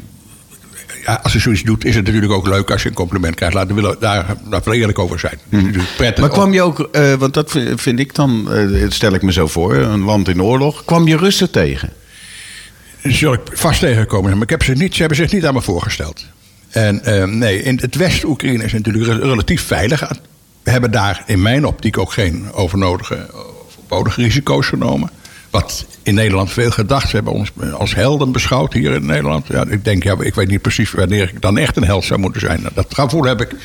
Ja, 1.06 1.20
als 1.24 1.34
je 1.34 1.40
zoiets 1.40 1.64
doet, 1.64 1.86
is 1.86 1.96
het 1.96 2.06
natuurlijk 2.06 2.32
ook 2.34 2.48
leuk 2.48 2.72
als 2.72 2.84
je 2.84 2.90
een 2.90 2.96
compliment 2.96 3.36
krijgt. 3.36 3.56
Laten 3.56 3.76
we 3.76 3.96
daar, 4.00 4.26
daar 4.50 4.68
eerlijk 4.68 5.00
over 5.00 5.20
zijn. 5.20 5.38
Natuurlijk 5.50 5.90
prettig. 5.98 6.18
Mhm. 6.18 6.22
Maar 6.22 6.30
kwam 6.30 6.54
je 6.54 6.62
ook, 6.62 6.90
eh, 6.92 7.14
want 7.14 7.34
dat 7.34 7.52
vind 7.76 8.00
ik 8.00 8.16
dan, 8.16 8.52
eh, 8.52 8.86
stel 8.90 9.14
ik 9.14 9.22
me 9.22 9.32
zo 9.32 9.48
voor, 9.48 9.76
een 9.76 10.02
land 10.04 10.28
in 10.28 10.44
oorlog. 10.44 10.86
Kwam 10.86 11.08
je 11.08 11.18
Russen 11.18 11.52
tegen? 11.52 11.90
Zul 13.04 13.34
ik 13.34 13.42
vast 13.54 13.80
tegenkomen. 13.80 14.32
Maar 14.34 14.42
ik 14.42 14.50
heb 14.50 14.64
ze, 14.64 14.72
niet, 14.72 14.94
ze 14.94 15.00
hebben 15.00 15.18
zich 15.18 15.32
niet 15.32 15.46
aan 15.46 15.54
me 15.54 15.62
voorgesteld. 15.62 16.26
En 16.70 17.04
eh, 17.04 17.24
nee, 17.24 17.64
in 17.64 17.80
het 17.82 17.96
West-Oekraïne 17.96 18.64
is 18.64 18.74
natuurlijk 18.74 19.06
re- 19.06 19.28
relatief 19.28 19.62
veilig. 19.62 20.12
We 20.64 20.72
hebben 20.72 20.92
daar 20.92 21.24
in 21.26 21.42
mijn 21.42 21.66
optiek 21.66 21.98
ook 21.98 22.12
geen 22.14 22.52
overnodige 22.52 23.28
of 23.34 23.76
overbodige 23.78 24.22
risico's 24.22 24.68
genomen. 24.68 25.10
Wat 25.50 25.86
in 26.04 26.14
Nederland 26.14 26.52
veel 26.52 26.72
gedacht. 26.72 27.10
Ze 27.10 27.16
hebben 27.16 27.34
ons 27.34 27.52
als 27.78 27.96
helden 27.96 28.32
beschouwd 28.32 28.74
hier 28.74 28.92
in 28.94 29.06
Nederland. 29.06 29.48
Ja, 29.48 29.66
ik 29.68 29.84
denk, 29.86 30.04
ja, 30.04 30.16
ik 30.20 30.36
weet 30.36 30.48
niet 30.48 30.62
precies 30.62 30.92
wanneer 30.92 31.30
ik 31.34 31.42
dan 31.42 31.58
echt 31.58 31.78
een 31.78 31.84
held 31.86 32.04
zou 32.04 32.20
moeten 32.20 32.42
zijn. 32.42 32.62
Nou, 32.62 32.74
Dat 32.74 32.94
gevoel 32.94 33.24
heb 33.24 33.42
ik 33.42 33.56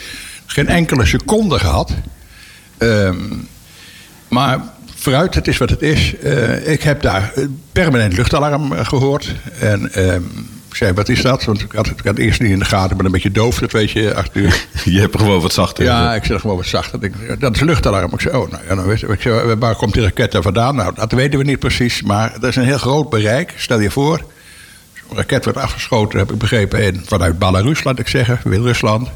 geen 0.47 0.69
enkele 0.69 1.07
seconde 1.07 1.59
gehad. 1.59 1.93
Ehm, 2.79 3.17
maar 4.29 4.61
vooruit, 5.07 5.35
het 5.35 5.49
is 5.49 5.59
wat 5.59 5.71
het 5.71 5.83
is. 5.83 6.17
Eh, 6.17 6.69
ik 6.69 6.83
heb 6.83 7.03
daar 7.03 7.33
permanent 7.73 8.17
luchtalarm 8.17 8.73
eh, 8.73 8.87
gehoord. 8.87 9.35
En 9.61 9.85
ik 10.69 10.77
zei, 10.77 10.93
wat 10.93 11.09
is 11.09 11.23
dat? 11.23 11.45
Want 11.45 11.61
ik 11.61 11.73
had, 11.73 11.87
ik 11.87 11.97
had 11.97 12.05
het 12.05 12.19
eerst 12.19 12.41
niet 12.41 12.51
in 12.51 12.59
de 12.59 12.65
gaten. 12.65 12.91
Ik 12.91 12.97
ben 12.97 13.07
een 13.07 13.13
beetje 13.13 13.31
doof, 13.31 13.59
dat 13.59 13.73
weet 13.73 13.91
je, 13.91 14.15
Arthur. 14.15 14.67
Je 14.85 15.01
hebt 15.01 15.19
gewoon 15.19 15.41
wat 15.41 15.53
zachter. 15.53 15.85
Ja, 15.85 16.15
ik 16.15 16.25
zeg 16.25 16.41
gewoon 16.41 16.57
wat 16.57 16.67
zachter. 16.67 17.05
Ik, 17.05 17.41
dat 17.41 17.55
is 17.55 17.61
luchtalarm. 17.61 18.13
Ik 18.13 18.21
zei, 18.21 18.37
oh, 18.37 18.51
nou 18.51 18.63
ja, 18.69 18.75
dan 18.75 18.87
weet 18.87 19.03
ik 19.03 19.21
zei, 19.21 19.55
waar 19.55 19.77
komt 19.77 19.93
die 19.93 20.03
raket 20.03 20.33
dan 20.33 20.43
vandaan? 20.43 20.77
Nou, 20.77 20.95
dat 20.95 21.13
weten 21.13 21.39
we 21.39 21.45
niet 21.45 21.59
precies. 21.59 22.03
Maar 22.03 22.33
dat 22.33 22.51
is 22.51 22.57
een 22.57 22.65
heel 22.65 22.79
groot 22.79 23.11
bereik. 23.11 23.53
Stel 23.57 23.81
je 23.81 23.91
voor, 23.91 24.25
zo'n 24.95 25.17
raket 25.17 25.45
wordt 25.45 25.59
afgeschoten, 25.59 26.19
heb 26.19 26.33
ik 26.33 26.39
begrepen, 26.39 26.83
in, 26.83 27.03
vanuit 27.05 27.39
Belarus, 27.39 27.85
laat 27.85 27.99
ik 27.99 28.09
zeggen, 28.09 28.41
Wit-Rusland. 28.45 29.09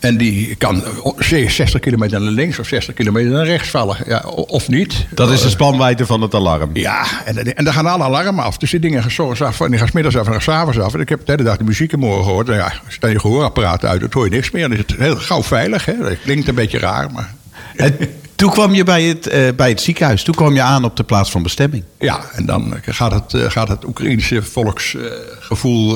En 0.00 0.16
die 0.16 0.54
kan 0.54 0.82
60 1.18 1.80
kilometer 1.80 2.20
naar 2.20 2.30
links 2.30 2.58
of 2.58 2.66
60 2.66 2.94
kilometer 2.94 3.30
naar 3.30 3.46
rechts 3.46 3.68
vallen. 3.68 3.96
Ja, 4.06 4.20
of 4.46 4.68
niet. 4.68 5.06
Dat 5.14 5.30
is 5.30 5.42
de 5.42 5.48
spanwijdte 5.48 6.06
van 6.06 6.22
het 6.22 6.34
alarm. 6.34 6.70
Ja, 6.72 7.06
en, 7.24 7.56
en 7.56 7.64
dan 7.64 7.72
gaan 7.72 7.86
alle 7.86 8.04
alarmen 8.04 8.44
af. 8.44 8.58
Dus 8.58 8.70
die 8.70 8.80
dingen 8.80 9.02
gaan 9.02 9.36
af 9.38 9.60
en 9.60 9.70
die 9.70 9.78
gaan 9.78 9.88
's 9.88 9.92
middags 9.92 10.16
af 10.16 10.26
en 10.26 10.32
dan 10.32 10.40
gaan 10.40 10.54
's 10.54 10.58
avonds 10.60 10.78
af. 10.78 10.94
En 10.94 11.00
ik 11.00 11.08
heb 11.08 11.26
de 11.26 11.32
hele 11.32 11.44
dag 11.44 11.56
de 11.56 11.64
muziek 11.64 11.92
in 11.92 11.98
morgen 11.98 12.24
gehoord. 12.24 12.46
Nou 12.46 12.58
ja, 12.58 12.72
stel 12.88 13.08
je 13.08 13.20
gehoorapparaat 13.20 13.84
uit, 13.84 14.00
dan 14.00 14.08
hoor 14.12 14.24
je 14.24 14.30
niks 14.30 14.50
meer. 14.50 14.68
Dan 14.68 14.72
is 14.72 14.84
het 14.86 14.98
heel 14.98 15.16
gauw 15.16 15.42
veilig. 15.42 15.84
Hè? 15.84 15.96
Dat 15.96 16.20
klinkt 16.22 16.48
een 16.48 16.54
beetje 16.54 16.78
raar, 16.78 17.12
maar... 17.12 17.34
En 17.76 17.96
toen 18.34 18.50
kwam 18.50 18.74
je 18.74 18.84
bij 18.84 19.02
het, 19.02 19.26
eh, 19.26 19.48
bij 19.56 19.68
het 19.68 19.80
ziekenhuis. 19.80 20.22
Toen 20.22 20.34
kwam 20.34 20.54
je 20.54 20.62
aan 20.62 20.84
op 20.84 20.96
de 20.96 21.04
plaats 21.04 21.30
van 21.30 21.42
bestemming. 21.42 21.84
Ja, 21.98 22.20
en 22.32 22.46
dan 22.46 22.74
gaat 22.86 23.12
het, 23.12 23.34
eh, 23.34 23.50
gaat 23.50 23.68
het 23.68 23.84
Oekraïnse 23.84 24.42
volksgevoel, 24.42 25.92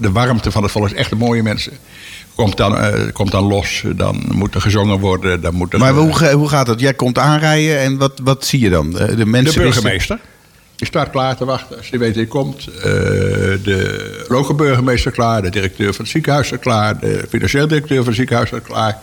de 0.00 0.10
warmte 0.12 0.50
van 0.50 0.62
het 0.62 0.72
volk, 0.72 0.90
echt 0.90 1.10
de 1.10 1.16
mooie 1.16 1.42
mensen, 1.42 1.72
komt 2.44 2.56
dan, 2.56 2.76
eh, 2.78 3.12
komt 3.12 3.30
dan 3.30 3.44
los. 3.44 3.82
Dan 3.96 4.24
moet 4.32 4.54
er 4.54 4.60
gezongen 4.60 4.98
worden. 4.98 5.40
Dan 5.40 5.54
moet 5.54 5.72
er, 5.72 5.78
Maar 5.78 5.92
hoe, 5.94 6.14
ga- 6.16 6.32
hoe 6.32 6.48
gaat 6.48 6.66
dat? 6.66 6.80
Jij 6.80 6.94
komt 6.94 7.18
aanrijden 7.18 7.78
en 7.78 7.98
wat, 7.98 8.12
wat 8.22 8.44
zie 8.46 8.60
je 8.60 8.70
dan? 8.70 8.98
Eh, 8.98 9.06
De, 9.06 9.14
de 9.16 9.26
mensen 9.26 9.62
burgemeester. 9.62 10.18
Die 10.76 10.86
staat 10.86 11.10
klaar 11.10 11.36
te 11.36 11.44
wachten 11.44 11.76
als 11.76 11.90
die 11.90 11.98
weet 11.98 12.08
dat 12.08 12.16
hij 12.16 12.26
komt. 12.26 12.66
Eh, 12.66 12.82
de 13.62 14.24
lokale 14.28 14.54
burgemeester 14.54 15.12
klaar. 15.12 15.42
De 15.42 15.50
directeur 15.50 15.94
van 15.94 16.04
het 16.04 16.12
ziekenhuis 16.12 16.46
staat 16.46 16.58
klaar. 16.60 16.98
De 17.00 17.24
financieel 17.28 17.66
directeur 17.68 17.96
van 17.96 18.06
het 18.06 18.14
ziekenhuis 18.16 18.48
staat 18.48 18.62
klaar. 18.62 18.98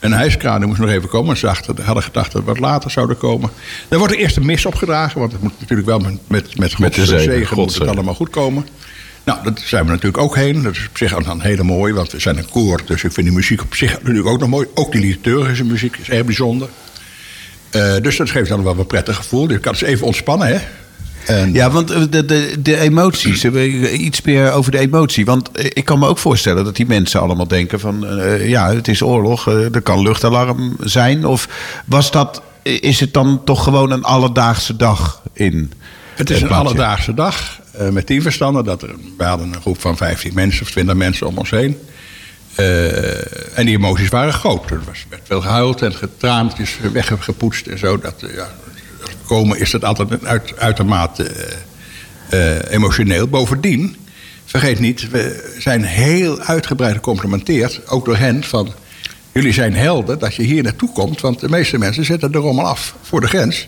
Een 0.00 0.12
hijskraan 0.12 0.58
die 0.58 0.68
moest 0.68 0.80
nog 0.80 0.90
even 0.90 1.08
komen. 1.08 1.36
Ze 1.36 1.46
dachten- 1.46 1.76
hadden 1.84 2.02
gedacht 2.02 2.32
dat 2.32 2.40
we 2.40 2.46
wat 2.48 2.58
later 2.58 2.90
zouden 2.90 3.16
komen. 3.18 3.50
Dan 3.88 3.98
wordt 3.98 4.14
er 4.14 4.20
eerst 4.20 4.36
een 4.36 4.46
mis 4.46 4.66
opgedragen. 4.66 5.20
Want 5.20 5.32
het 5.32 5.42
moet 5.42 5.52
natuurlijk 5.60 5.88
wel 5.88 5.98
met, 5.98 6.12
met, 6.26 6.58
met 6.58 6.78
Met 6.78 6.94
de 6.94 7.06
zegen, 7.06 7.56
moet 7.56 7.64
het 7.64 7.74
zegen. 7.74 7.88
allemaal 7.94 8.14
goed 8.14 8.30
komen. 8.30 8.66
Nou, 9.24 9.42
daar 9.42 9.52
zijn 9.64 9.84
we 9.84 9.90
natuurlijk 9.90 10.22
ook 10.22 10.36
heen. 10.36 10.62
Dat 10.62 10.72
is 10.72 10.86
op 10.88 10.96
zich 10.96 11.14
dan 11.14 11.40
heel 11.40 11.64
mooi, 11.64 11.92
want 11.92 12.12
we 12.12 12.20
zijn 12.20 12.38
een 12.38 12.50
koor. 12.50 12.80
Dus 12.86 13.04
ik 13.04 13.12
vind 13.12 13.26
die 13.26 13.36
muziek 13.36 13.62
op 13.62 13.74
zich 13.74 13.90
natuurlijk 13.92 14.26
ook 14.26 14.40
nog 14.40 14.48
mooi. 14.48 14.66
Ook 14.74 14.92
die 14.92 15.00
liturgische 15.00 15.64
muziek 15.64 15.96
is 15.96 16.08
erg 16.08 16.24
bijzonder. 16.24 16.68
Eh, 17.70 17.94
dus 18.02 18.16
dat 18.16 18.30
geeft 18.30 18.48
dan 18.48 18.62
wel 18.62 18.78
een 18.78 18.86
prettig 18.86 19.16
gevoel. 19.16 19.50
Je 19.50 19.58
kan 19.58 19.72
eens 19.72 19.82
even 19.82 20.06
ontspannen, 20.06 20.46
hè? 20.46 20.58
En, 21.26 21.52
Ja, 21.52 21.70
want 21.70 21.90
eh, 21.90 22.00
de, 22.10 22.24
de, 22.24 22.54
de 22.62 22.78
emoties, 22.78 23.44
eh, 23.44 24.00
iets 24.00 24.22
meer 24.22 24.52
over 24.52 24.70
de 24.70 24.78
emotie. 24.78 25.24
Want 25.24 25.50
ik 25.52 25.84
kan 25.84 25.98
me 25.98 26.06
ook 26.06 26.18
voorstellen 26.18 26.64
dat 26.64 26.76
die 26.76 26.86
mensen 26.86 27.20
allemaal 27.20 27.48
denken 27.48 27.80
van... 27.80 28.06
ja, 28.40 28.74
het 28.74 28.88
is 28.88 29.02
oorlog, 29.02 29.46
er 29.46 29.82
kan 29.82 30.02
luchtalarm 30.02 30.76
zijn. 30.80 31.26
Of 31.26 31.48
was 31.84 32.10
dat, 32.10 32.42
is 32.62 33.00
het 33.00 33.12
dan 33.12 33.40
toch 33.44 33.64
gewoon 33.64 33.90
een 33.90 34.04
alledaagse 34.04 34.76
dag 34.76 35.22
in 35.32 35.72
Het 36.14 36.30
is 36.30 36.40
een 36.40 36.50
alledaagse 36.50 37.14
dag 37.14 37.60
eh, 37.72 37.88
met 37.88 38.06
die 38.06 38.22
verstanden. 38.22 38.64
Dat 38.64 38.82
er, 38.82 38.94
we 39.16 39.24
hadden 39.24 39.52
een 39.52 39.60
groep 39.60 39.80
van 39.80 39.96
15 39.96 40.34
mensen 40.34 40.62
of 40.62 40.70
20 40.70 40.94
mensen 40.94 41.26
om 41.26 41.38
ons 41.38 41.50
heen. 41.50 41.78
Eh, 42.54 43.58
en 43.58 43.66
die 43.66 43.76
emoties 43.76 44.08
waren 44.08 44.32
groot. 44.32 44.70
Er 44.70 44.82
was, 44.86 45.06
werd 45.08 45.22
veel 45.24 45.40
gehuild 45.40 45.82
en 45.82 45.94
getraand, 45.94 46.54
weggepoetst 46.92 47.66
en 47.66 47.78
zo. 47.78 47.98
Dat, 47.98 48.22
eh, 48.22 48.34
ja, 48.34 48.48
komen 49.26 49.58
is 49.58 49.70
dat 49.70 49.84
altijd 49.84 50.24
uit, 50.24 50.58
uitermate 50.58 51.30
emotioneel. 52.68 53.28
Bovendien, 53.28 53.96
vergeet 54.44 54.78
niet, 54.78 55.10
we 55.10 55.54
zijn 55.58 55.84
heel 55.84 56.40
uitgebreid 56.40 56.94
gecomplimenteerd, 56.94 57.88
ook 57.88 58.04
door 58.04 58.16
hen, 58.16 58.44
van... 58.44 58.72
Jullie 59.32 59.52
zijn 59.52 59.74
helden 59.74 60.18
dat 60.18 60.34
je 60.34 60.42
hier 60.42 60.62
naartoe 60.62 60.92
komt, 60.92 61.20
want 61.20 61.40
de 61.40 61.48
meeste 61.48 61.78
mensen 61.78 62.04
zetten 62.04 62.32
de 62.32 62.38
rommel 62.38 62.66
af 62.66 62.94
voor 63.02 63.20
de 63.20 63.26
grens. 63.26 63.66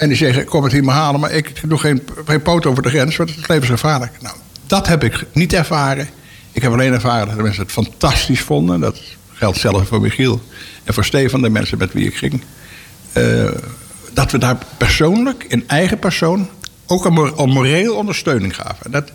En 0.00 0.08
die 0.08 0.16
zeggen, 0.16 0.44
kom 0.44 0.62
het 0.62 0.72
hier 0.72 0.84
maar 0.84 0.94
halen, 0.94 1.20
maar 1.20 1.32
ik 1.32 1.52
doe 1.68 1.78
geen, 1.78 2.02
geen 2.26 2.42
poot 2.42 2.66
over 2.66 2.82
de 2.82 2.88
grens, 2.88 3.16
want 3.16 3.30
het 3.30 3.38
is 3.38 3.46
levensgevaarlijk. 3.48 4.12
Nou, 4.20 4.36
dat 4.66 4.86
heb 4.86 5.04
ik 5.04 5.24
niet 5.32 5.52
ervaren. 5.52 6.08
Ik 6.52 6.62
heb 6.62 6.72
alleen 6.72 6.92
ervaren 6.92 7.26
dat 7.26 7.36
de 7.36 7.42
mensen 7.42 7.62
het 7.62 7.72
fantastisch 7.72 8.40
vonden. 8.40 8.80
Dat 8.80 9.00
geldt 9.32 9.58
zelfs 9.58 9.88
voor 9.88 10.00
Michiel 10.00 10.40
en 10.84 10.94
voor 10.94 11.04
Stefan, 11.04 11.42
de 11.42 11.50
mensen 11.50 11.78
met 11.78 11.92
wie 11.92 12.06
ik 12.06 12.16
ging. 12.16 12.42
Eh, 13.12 13.48
dat 14.12 14.30
we 14.32 14.38
daar 14.38 14.58
persoonlijk, 14.76 15.44
in 15.48 15.64
eigen 15.68 15.98
persoon, 15.98 16.48
ook 16.86 17.04
een, 17.04 17.12
mor- 17.12 17.40
een 17.40 17.50
moreel 17.50 17.94
ondersteuning 17.94 18.54
gaven. 18.56 18.84
En 18.84 18.90
Dat, 18.90 19.10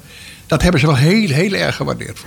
dat 0.47 0.61
hebben 0.61 0.79
ze 0.79 0.85
wel 0.85 0.95
heel, 0.95 1.29
heel 1.29 1.53
erg 1.53 1.75
gewaardeerd. 1.75 2.19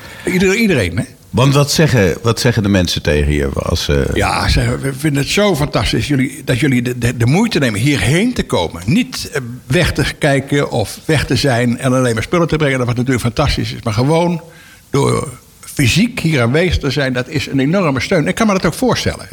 Iedereen 0.57 0.97
hè? 0.97 1.05
Want 1.31 1.55
wat 1.55 1.71
zeggen, 1.71 2.17
wat 2.23 2.41
zeggen 2.41 2.63
de 2.63 2.69
mensen 2.69 3.03
tegen 3.03 3.33
je 3.33 3.49
als... 3.55 3.89
eh, 3.89 3.97
Ja, 4.15 4.49
ze, 4.49 4.79
we 4.79 4.93
vinden 4.95 5.23
het 5.23 5.31
zo 5.31 5.57
fantastisch 5.57 6.09
jullie, 6.09 6.43
dat 6.45 6.59
jullie 6.59 6.83
de, 6.83 6.99
de, 6.99 7.17
de 7.17 7.27
moeite 7.27 7.59
nemen 7.59 7.81
hierheen 7.81 8.33
te 8.35 8.43
komen. 8.43 8.83
Niet 8.87 9.31
eh, 9.33 9.41
weg 9.67 9.93
te 9.93 10.05
kijken 10.19 10.71
of 10.71 10.99
weg 11.05 11.27
te 11.27 11.37
zijn 11.37 11.79
en 11.79 11.93
alleen 11.93 12.15
maar 12.15 12.23
spullen 12.23 12.49
te 12.49 12.57
brengen. 12.57 12.79
Wat 12.79 12.97
natuurlijk 12.97 13.21
fantastisch 13.21 13.73
is. 13.73 13.83
Maar 13.83 13.93
gewoon 13.93 14.43
door 14.91 15.29
fysiek 15.61 16.21
hier 16.21 16.43
aanwezig 16.43 16.79
te 16.79 16.91
zijn, 16.91 17.13
dat 17.13 17.29
is 17.29 17.47
een 17.47 17.61
enorme 17.61 18.01
steun. 18.01 18.27
Ik 18.27 18.35
kan 18.35 18.47
me 18.47 18.53
dat 18.53 18.67
ook 18.67 18.75
voorstellen. 18.75 19.29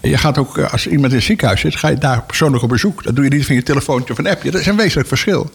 je 0.00 0.16
gaat 0.18 0.38
ook, 0.38 0.58
eh, 0.58 0.72
als 0.72 0.86
iemand 0.86 1.10
in 1.10 1.16
het 1.16 1.26
ziekenhuis 1.26 1.60
zit, 1.60 1.76
ga 1.76 1.88
je 1.88 1.98
daar 1.98 2.22
persoonlijk 2.22 2.62
op 2.62 2.68
bezoek. 2.68 3.02
Dat 3.04 3.14
doe 3.16 3.24
je 3.24 3.30
niet 3.30 3.46
van 3.46 3.54
je 3.54 3.62
telefoontje 3.62 4.12
of 4.12 4.18
een 4.18 4.26
appje. 4.28 4.50
Dat 4.50 4.60
is 4.60 4.66
een 4.66 4.76
wezenlijk 4.76 5.08
verschil. 5.08 5.50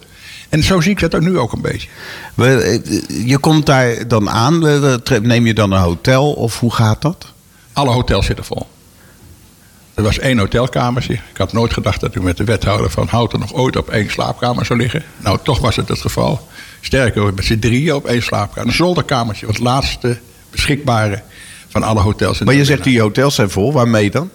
En 0.50 0.62
zo 0.62 0.80
zie 0.80 0.90
ik 0.90 1.00
dat 1.00 1.14
ook 1.14 1.20
nu 1.20 1.38
ook 1.38 1.52
een 1.52 1.60
beetje. 1.62 1.88
eh, 2.36 2.78
je 3.26 3.38
komt 3.38 3.66
daar 3.66 4.08
dan 4.08 4.30
aan, 4.30 4.66
eh, 4.66 5.18
neem 5.22 5.46
je 5.46 5.54
dan 5.54 5.72
een 5.72 5.80
hotel 5.80 6.32
of 6.32 6.60
hoe 6.60 6.74
gaat 6.74 7.02
dat? 7.02 7.26
Alle 7.72 7.90
hotels 7.90 8.26
zitten 8.26 8.44
vol. 8.44 8.66
Er 9.94 10.02
was 10.02 10.18
één 10.18 10.38
hotelkamertje. 10.38 11.12
Ik 11.12 11.36
had 11.36 11.52
nooit 11.52 11.72
gedacht 11.72 12.00
dat 12.00 12.14
u 12.14 12.22
met 12.22 12.36
de 12.36 12.44
wethouder 12.44 12.90
van 12.90 13.08
Houten 13.08 13.40
nog 13.40 13.54
ooit 13.54 13.76
op 13.76 13.88
één 13.88 14.10
slaapkamer 14.10 14.66
zou 14.66 14.78
liggen. 14.78 15.02
Nou, 15.16 15.38
toch 15.42 15.58
was 15.58 15.76
het 15.76 15.88
het 15.88 16.00
geval. 16.00 16.48
Sterker, 16.80 17.34
met 17.34 17.44
z'n 17.44 17.58
drieën 17.58 17.94
op 17.94 18.06
één 18.06 18.22
slaapkamer. 18.22 18.68
Een 18.68 18.76
zolderkamertje, 18.76 19.46
het 19.46 19.58
laatste 19.58 20.18
beschikbare 20.50 21.22
van 21.68 21.82
alle 21.82 22.00
hotels. 22.00 22.40
In 22.40 22.46
Maar 22.46 22.54
je 22.54 22.64
zegt 22.64 22.84
die 22.84 23.00
hotels 23.00 23.34
zijn 23.34 23.50
vol. 23.50 23.72
Waarmee 23.72 24.10
dan? 24.10 24.30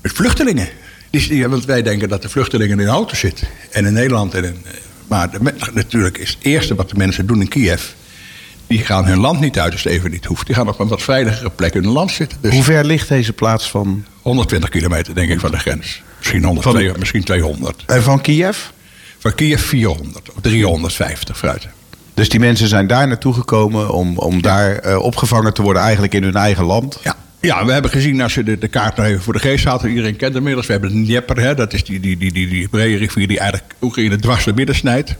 met 0.00 0.12
vluchtelingen. 0.12 0.68
Die, 1.10 1.48
want 1.48 1.64
wij 1.64 1.82
denken 1.82 2.08
dat 2.08 2.22
de 2.22 2.28
vluchtelingen 2.28 2.80
in 2.80 2.88
auto 2.88 3.14
zitten. 3.14 3.46
En 3.70 3.86
in 3.86 3.92
Nederland. 3.92 4.34
En 4.34 4.44
in, 4.44 4.64
maar 5.10 5.30
de 5.30 5.54
natuurlijk 5.74 6.18
is 6.18 6.28
het 6.28 6.38
eerste 6.40 6.74
wat 6.74 6.88
de 6.90 6.96
mensen 6.96 7.26
doen 7.26 7.40
in 7.40 7.48
Kiev. 7.48 7.82
Die 8.66 8.78
gaan 8.78 9.06
hun 9.06 9.18
land 9.18 9.40
niet 9.40 9.58
uit 9.58 9.72
als 9.72 9.84
het 9.84 9.92
even 9.92 10.10
niet 10.10 10.24
hoeft. 10.24 10.46
Die 10.46 10.54
gaan 10.54 10.68
op 10.68 10.78
een 10.78 10.88
wat 10.88 11.02
veiligere 11.02 11.50
plek 11.50 11.74
in 11.74 11.82
hun 11.82 11.92
land 11.92 12.10
zitten. 12.10 12.38
Dus 12.40 12.52
Hoe 12.54 12.62
ver 12.62 12.84
ligt 12.84 13.08
deze 13.08 13.32
plaats 13.32 13.70
van, 13.70 14.04
120 14.22 14.70
kilometer 14.70 15.14
denk 15.14 15.30
ik 15.30 15.40
van 15.40 15.50
de 15.50 15.58
grens. 15.58 16.02
Misschien 16.18 16.44
100, 16.44 16.62
Van- 16.62 16.72
200, 16.72 16.98
misschien 16.98 17.24
200. 17.24 17.82
en 17.86 18.02
van 18.02 18.20
Kiev? 18.20 18.58
Van 19.18 19.34
Kiev 19.34 19.60
400 19.62 20.28
of 20.30 20.36
350 20.40 21.38
fruit. 21.38 21.68
Dus 22.14 22.28
die 22.28 22.40
mensen 22.40 22.68
zijn 22.68 22.86
daar 22.86 23.08
naartoe 23.08 23.34
gekomen 23.34 23.90
om, 23.92 24.18
om 24.18 24.42
daar 24.42 24.74
eh, 24.76 24.98
opgevangen 24.98 25.54
te 25.54 25.62
worden, 25.62 25.82
eigenlijk 25.82 26.14
in 26.14 26.22
hun 26.22 26.36
eigen 26.36 26.64
land. 26.64 26.98
Ja. 27.02 27.16
Ja, 27.40 27.64
we 27.64 27.72
hebben 27.72 27.90
gezien 27.90 28.20
als 28.20 28.34
je 28.34 28.42
de, 28.42 28.58
de 28.58 28.68
kaart 28.68 28.96
nog 28.96 29.06
even 29.06 29.22
voor 29.22 29.32
de 29.32 29.38
geest 29.38 29.64
haalt. 29.64 29.82
Iedereen 29.82 30.16
kent 30.16 30.34
inmiddels. 30.34 30.66
We 30.66 30.72
hebben 30.72 30.90
de 30.90 31.02
Dnieper, 31.02 31.40
hè, 31.40 31.54
dat 31.54 31.72
is 31.72 31.84
die, 31.84 32.00
die, 32.00 32.16
die, 32.16 32.32
die, 32.32 32.48
die 32.48 32.68
brede 32.68 32.96
rivier 32.96 33.28
die 33.28 33.38
eigenlijk 33.38 33.74
Oekraïne 33.80 34.16
dwars 34.16 34.44
door 34.44 34.54
midden 34.54 34.74
snijdt. 34.74 35.14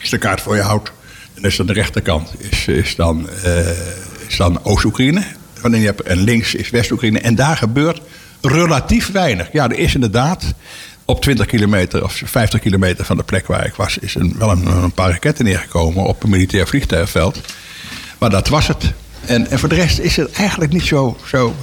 Als 0.00 0.10
de 0.10 0.18
kaart 0.18 0.40
voor 0.40 0.56
je 0.56 0.62
houdt. 0.62 0.92
En 1.34 1.42
is 1.42 1.60
aan 1.60 1.66
de 1.66 1.72
rechterkant 1.72 2.34
is, 2.38 2.66
is 2.66 2.96
dan, 2.96 3.28
eh, 3.30 3.70
is 4.28 4.36
dan 4.36 4.64
Oost-Oekraïne 4.64 5.22
van 5.54 5.70
de. 5.70 5.94
En 6.04 6.18
links 6.18 6.54
is 6.54 6.70
West-Oekraïne. 6.70 7.18
En 7.18 7.34
daar 7.34 7.56
gebeurt 7.56 8.00
relatief 8.40 9.12
weinig. 9.12 9.48
Ja, 9.52 9.64
er 9.64 9.78
is 9.78 9.94
inderdaad 9.94 10.54
op 11.04 11.22
20 11.22 11.46
kilometer 11.46 12.04
of 12.04 12.20
50 12.24 12.60
kilometer 12.60 13.04
van 13.04 13.16
de 13.16 13.22
plek 13.22 13.46
waar 13.46 13.66
ik 13.66 13.74
was... 13.74 13.98
is 13.98 14.14
een, 14.14 14.34
wel 14.38 14.50
een, 14.50 14.66
een 14.66 14.92
paar 14.92 15.10
raketten 15.10 15.44
neergekomen 15.44 16.04
op 16.04 16.22
een 16.22 16.30
militair 16.30 16.66
vliegtuigveld. 16.66 17.40
Maar 18.18 18.30
dat 18.30 18.48
was 18.48 18.66
het. 18.66 18.92
En, 19.26 19.50
en 19.50 19.58
voor 19.58 19.68
de 19.68 19.74
rest 19.74 19.98
is 19.98 20.16
het 20.16 20.32
eigenlijk 20.32 20.72
niet 20.72 20.84
zo. 20.84 21.16
zo 21.24 21.54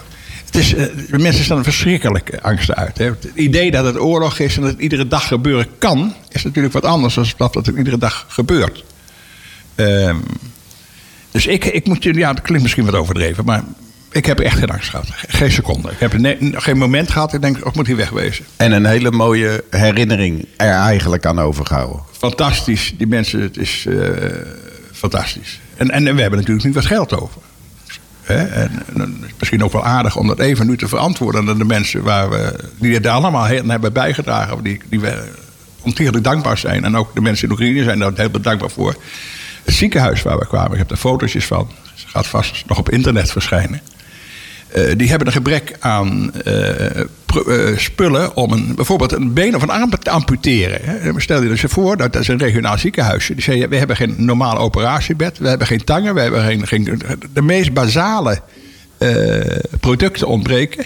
het 0.45 0.55
is, 0.55 0.74
eh, 0.74 0.86
de 1.09 1.20
mensen 1.20 1.43
staan 1.43 1.64
verschrikkelijke 1.64 2.41
angsten 2.41 2.76
uit. 2.76 2.97
Hè. 2.97 3.05
Het 3.05 3.28
idee 3.34 3.72
dat 3.72 3.86
het 3.86 3.99
oorlog 3.99 4.39
is 4.39 4.55
en 4.55 4.62
dat 4.62 4.72
het 4.72 4.80
iedere 4.80 5.07
dag 5.07 5.28
gebeuren 5.28 5.68
kan, 5.78 6.14
is 6.30 6.43
natuurlijk 6.43 6.74
wat 6.74 6.86
anders 6.86 7.14
dan 7.14 7.26
dat 7.38 7.55
het 7.55 7.68
iedere 7.68 7.97
dag 7.97 8.26
gebeurt. 8.28 8.84
Ehm, 9.76 10.18
dus 11.32 11.45
ik, 11.45 11.66
ik 11.66 11.88
moet 11.88 12.03
je, 12.03 12.14
ja, 12.14 12.34
dat 12.34 12.43
klinkt 12.43 12.64
misschien 12.64 12.86
wat 12.86 12.95
overdreven, 12.95 13.45
maar 13.45 13.64
ik 14.12 14.26
heb 14.26 14.39
echt 14.39 14.57
geen 14.57 14.70
angst 14.70 14.89
gehad. 14.89 15.07
Geen 15.28 15.51
seconde. 15.51 15.91
Ik 15.91 15.99
heb 15.99 16.38
geen 16.62 16.78
moment 16.78 17.12
gehad. 17.12 17.34
Ik 17.34 17.41
denk, 17.41 17.57
ik 17.57 17.76
moet 17.76 17.88
hier 17.88 17.95
wegwezen. 17.95 18.45
En 18.57 18.72
een 18.72 18.86
hele 18.86 19.12
mooie 19.12 19.64
herinnering 19.70 20.47
er 20.57 20.74
eigenlijk 20.74 21.26
aan 21.26 21.39
overgehouden. 21.39 22.01
Fantastisch. 22.12 22.93
Die 22.97 23.07
mensen, 23.07 23.41
het 23.41 23.57
is 23.57 23.86
eh, 23.86 23.95
fantastisch. 24.91 25.59
En, 25.78 25.91
en 25.91 26.03
we 26.03 26.22
hebben 26.22 26.39
natuurlijk 26.39 26.66
niet 26.66 26.76
wat 26.76 26.86
geld 26.86 27.14
over. 27.20 27.41
En, 28.26 28.84
het 28.95 29.39
misschien 29.39 29.63
ook 29.63 29.72
wel 29.72 29.86
aardig 29.86 30.15
om 30.15 30.28
dat 30.28 30.39
even 30.39 30.67
nu 30.67 30.78
te 30.78 30.88
verantwoorden 30.88 31.49
aan 31.49 31.57
de 31.57 31.65
mensen 31.65 32.03
waar 32.03 32.30
we, 32.30 32.55
die 32.80 32.99
er 32.99 33.09
allemaal 33.09 33.47
hebben 33.47 33.93
bijgedragen. 33.93 34.63
Die, 34.63 34.82
die 34.89 34.99
we 34.99 35.24
ontiegelijk 35.82 36.24
dankbaar 36.24 36.57
zijn. 36.57 36.84
En 36.84 36.97
ook 36.97 37.15
de 37.15 37.22
mensen 37.22 37.45
in 37.47 37.51
Oekraïne 37.53 37.84
zijn 37.84 37.99
daar 37.99 38.11
heel 38.15 38.41
dankbaar 38.41 38.69
voor. 38.69 38.95
Het 39.63 39.74
ziekenhuis 39.74 40.22
waar 40.22 40.38
we 40.38 40.47
kwamen, 40.47 40.72
ik 40.72 40.78
heb 40.78 40.88
daar 40.88 40.97
fotootjes 40.97 41.45
van. 41.45 41.72
Ze 41.93 42.07
gaat 42.07 42.28
vast 42.28 42.63
nog 42.67 42.78
op 42.78 42.89
internet 42.89 43.32
verschijnen. 43.32 43.82
Eh, 44.67 44.97
die 44.97 45.09
hebben 45.09 45.28
een 45.28 45.34
gebrek 45.34 45.76
aan 45.80 46.34
eh, 46.34 47.01
spullen 47.75 48.36
om 48.36 48.51
een, 48.51 48.75
bijvoorbeeld 48.75 49.11
een 49.11 49.34
been 49.34 49.55
of 49.55 49.61
een 49.61 49.69
arm 49.69 49.89
te 49.89 50.09
amputeren. 50.09 51.21
Stel 51.21 51.41
je 51.41 51.49
dus 51.49 51.63
voor, 51.67 51.97
dat, 51.97 52.15
is 52.15 52.27
een 52.27 52.38
regionaal 52.38 52.77
ziekenhuisje. 52.77 53.34
Die 53.34 53.43
zeggen, 53.43 53.69
we 53.69 53.75
hebben 53.75 53.95
geen 53.95 54.15
normaal 54.17 54.57
operatiebed, 54.57 55.38
we 55.38 55.47
hebben 55.47 55.67
geen 55.67 55.84
tangen, 55.84 56.13
we 56.13 56.21
hebben 56.21 56.67
geen, 56.67 57.01
de 57.34 57.41
meest 57.41 57.73
basale 57.73 58.41
eh, 58.97 59.09
producten 59.79 60.27
ontbreken. 60.27 60.86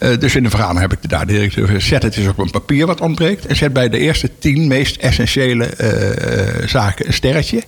Eh, 0.00 0.18
dus 0.18 0.36
in 0.36 0.42
de 0.42 0.50
vergadering 0.50 0.90
heb 0.90 1.02
ik 1.02 1.10
daar 1.10 1.26
de 1.26 1.32
directeur 1.32 1.66
gezegd, 1.66 1.86
zet 1.86 2.02
het 2.02 2.16
eens 2.16 2.28
op 2.28 2.38
een 2.38 2.50
papier 2.50 2.86
wat 2.86 3.00
ontbreekt. 3.00 3.46
En 3.46 3.56
zet 3.56 3.72
bij 3.72 3.88
de 3.88 3.98
eerste 3.98 4.30
tien 4.38 4.68
meest 4.68 4.96
essentiële 4.96 5.66
eh, 5.66 6.68
zaken 6.68 7.06
een 7.06 7.12
sterretje. 7.12 7.62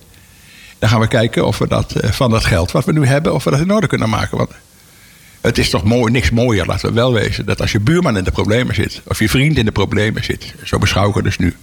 Dan 0.79 0.89
gaan 0.89 0.99
we 0.99 1.07
kijken 1.07 1.45
of 1.45 1.57
we 1.57 1.67
dat 1.67 1.91
eh, 1.91 2.11
van 2.11 2.31
dat 2.31 2.45
geld 2.45 2.71
wat 2.71 2.85
we 2.85 2.91
nu 2.91 3.05
hebben, 3.05 3.33
of 3.33 3.43
we 3.43 3.49
dat 3.49 3.59
in 3.59 3.73
orde 3.73 3.87
kunnen 3.87 4.09
maken. 4.09 4.37
Want 4.37 4.51
het 5.43 5.57
is 5.57 5.69
toch 5.69 5.83
mooi, 5.83 6.11
niks 6.11 6.29
mooier, 6.29 6.65
laten 6.65 6.87
we 6.87 6.93
wel 6.93 7.13
wezen, 7.13 7.45
dat 7.45 7.61
als 7.61 7.71
je 7.71 7.79
buurman 7.79 8.17
in 8.17 8.23
de 8.23 8.31
problemen 8.31 8.75
zit, 8.75 9.01
of 9.07 9.19
je 9.19 9.29
vriend 9.29 9.57
in 9.57 9.65
de 9.65 9.71
problemen 9.71 10.23
zit, 10.23 10.53
zo 10.63 10.77
beschouw 10.77 11.09
ik 11.09 11.15
het 11.15 11.23
dus 11.23 11.37
nu, 11.37 11.55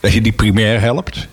dat 0.00 0.12
je 0.12 0.20
die 0.20 0.32
primair 0.32 0.80
helpt. 0.80 1.28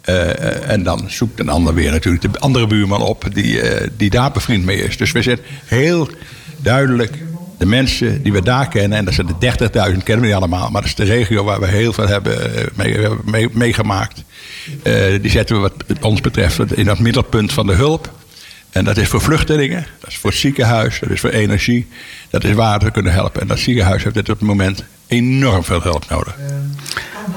Eh, 0.00 0.70
en 0.70 0.82
dan 0.82 1.04
zoekt 1.06 1.40
een 1.40 1.48
ander 1.48 1.74
weer 1.74 1.90
natuurlijk 1.90 2.32
de 2.32 2.38
andere 2.38 2.66
buurman 2.66 3.02
op 3.02 3.24
die, 3.32 3.60
eh, 3.60 3.88
die 3.96 4.10
daar 4.10 4.32
bevriend 4.32 4.64
mee 4.64 4.82
is. 4.82 4.96
Dus 4.96 5.12
we 5.12 5.22
zijn 5.22 5.38
heel 5.64 6.08
duidelijk 6.56 7.18
de 7.58 7.66
mensen 7.66 8.22
die 8.22 8.32
we 8.32 8.42
daar 8.42 8.68
kennen, 8.68 8.98
en 8.98 9.04
dat 9.04 9.14
zijn 9.14 9.26
de 9.26 9.38
30.000, 9.38 10.02
kennen 10.02 10.24
we 10.24 10.30
niet 10.30 10.40
allemaal, 10.40 10.70
maar 10.70 10.80
dat 10.80 10.90
is 10.90 10.96
de 10.96 11.04
regio 11.04 11.44
waar 11.44 11.60
we 11.60 11.66
heel 11.66 11.92
veel 11.92 12.08
hebben 12.08 12.54
eh, 12.76 13.46
meegemaakt. 13.52 14.24
Die 15.20 15.30
zetten 15.30 15.62
we 15.62 15.70
wat 15.88 16.00
ons 16.00 16.20
betreft 16.20 16.76
in 16.76 16.84
dat 16.84 16.98
middelpunt 16.98 17.52
van 17.52 17.66
de 17.66 17.72
hulp. 17.72 18.10
En 18.72 18.84
dat 18.84 18.96
is 18.96 19.08
voor 19.08 19.20
vluchtelingen, 19.20 19.86
dat 20.00 20.10
is 20.10 20.18
voor 20.18 20.30
het 20.30 20.38
ziekenhuis, 20.38 20.98
dat 21.00 21.10
is 21.10 21.20
voor 21.20 21.30
energie, 21.30 21.88
dat 22.30 22.44
is 22.44 22.52
waar 22.54 22.78
we 22.78 22.90
kunnen 22.90 23.12
helpen. 23.12 23.40
En 23.40 23.46
dat 23.46 23.58
ziekenhuis 23.58 24.02
heeft 24.04 24.16
op 24.18 24.26
dit 24.26 24.40
moment 24.40 24.84
enorm 25.06 25.64
veel 25.64 25.82
hulp 25.82 26.04
nodig. 26.08 26.36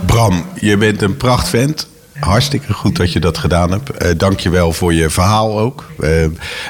Bram, 0.06 0.46
je 0.60 0.78
bent 0.78 1.02
een 1.02 1.18
prachtvent. 1.18 1.88
Hartstikke 2.20 2.74
goed 2.74 2.96
dat 2.96 3.14
je 3.14 3.20
dat 3.20 3.38
gedaan 3.38 3.72
hebt. 3.72 3.90
Eh 3.90 4.10
Dank 4.18 4.40
je 4.40 4.50
wel 4.50 4.72
voor 4.74 4.94
je 4.94 5.10
verhaal 5.10 5.60
ook. 5.60 5.92
Eh, 6.00 6.08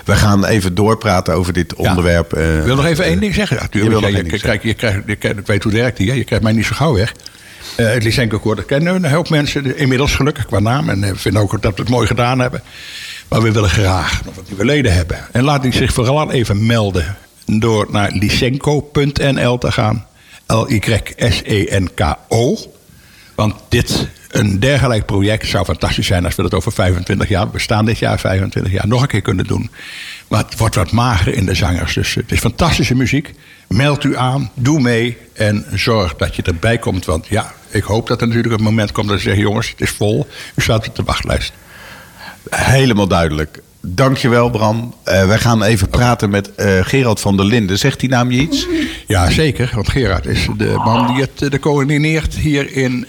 we 0.05 0.15
gaan 0.15 0.45
even 0.45 0.75
doorpraten 0.75 1.33
over 1.33 1.53
dit 1.53 1.73
onderwerp. 1.75 2.33
eh, 2.33 2.57
Ik 2.57 2.63
wil 2.63 2.75
nog 2.75 2.85
even 2.85 3.05
één 3.05 3.19
ding 3.19 3.33
zeggen. 3.33 3.57
Natuurlijk, 3.57 3.99
ja, 4.01 4.07
je, 4.07 4.15
je, 4.63 5.03
je 5.05 5.13
ik 5.37 5.47
weet 5.47 5.63
hoe 5.63 5.71
het 5.71 5.81
werkt 5.81 5.97
hier. 5.97 6.15
Je 6.15 6.23
krijgt 6.23 6.43
mij 6.43 6.53
niet 6.53 6.65
zo 6.65 6.75
gauw 6.75 6.93
weg. 6.93 7.13
Het 7.75 8.03
Lysenko-akkoord, 8.03 8.65
kennen 8.65 8.95
een 8.95 9.11
hoop 9.11 9.29
mensen. 9.29 9.77
Inmiddels 9.77 10.15
gelukkig 10.15 10.45
qua 10.45 10.59
naam. 10.59 10.89
En 10.89 11.17
vinden 11.17 11.41
ook 11.41 11.61
dat 11.61 11.75
we 11.75 11.81
het 11.81 11.91
mooi 11.91 12.07
gedaan 12.07 12.39
hebben. 12.39 12.61
Maar 13.27 13.41
we 13.41 13.51
willen 13.51 13.69
graag 13.69 14.25
nog 14.25 14.35
wat 14.35 14.47
nieuwe 14.47 14.65
leden 14.65 14.93
hebben. 14.93 15.27
En 15.31 15.43
laat 15.43 15.61
die 15.61 15.73
zich 15.73 15.93
vooral 15.93 16.31
even 16.31 16.65
melden. 16.65 17.17
Door 17.45 17.87
naar 17.89 18.11
lysenko.nl 18.11 19.57
te 19.57 19.71
gaan. 19.71 20.05
L-Y-S-E-N-K-O. 20.47 22.57
Want 23.35 23.55
dit, 23.69 24.07
een 24.29 24.59
dergelijk 24.59 25.05
project 25.05 25.47
zou 25.47 25.65
fantastisch 25.65 26.07
zijn 26.07 26.25
als 26.25 26.35
we 26.35 26.41
dat 26.41 26.53
over 26.53 26.71
25 26.71 27.29
jaar, 27.29 27.51
we 27.51 27.59
staan 27.59 27.85
dit 27.85 27.97
jaar 27.97 28.19
25 28.19 28.71
jaar, 28.71 28.87
nog 28.87 29.01
een 29.01 29.07
keer 29.07 29.21
kunnen 29.21 29.45
doen. 29.45 29.69
Maar 30.27 30.43
het 30.43 30.57
wordt 30.57 30.75
wat 30.75 30.91
mager 30.91 31.33
in 31.33 31.45
de 31.45 31.53
zangers. 31.53 31.93
Dus 31.93 32.15
het 32.15 32.31
is 32.31 32.39
fantastische 32.39 32.95
muziek. 32.95 33.33
Meld 33.67 34.03
u 34.03 34.17
aan, 34.17 34.51
doe 34.53 34.81
mee 34.81 35.17
en 35.33 35.65
zorg 35.73 36.15
dat 36.15 36.35
je 36.35 36.41
erbij 36.41 36.77
komt. 36.77 37.05
Want 37.05 37.27
ja, 37.27 37.53
ik 37.69 37.83
hoop 37.83 38.07
dat 38.07 38.21
er 38.21 38.27
natuurlijk 38.27 38.53
een 38.53 38.63
moment 38.63 38.91
komt 38.91 39.07
dat 39.07 39.17
ze 39.17 39.23
zeggen: 39.23 39.43
jongens, 39.43 39.69
het 39.69 39.81
is 39.81 39.89
vol, 39.89 40.27
u 40.55 40.61
staat 40.61 40.87
op 40.87 40.95
de 40.95 41.03
wachtlijst. 41.03 41.53
Helemaal 42.49 43.07
duidelijk. 43.07 43.61
Dankjewel, 43.87 44.49
Bram. 44.49 44.93
Eh 45.03 45.27
wij 45.27 45.37
gaan 45.37 45.63
even 45.63 45.89
praten 45.89 46.29
met 46.29 46.55
eh, 46.55 46.79
Gerald 46.81 47.19
van 47.19 47.37
der 47.37 47.45
Linden. 47.45 47.77
Zegt 47.77 47.99
die 47.99 48.09
naam 48.09 48.31
je 48.31 48.39
iets? 48.41 48.67
Ja, 49.07 49.29
zeker. 49.29 49.71
Want 49.75 49.89
Gerard 49.89 50.25
is 50.25 50.47
de 50.57 50.73
man 50.85 51.07
die 51.07 51.21
het 51.21 51.41
eh, 51.41 51.49
de 51.49 51.59
coördineert 51.59 52.33
hier 52.33 52.75
in, 52.75 53.07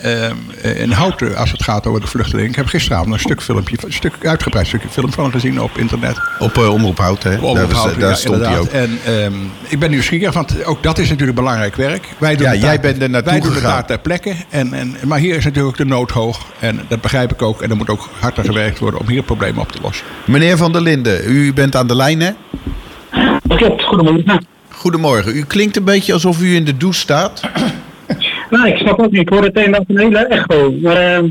in 0.77 0.91
Houten 0.91 1.37
als 1.37 1.51
het 1.53 1.63
gaat 1.63 1.87
over 1.87 2.01
de 2.01 2.07
vluchtelingen. 2.07 2.51
Ik 2.51 2.57
heb 2.57 2.67
gisteravond 2.67 3.13
een 3.13 3.21
stuk 3.21 3.43
filmpje, 3.43 3.77
een 3.85 3.93
stuk 3.93 4.13
uitgebreid 4.23 4.67
stukje 4.67 4.89
film 4.89 5.13
van 5.13 5.31
gezien 5.31 5.61
op 5.63 5.79
internet. 5.79 6.17
Op 6.39 6.57
uh, 6.59 6.73
Omroep 6.73 6.99
Houten, 6.99 7.31
hè? 7.31 7.39
Op 7.39 7.55
daar 7.57 7.99
ja, 7.99 8.15
stond 8.15 8.45
hij 8.45 8.59
ook. 8.59 8.69
inderdaad. 8.69 8.89
En 9.05 9.23
ehm, 9.23 9.33
ik 9.69 9.79
ben 9.79 9.91
nieuwsgierig, 9.91 10.35
want 10.35 10.65
ook 10.65 10.83
dat 10.83 10.99
is 10.99 11.09
natuurlijk 11.09 11.37
belangrijk 11.39 11.77
werk. 11.77 12.09
Wij 12.19 12.37
doen 12.37 12.47
Ja, 12.47 12.53
het 12.53 12.61
jij 12.61 12.71
daar- 12.71 12.81
bent 12.81 13.03
er 13.03 13.11
naartoe 13.11 13.33
Wij 13.33 13.41
doen 13.41 13.53
het 13.53 13.63
daar 13.63 13.87
ter 13.87 13.99
plekke. 13.99 14.35
En, 14.51 14.73
en, 14.73 14.97
maar 15.05 15.19
hier 15.19 15.37
is 15.37 15.45
natuurlijk 15.45 15.77
de 15.77 15.85
nood 15.85 16.11
hoog. 16.11 16.47
En 16.61 16.81
dat 16.89 17.01
begrijp 17.01 17.33
ik 17.33 17.43
ook. 17.43 17.63
En 17.63 17.71
er 17.71 17.77
moet 17.77 17.91
ook 17.91 18.09
hard 18.21 18.39
aan 18.39 18.45
gewerkt 18.45 18.79
worden 18.79 19.01
om 19.01 19.09
hier 19.09 19.23
problemen 19.23 19.61
op 19.61 19.73
te 19.73 19.79
lossen. 19.83 20.07
Meneer 20.25 20.57
van 20.57 20.66
der 20.73 20.83
Linden, 20.83 21.21
u 21.27 21.53
bent 21.53 21.77
aan 21.77 21.87
de 21.87 21.97
lijn, 21.97 22.21
hè? 22.21 22.31
Dat 23.43 23.59
klopt, 23.59 23.83
goedemorgen. 23.83 24.47
Goedemorgen. 24.69 25.37
U 25.37 25.45
klinkt 25.45 25.77
een 25.77 25.85
beetje 25.85 26.13
alsof 26.13 26.41
u 26.43 26.55
in 26.55 26.65
de 26.65 26.77
douche 26.77 27.01
staat. 27.01 27.41
Nou, 28.51 28.69
ik 28.69 28.77
snap 28.77 28.99
ook 28.99 29.11
niet. 29.11 29.21
Ik 29.21 29.29
hoor 29.29 29.43
het 29.43 29.57
een 29.57 29.75
een 29.75 29.99
hele 29.99 30.19
echo. 30.19 30.73
Maar 30.83 30.97
eh, 30.97 31.23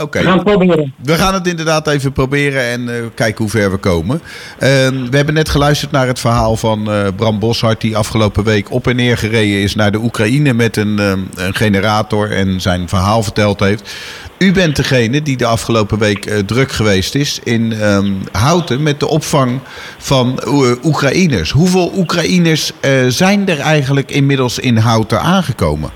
Oké. 0.00 0.18
We 0.18 0.24
gaan 0.24 0.38
het 0.38 0.44
proberen. 0.44 0.94
We 1.02 1.14
gaan 1.14 1.34
het 1.34 1.46
inderdaad 1.46 1.88
even 1.88 2.12
proberen 2.12 2.62
en 2.62 2.88
eh, 2.88 3.02
kijken 3.14 3.42
hoe 3.42 3.50
ver 3.50 3.70
we 3.70 3.76
komen. 3.76 4.20
Ehm, 4.58 5.10
we 5.10 5.16
hebben 5.16 5.34
net 5.34 5.48
geluisterd 5.48 5.90
naar 5.90 6.06
het 6.06 6.20
verhaal 6.20 6.56
van 6.56 6.90
eh, 6.90 7.06
Bram 7.16 7.38
Boshart... 7.38 7.80
die 7.80 7.96
afgelopen 7.96 8.44
week 8.44 8.70
op 8.70 8.86
en 8.86 8.96
neer 8.96 9.18
gereden 9.18 9.62
is 9.62 9.74
naar 9.74 9.92
de 9.92 9.98
Oekraïne... 9.98 10.52
met 10.52 10.76
een, 10.76 10.98
ehm, 10.98 11.20
een 11.34 11.54
generator 11.54 12.30
en 12.32 12.60
zijn 12.60 12.88
verhaal 12.88 13.22
verteld 13.22 13.60
heeft. 13.60 13.94
U 14.38 14.52
bent 14.52 14.76
degene 14.76 15.22
die 15.22 15.36
de 15.36 15.46
afgelopen 15.46 15.98
week 15.98 16.26
eh, 16.26 16.38
druk 16.38 16.72
geweest 16.72 17.14
is 17.14 17.40
in 17.44 17.72
ehm, 17.72 18.12
Houten... 18.32 18.82
met 18.82 19.00
de 19.00 19.08
opvang 19.08 19.60
van 19.98 20.40
Oe- 20.46 20.78
Oekraïners. 20.84 21.50
Hoeveel 21.50 21.92
Oekraïners 21.96 22.72
zijn 23.08 23.48
er 23.48 23.60
eigenlijk 23.60 24.10
inmiddels 24.10 24.58
in 24.58 24.76
Houten 24.76 25.20
aangekomen? 25.20 25.90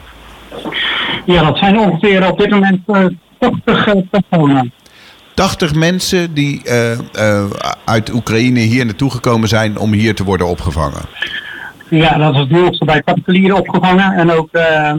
Ja, 1.24 1.42
dat 1.42 1.58
zijn 1.58 1.78
ongeveer 1.78 2.28
op 2.30 2.38
dit 2.38 2.50
moment 2.50 2.78
80 3.40 3.86
eh, 3.86 3.94
personen. 4.10 4.72
80 5.34 5.74
mensen 5.74 6.34
die 6.34 6.62
eh, 6.64 6.92
eh, 6.92 7.50
uit 7.84 8.12
Oekraïne 8.12 8.60
hier 8.60 8.84
naartoe 8.84 9.10
gekomen 9.10 9.48
zijn 9.48 9.78
om 9.78 9.92
hier 9.92 10.14
te 10.14 10.24
worden 10.24 10.46
opgevangen. 10.46 11.02
Ja, 11.88 12.18
dat 12.18 12.34
is 12.34 12.48
deels 12.48 12.78
bij 12.78 13.02
particulieren 13.02 13.56
opgevangen. 13.56 14.12
En 14.12 14.30
ook 14.30 14.48
eh 14.52 14.92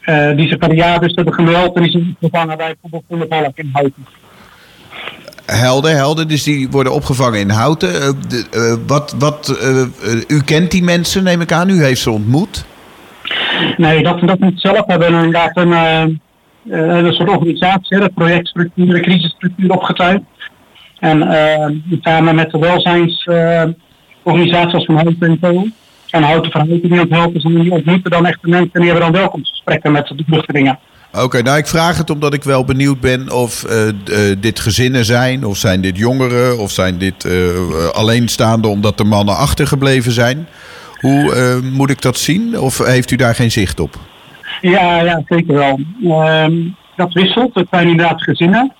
eh 0.00 0.36
die 0.36 0.48
secretariaten 0.48 1.14
hebben 1.14 1.34
gemeld 1.34 1.76
en 1.76 1.82
die 1.82 1.90
zijn 1.90 2.16
opgevangen 2.20 2.56
bij 2.56 2.76
bijvoorbeeld 2.80 3.34
Valk 3.34 3.56
in 3.58 3.70
Houten. 3.72 4.06
Helder, 5.46 5.94
helder. 5.94 6.28
Dus 6.28 6.42
die 6.42 6.68
worden 6.70 6.92
opgevangen 6.92 7.40
in 7.40 7.50
Houten. 7.50 7.92
De- 8.28 8.80
wat, 8.86 9.14
wat, 9.18 9.58
u 10.28 10.42
kent 10.42 10.70
die 10.70 10.82
mensen, 10.82 11.22
neem 11.22 11.40
ik 11.40 11.52
aan. 11.52 11.70
U 11.70 11.82
heeft 11.82 12.00
ze 12.00 12.10
ontmoet. 12.10 12.64
Nee, 13.76 14.02
dat, 14.02 14.20
dat 14.20 14.38
niet 14.38 14.60
zelf. 14.60 14.86
We 14.86 14.92
hebben 14.92 15.08
inderdaad 15.08 15.56
een, 15.56 16.20
een 16.70 17.12
soort 17.12 17.28
organisatie, 17.28 17.98
de 17.98 18.10
projectstructuur, 18.14 18.94
de 18.94 19.00
crisisstructuur 19.00 19.70
opgetuigd. 19.70 20.20
En 20.98 21.22
eh, 21.22 21.70
samen 22.00 22.34
met 22.34 22.50
de 22.50 22.58
welzijnsorganisaties 22.58 24.74
als 24.74 24.84
van 24.84 24.94
Houten 24.94 25.28
en 25.28 25.38
Co. 25.40 25.66
En 26.10 26.22
Houten 26.22 26.50
van 26.50 26.68
Houten 26.68 26.90
die 26.90 27.00
ons 27.00 27.10
helpen, 27.10 27.40
zijn, 27.40 27.60
die 27.60 27.72
ontmoeten 27.72 28.10
dan 28.10 28.26
echt 28.26 28.42
de 28.42 28.48
mensen 28.48 28.70
en 28.72 28.80
die 28.80 28.90
hebben 28.90 29.12
dan 29.12 29.20
welkomstgesprekken 29.20 29.92
met 29.92 30.06
de 30.06 30.24
vluchtelingen. 30.26 30.78
Oké, 31.12 31.42
nou 31.42 31.58
ik 31.58 31.66
vraag 31.66 31.98
het 31.98 32.10
omdat 32.10 32.34
ik 32.34 32.44
wel 32.44 32.64
benieuwd 32.64 33.00
ben 33.00 33.32
of 33.32 33.64
eh, 33.64 33.88
eh, 33.88 33.94
dit 34.40 34.60
gezinnen 34.60 35.04
zijn, 35.04 35.44
of 35.44 35.56
zijn 35.56 35.80
dit 35.80 35.96
jongeren, 35.96 36.58
of 36.58 36.70
zijn 36.70 36.98
dit 36.98 37.24
eh, 37.24 37.88
alleenstaande 37.92 38.68
omdat 38.68 38.98
de 38.98 39.04
mannen 39.04 39.36
achtergebleven 39.36 40.12
zijn. 40.12 40.46
Hoe 41.00 41.34
eh, 41.34 41.72
moet 41.72 41.90
ik 41.90 42.02
dat 42.02 42.18
zien? 42.18 42.58
Of 42.58 42.78
heeft 42.78 43.10
u 43.10 43.16
daar 43.16 43.34
geen 43.34 43.50
zicht 43.50 43.80
op? 43.80 43.98
Ja, 44.60 45.00
ja, 45.02 45.22
zeker 45.26 45.54
wel. 45.54 45.78
Ehm, 46.04 46.52
dat 46.96 47.12
wisselt. 47.12 47.54
Het 47.54 47.66
zijn 47.70 47.88
inderdaad 47.88 48.22
gezinnen. 48.22 48.72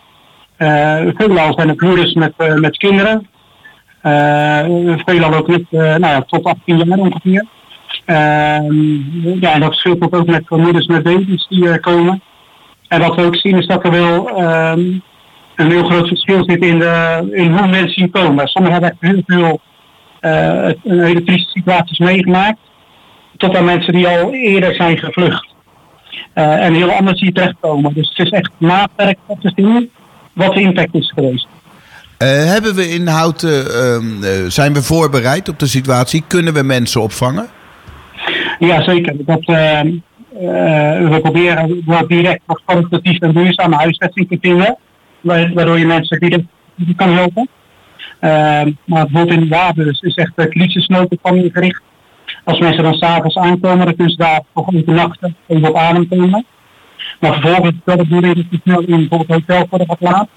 Eh 0.57 1.01
veelal 1.15 1.53
zijn 1.53 1.69
het 1.69 1.77
broeders 1.77 2.15
met, 2.15 2.33
eh, 2.37 2.55
met 2.55 2.77
kinderen. 2.77 3.27
Eh 4.01 4.65
veelal 5.05 5.35
ook 5.35 5.49
eh, 5.49 5.59
nou 5.71 6.01
ja, 6.01 6.23
tot 6.23 6.45
18 6.45 6.79
jaar 6.79 6.99
ongeveer. 6.99 7.47
Ehm, 8.05 9.39
ja, 9.41 9.53
en 9.53 9.61
dat 9.61 9.69
verschilt 9.69 10.13
ook 10.13 10.27
met 10.27 10.51
moeders 10.51 10.87
met 10.87 11.03
baby's 11.03 11.47
die 11.49 11.81
komen. 11.81 12.23
En 12.89 13.01
wat 13.01 13.15
we 13.15 13.25
ook 13.25 13.37
zien 13.37 13.59
is 13.59 13.67
dat 13.67 13.85
er 13.85 13.91
wel 13.91 14.29
ehm, 14.29 14.81
een 15.55 15.71
heel 15.71 15.85
groot 15.85 16.09
verschil 16.09 16.45
zit 16.45 16.65
in, 16.65 16.79
de, 16.79 17.29
in 17.33 17.57
hoe 17.57 17.69
mensen 17.69 18.11
komen. 18.11 18.49
Sommigen 18.49 18.83
hebben 18.83 18.97
echt 19.01 19.13
heel 19.13 19.23
veel 19.27 19.61
hele 20.83 21.23
trieste 21.25 21.51
situaties 21.51 21.99
meegemaakt. 21.99 22.59
Tot 23.37 23.57
aan 23.57 23.65
mensen 23.65 23.93
die 23.93 24.09
al 24.09 24.33
eerder 24.33 24.75
zijn 24.75 24.99
gevlucht. 24.99 25.50
Eh, 26.33 26.65
en 26.65 26.75
heel 26.75 26.91
anders 26.91 27.21
hier 27.21 27.33
terechtkomen. 27.33 27.95
Dus 27.95 28.09
het 28.15 28.27
is 28.27 28.33
echt 28.33 28.51
maatwerk 28.59 29.19
op 29.27 29.41
te 29.41 29.53
zien 29.57 29.91
wat 30.33 30.55
de 30.55 30.61
impact 30.61 30.95
is 30.95 31.13
geweest. 31.15 31.47
Eh, 32.19 32.29
hebben 32.29 32.75
we 32.75 32.89
in 32.89 33.07
Houten, 33.07 33.67
ehm, 33.75 34.23
eh, 34.25 34.31
zijn 34.49 34.73
we 34.73 34.83
voorbereid 34.83 35.49
op 35.49 35.59
de 35.59 35.67
situatie? 35.67 36.25
Kunnen 36.27 36.55
we 36.55 36.63
mensen 36.63 37.03
opvangen? 37.03 37.47
Ja, 38.59 38.83
zeker. 38.83 39.15
Dat, 39.19 39.45
eh, 39.45 39.81
eh, 39.81 39.87
we 41.11 41.19
proberen 41.23 41.83
direct 42.09 42.41
wat 42.47 42.61
kwalitatief 42.65 43.19
en 43.19 43.33
duurzame 43.33 43.77
huisvesting 43.77 44.29
te 44.29 44.39
vinden. 44.41 44.77
wa- 45.21 45.53
Waardoor 45.53 45.79
je 45.79 45.87
mensen 45.87 46.21
direct 46.21 46.45
kan 46.97 47.09
helpen. 47.13 47.49
Eh, 48.19 48.31
maar 48.85 49.07
bijvoorbeeld 49.07 49.31
in 49.31 49.41
de 49.41 49.49
Wabus 49.49 50.01
is 50.01 50.15
echt 50.15 50.33
de 50.35 50.49
crisisnoodopvang 50.49 51.51
gericht. 51.53 51.83
Als 52.51 52.59
mensen 52.59 52.83
dan 52.83 52.95
s'avonds 52.95 53.37
aankomen, 53.37 53.87
dan 53.87 53.95
kunnen 53.95 54.11
ze 54.11 54.17
daar 54.19 54.41
toch 54.55 54.69
overnachten, 54.75 55.37
even 55.47 55.69
op 55.69 55.77
adem 55.77 56.09
komen. 56.09 56.45
Maar 57.21 57.33
vervolgens 57.33 57.69
is 57.77 57.81
wel 57.85 57.97
de 57.97 58.03
bedoeling 58.03 58.35
dat 58.35 58.45
ze 58.51 58.59
snel 58.63 58.81
in 58.81 59.09
bijvoorbeeld 59.09 59.29
hotel 59.47 59.67
worden 59.71 59.89
geplaatst. 59.89 60.31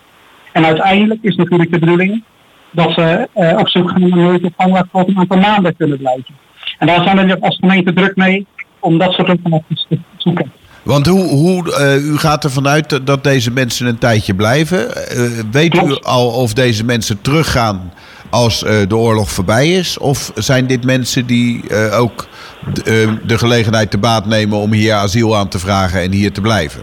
En 0.51 0.65
uiteindelijk 0.65 1.19
is 1.23 1.35
natuurlijk 1.35 1.71
de 1.71 1.79
bedoeling 1.79 2.23
dat 2.71 2.91
ze 2.93 3.27
eh, 3.33 3.57
op 3.57 3.69
zoek 3.69 3.89
gaan 3.89 3.99
naar 4.01 4.09
een 4.11 4.23
noodopvang 4.23 4.71
waar 4.71 4.83
ze 4.83 4.89
tot 4.91 5.07
een 5.07 5.17
aantal 5.17 5.37
maanden 5.37 5.75
kunnen 5.75 5.97
blijven. 5.97 6.35
En 6.79 6.87
daar 6.87 7.03
zijn 7.03 7.27
we 7.27 7.41
als 7.41 7.57
gemeente 7.59 7.93
druk 7.93 8.15
mee 8.15 8.45
om 8.79 8.97
dat 8.97 9.13
soort 9.13 9.27
informaties 9.27 9.85
te 9.89 9.97
zoeken. 10.17 10.51
Want 10.83 11.07
hoe, 11.07 11.23
hoe, 11.27 11.75
eh, 11.75 12.05
u 12.05 12.17
gaat 12.17 12.43
ervan 12.43 12.67
uit 12.67 13.05
dat- 13.07 13.23
deze 13.23 13.51
mensen 13.51 13.87
een 13.87 13.97
tijdje 13.97 14.33
blijven. 14.35 14.95
Eh, 15.07 15.21
weet 15.51 15.75
u 15.75 15.95
al 16.01 16.27
of 16.27 16.53
deze 16.53 16.83
mensen 16.85 17.21
teruggaan 17.21 17.93
als 18.33 18.63
eh, 18.63 18.75
de 18.87 18.95
oorlog 18.95 19.29
voorbij 19.31 19.67
is? 19.67 19.97
Of 19.97 20.31
zijn 20.35 20.67
dit 20.67 20.83
mensen 20.85 21.25
die 21.25 21.69
eh, 21.69 21.99
ook 21.99 22.27
d- 22.73 22.83
eh, 22.83 23.11
de 23.25 23.37
gelegenheid 23.37 23.91
te 23.91 23.97
baat 23.97 24.25
nemen 24.25 24.57
om 24.57 24.71
hier 24.71 24.93
asiel 24.93 25.37
aan 25.37 25.47
te 25.47 25.59
vragen 25.59 26.01
en 26.01 26.11
hier 26.11 26.31
te 26.31 26.41
blijven? 26.41 26.81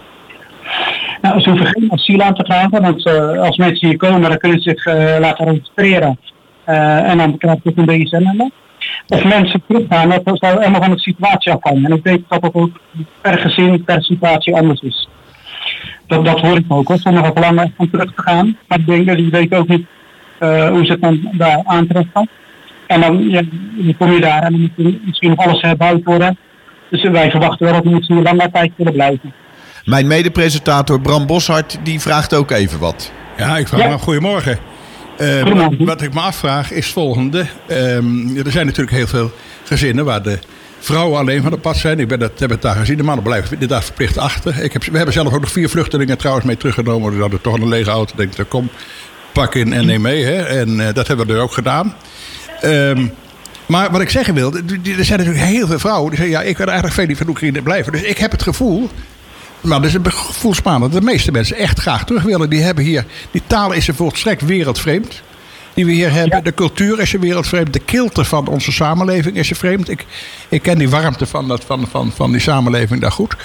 Nou, 1.22 1.40
ze 1.40 1.50
hoeven 1.50 1.66
geen 1.66 1.92
asiel 1.92 2.20
aan 2.22 2.34
te 2.34 2.44
vragen, 2.44 2.82
want 2.82 3.06
als 3.38 3.56
mensen 3.56 3.88
hier 3.88 3.96
komen, 3.96 4.20
dan 4.20 4.38
kunnen 4.38 4.60
ze 4.62 4.70
zich 4.70 4.84
laten 5.20 5.46
registreren. 5.46 6.18
En 6.64 7.18
dan 7.18 7.38
krijg 7.38 7.56
je 7.62 7.70
ook 7.70 7.76
een 7.76 7.84
BSN-nummer. 8.02 8.50
Of 9.08 9.24
mensen 9.24 9.62
teruggaan, 9.68 10.08
dat 10.08 10.20
zou 10.38 10.58
helemaal 10.58 10.82
van 10.82 10.90
de 10.90 10.98
situatie 11.00 11.52
afhangen. 11.52 11.84
En 11.84 11.96
ik 11.96 12.02
weet 12.02 12.22
dat 12.28 12.42
dat 12.42 12.54
ook 12.54 12.80
per 13.20 13.38
gezin, 13.38 13.84
per 13.84 14.02
situatie 14.02 14.56
anders 14.56 14.80
is. 14.80 15.08
Dat, 16.06 16.24
dat 16.24 16.40
hoor 16.40 16.56
ik 16.56 16.64
ook. 16.68 16.88
Hoor. 16.88 16.98
Sommigen 16.98 17.32
verlangen 17.32 17.64
echt 17.64 17.72
om 17.76 17.90
terug 17.90 18.14
te 18.14 18.22
gaan. 18.22 18.56
Maar 18.68 18.78
ik 18.78 18.86
denk 18.86 19.06
dat 19.06 19.16
die 19.16 19.30
weten 19.30 19.58
ook 19.58 19.68
niet 19.68 19.86
hoe 20.48 20.84
ze 20.84 20.92
het 20.92 21.00
dan 21.00 21.28
daar 21.32 21.60
aantreffen. 21.64 22.28
En 22.86 23.00
dan, 23.00 23.28
ja, 23.28 23.42
dan 23.76 23.96
kom 23.98 24.12
je 24.12 24.20
daar 24.20 24.42
en 24.42 24.52
dan 24.52 24.60
moet 24.60 24.70
je 24.76 25.00
misschien 25.04 25.28
nog 25.30 25.38
alles 25.46 25.60
herbouwd 25.62 26.04
worden. 26.04 26.36
Dus 26.90 27.02
wij 27.02 27.30
verwachten 27.30 27.64
wel 27.66 27.74
dat 27.74 27.84
we 27.84 27.90
misschien 27.90 28.16
een 28.16 28.22
lange 28.22 28.50
tijd 28.52 28.70
willen 28.76 28.92
blijven. 28.92 29.32
Mijn 29.84 30.06
medepresentator 30.06 31.00
Bram 31.00 31.26
Boshart 31.26 31.78
die 31.82 32.00
vraagt 32.00 32.34
ook 32.34 32.50
even 32.50 32.78
wat. 32.78 33.12
Ja, 33.36 33.56
ik 33.56 33.68
vraag 33.68 33.80
Ja. 33.80 33.86
me 33.88 33.94
af, 33.94 34.02
goedemorgen. 34.02 34.58
Eh, 35.16 35.28
wat, 35.34 35.40
Goedemorgen. 35.42 35.84
wat 35.84 36.02
ik 36.02 36.14
me 36.14 36.20
afvraag 36.20 36.70
is 36.72 36.84
het 36.84 36.94
volgende. 36.94 37.46
Ehm, 37.66 38.36
er 38.36 38.50
zijn 38.50 38.66
natuurlijk 38.66 38.96
heel 38.96 39.06
veel 39.06 39.30
gezinnen 39.64 40.04
waar 40.04 40.22
de 40.22 40.38
vrouwen 40.78 41.18
alleen 41.18 41.42
van 41.42 41.50
de 41.50 41.58
pad 41.58 41.76
zijn. 41.76 41.98
Ik 42.00 42.08
ben 42.08 42.18
dat, 42.18 42.38
heb 42.38 42.50
het 42.50 42.62
daar 42.62 42.76
gezien. 42.76 42.96
De 42.96 43.02
mannen 43.02 43.24
blijven 43.24 43.52
inderdaad 43.52 43.84
verplicht 43.84 44.18
achter. 44.18 44.62
Ik 44.62 44.72
heb, 44.72 44.84
we 44.84 44.96
hebben 44.96 45.14
zelf 45.14 45.32
ook 45.34 45.40
nog 45.40 45.50
vier 45.50 45.68
vluchtelingen 45.68 46.18
trouwens 46.18 46.46
mee 46.46 46.56
teruggenomen. 46.56 47.14
We 47.14 47.20
hadden 47.20 47.40
toch 47.40 47.54
een 47.54 47.68
lege 47.68 47.90
auto. 47.90 48.14
Denk 48.16 48.38
ik, 48.38 48.48
kom, 48.48 48.68
pak 49.32 49.54
in 49.54 49.72
en 49.72 49.86
neem 49.86 50.00
mee. 50.00 50.24
Hè. 50.24 50.42
En 50.42 50.86
eh, 50.86 50.94
dat 50.94 51.08
hebben 51.08 51.26
we 51.26 51.32
er 51.32 51.40
ook 51.40 51.52
gedaan. 51.52 51.94
Ehm, 52.60 53.06
maar 53.66 53.90
wat 53.90 54.00
ik 54.00 54.10
zeggen 54.10 54.34
wil, 54.34 54.54
er 54.54 55.04
zijn 55.04 55.18
natuurlijk 55.18 55.46
heel 55.46 55.66
veel 55.66 55.78
vrouwen 55.78 56.10
die 56.10 56.18
zeggen: 56.18 56.38
ja, 56.38 56.42
ik 56.42 56.56
wil 56.56 56.66
eigenlijk 56.66 56.96
veel 56.96 57.06
liever 57.06 57.24
in 57.24 57.30
Oekraïne 57.30 57.62
blijven. 57.62 57.92
Dus 57.92 58.02
ik 58.02 58.18
heb 58.18 58.30
het 58.30 58.42
gevoel 58.42 58.90
maar 59.60 59.80
dat 59.80 59.88
is 59.88 59.94
een 59.94 60.12
gevoelsmaan 60.12 60.80
dat 60.80 60.92
de 60.92 61.00
meeste 61.00 61.32
mensen 61.32 61.56
echt 61.56 61.80
graag 61.80 62.04
terug 62.04 62.22
willen. 62.22 62.50
Die 62.50 62.62
hebben 62.62 62.84
hier, 62.84 63.04
die 63.30 63.42
taal 63.46 63.72
is 63.72 63.88
er 63.88 63.94
volstrekt 63.94 64.42
wereldvreemd. 64.42 65.22
Die 65.74 65.86
we 65.86 65.92
hier 65.92 66.12
hebben. 66.12 66.44
De 66.44 66.54
cultuur 66.54 67.00
is 67.00 67.14
er 67.14 67.20
wereldvreemd. 67.20 67.72
De 67.72 67.78
kilte 67.78 68.24
van 68.24 68.46
onze 68.46 68.72
samenleving 68.72 69.36
is 69.36 69.50
er 69.50 69.56
vreemd. 69.56 69.88
Ik, 69.88 70.06
ik 70.48 70.62
ken 70.62 70.78
die 70.78 70.88
warmte 70.88 71.26
van, 71.26 71.48
dat, 71.48 71.64
van, 71.64 71.86
van, 71.90 72.12
van 72.12 72.32
die 72.32 72.40
samenleving 72.40 73.00
daar 73.00 73.12
goed. 73.12 73.36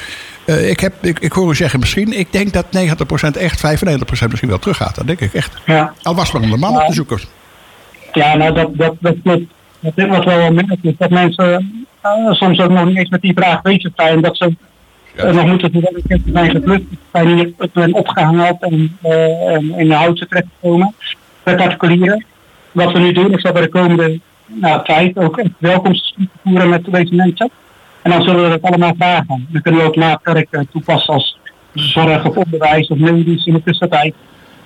Eh, 0.46 0.70
ik, 0.70 0.80
heb, 0.80 0.94
ik, 1.02 1.20
ik 1.20 1.32
hoor 1.32 1.52
u 1.52 1.56
zeggen 1.56 1.80
misschien, 1.80 2.20
ik 2.20 2.32
denk 2.32 2.54
dat 2.54 2.66
90% 2.66 3.38
echt, 3.38 3.66
95% 3.66 4.28
misschien 4.30 4.50
wel 4.50 4.60
teruggaat. 4.60 4.96
Dat 4.96 5.08
denk 5.08 5.20
ik 5.20 5.34
echt. 5.34 5.58
Ja. 5.66 5.94
Al 6.04 6.16
was 6.16 6.24
het 6.24 6.34
maar 6.34 6.42
om 6.42 6.50
de 6.50 6.58
mannen 6.58 6.82
Ja. 6.82 6.88
te 6.88 6.94
zoeken. 6.94 7.20
Ja, 8.14 8.36
nou 8.36 8.54
dat, 8.54 8.70
dat, 8.78 8.96
dat 9.00 9.16
klopt. 9.24 9.44
Dit 9.80 10.08
wat 10.08 10.26
wel 10.26 10.52
is 10.82 10.94
dat 10.98 11.10
mensen 11.10 11.86
eh, 12.02 12.32
soms 12.32 12.60
ook 12.60 12.70
nog 12.70 12.86
niet 12.86 12.98
eens 12.98 13.10
met 13.10 13.22
die 13.22 13.34
vraag 13.34 13.62
bezig 13.62 13.92
zijn. 13.96 14.22
Dat 14.22 14.38
ze 14.38 14.56
eh, 15.16 15.34
nog 15.34 15.46
moeten 15.46 15.72
verwerken, 15.72 16.24
zijn 16.34 16.52
gevlucht, 16.52 16.82
ze 16.90 16.98
zijn 17.12 17.28
hier 17.28 17.96
opgehaald 17.96 18.62
en 18.62 18.98
en 19.02 19.74
in 19.78 19.88
de 19.88 19.94
houten 19.94 20.28
terechtgekomen. 20.28 20.94
Bij 21.44 21.56
particulieren. 21.56 22.26
Wat 22.72 22.92
we 22.92 23.00
nu 23.00 23.12
doen 23.12 23.34
is 23.34 23.44
dat 23.44 23.54
we 23.54 23.62
de 23.62 23.70
komende 23.70 24.20
nou, 24.46 24.86
tijd 24.86 25.18
ook 25.18 25.42
welkomstgesprekken 25.58 26.40
voeren 26.44 26.70
met 26.70 26.86
deze 26.86 27.16
mensen. 27.16 27.50
En 28.06 28.12
dan 28.12 28.22
zullen 28.22 28.44
we 28.44 28.50
dat 28.50 28.62
allemaal 28.62 28.94
vragen. 28.98 29.48
Dan 29.50 29.62
kunnen 29.62 29.82
we 29.82 29.88
ook 29.88 29.96
maatwerk 29.96 30.48
eh, 30.52 30.62
toepassen 30.72 31.14
als 31.14 31.38
zorg 31.74 32.26
of 32.26 32.36
onderwijs 32.36 32.88
of 32.88 32.98
medisch 32.98 33.46
in 33.46 33.54
de 33.54 33.64
tussentijd. 33.64 34.14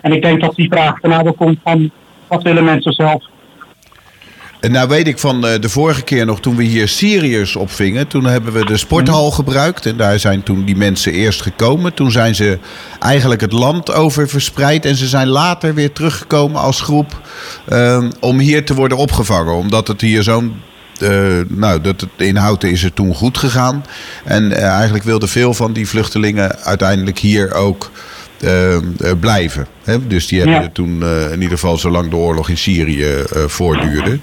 En 0.02 0.12
ik 0.12 0.22
denk 0.22 0.42
dat 0.42 0.56
die 0.56 0.70
vraag 0.70 1.00
vanavond 1.02 1.36
komt 1.36 1.60
van 1.64 1.92
wat 2.28 2.44
willen 2.44 2.64
mensen 2.64 2.94
zelf. 2.94 3.24
En 4.60 4.72
nou 4.72 4.88
weet 4.88 5.08
ik 5.08 5.20
van 5.20 5.48
eh, 5.48 5.60
de 5.62 5.70
vorige 5.70 6.04
keer 6.04 6.26
nog, 6.26 6.40
toen 6.40 6.56
we 6.56 6.64
hier 6.64 6.88
Syriërs 6.88 7.56
opvingen, 7.56 8.08
toen 8.08 8.26
hebben 8.26 8.54
we 8.54 8.66
de 8.66 8.78
sporthal 8.78 9.32
gebruikt. 9.32 9.86
En 9.86 9.98
daar 9.98 10.20
zijn 10.20 10.44
toen 10.44 10.66
die 10.66 10.76
mensen 10.76 11.14
eerst 11.14 11.42
gekomen. 11.42 11.94
Toen 11.94 12.12
zijn 12.12 12.36
ze 12.36 12.60
eigenlijk 13.00 13.42
het 13.42 13.52
land 13.52 13.94
over 13.94 14.30
verspreid. 14.30 14.86
En 14.86 14.96
ze 14.96 15.08
zijn 15.08 15.28
later 15.28 15.74
weer 15.74 15.92
teruggekomen 15.92 16.62
als 16.62 16.82
groep 16.82 17.22
ehm, 17.66 18.12
om 18.20 18.40
hier 18.40 18.66
te 18.66 18.76
worden 18.76 18.98
opgevangen. 18.98 19.54
Omdat 19.54 19.88
het 19.88 20.02
hier 20.02 20.24
zo'n 20.24 20.68
eh, 21.02 21.12
nou, 21.47 21.82
dat 21.82 22.02
het 22.02 22.10
in 22.18 22.36
Houten 22.36 22.72
is 22.72 22.82
het 22.84 22.95
toen 22.95 23.14
goed 23.16 23.38
gegaan. 23.38 23.86
En 24.24 24.52
eh, 24.52 24.64
eigenlijk 24.64 25.04
wilden 25.04 25.30
veel 25.30 25.54
van 25.54 25.74
die 25.74 25.88
vluchtelingen 25.88 26.60
uiteindelijk 26.60 27.20
hier 27.20 27.54
ook 27.54 27.91
eh, 28.39 28.78
blijven. 29.20 29.68
Hè? 29.84 30.08
Dus 30.08 30.28
die 30.28 30.39
hebben 30.39 30.62
Ja. 30.62 30.70
toen 30.74 31.04
in 31.32 31.41
ieder 31.41 31.58
geval 31.58 31.78
zolang 31.78 32.10
de 32.10 32.16
oorlog 32.16 32.50
in 32.50 32.58
Syrië 32.58 33.24
voortduurde. 33.47 34.20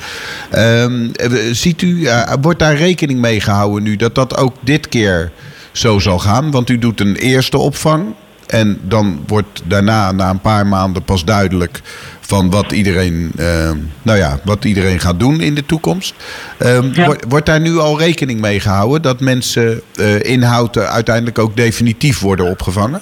Ehm, 0.51 1.09
eh, 1.13 1.31
ziet 1.53 1.83
u, 1.83 2.09
wordt 2.41 2.59
daar 2.59 2.77
rekening 2.77 3.21
mee 3.21 3.41
gehouden 3.41 3.83
nu 3.83 3.97
dat 3.97 4.15
dat 4.15 4.37
ook 4.37 4.55
dit 4.61 4.89
keer 4.89 5.31
zo 5.73 5.99
zal 5.99 6.19
gaan? 6.19 6.51
Want 6.51 6.71
u 6.71 6.79
doet 6.79 7.01
een 7.01 7.17
eerste 7.17 7.59
opvang. 7.59 8.15
En 8.47 8.79
dan 8.83 9.25
wordt 9.27 9.63
daarna, 9.65 10.13
na 10.13 10.31
een 10.31 10.41
paar 10.41 10.67
maanden, 10.67 11.03
pas 11.03 11.25
duidelijk 11.25 11.81
van 12.27 12.51
wat 12.51 12.73
iedereen, 12.73 13.33
eh, 13.37 13.71
nou 14.03 14.19
ja, 14.19 14.39
wat 14.45 14.65
iedereen 14.65 15.01
gaat 15.01 15.21
doen 15.21 15.41
in 15.41 15.55
de 15.55 15.67
toekomst. 15.67 16.15
Ehm, 16.59 16.89
Ja. 16.93 17.05
wordt, 17.05 17.25
wordt 17.29 17.47
daar 17.47 17.61
nu 17.61 17.79
al 17.79 17.99
rekening 17.99 18.41
mee 18.41 18.61
gehouden 18.61 19.03
dat 19.03 19.21
mensen 19.21 19.81
eh 19.97 20.33
in 20.33 20.43
Houten 20.43 20.89
uiteindelijk 20.89 21.39
ook 21.39 21.57
definitief 21.57 22.21
worden 22.21 22.51
opgevangen? 22.51 23.01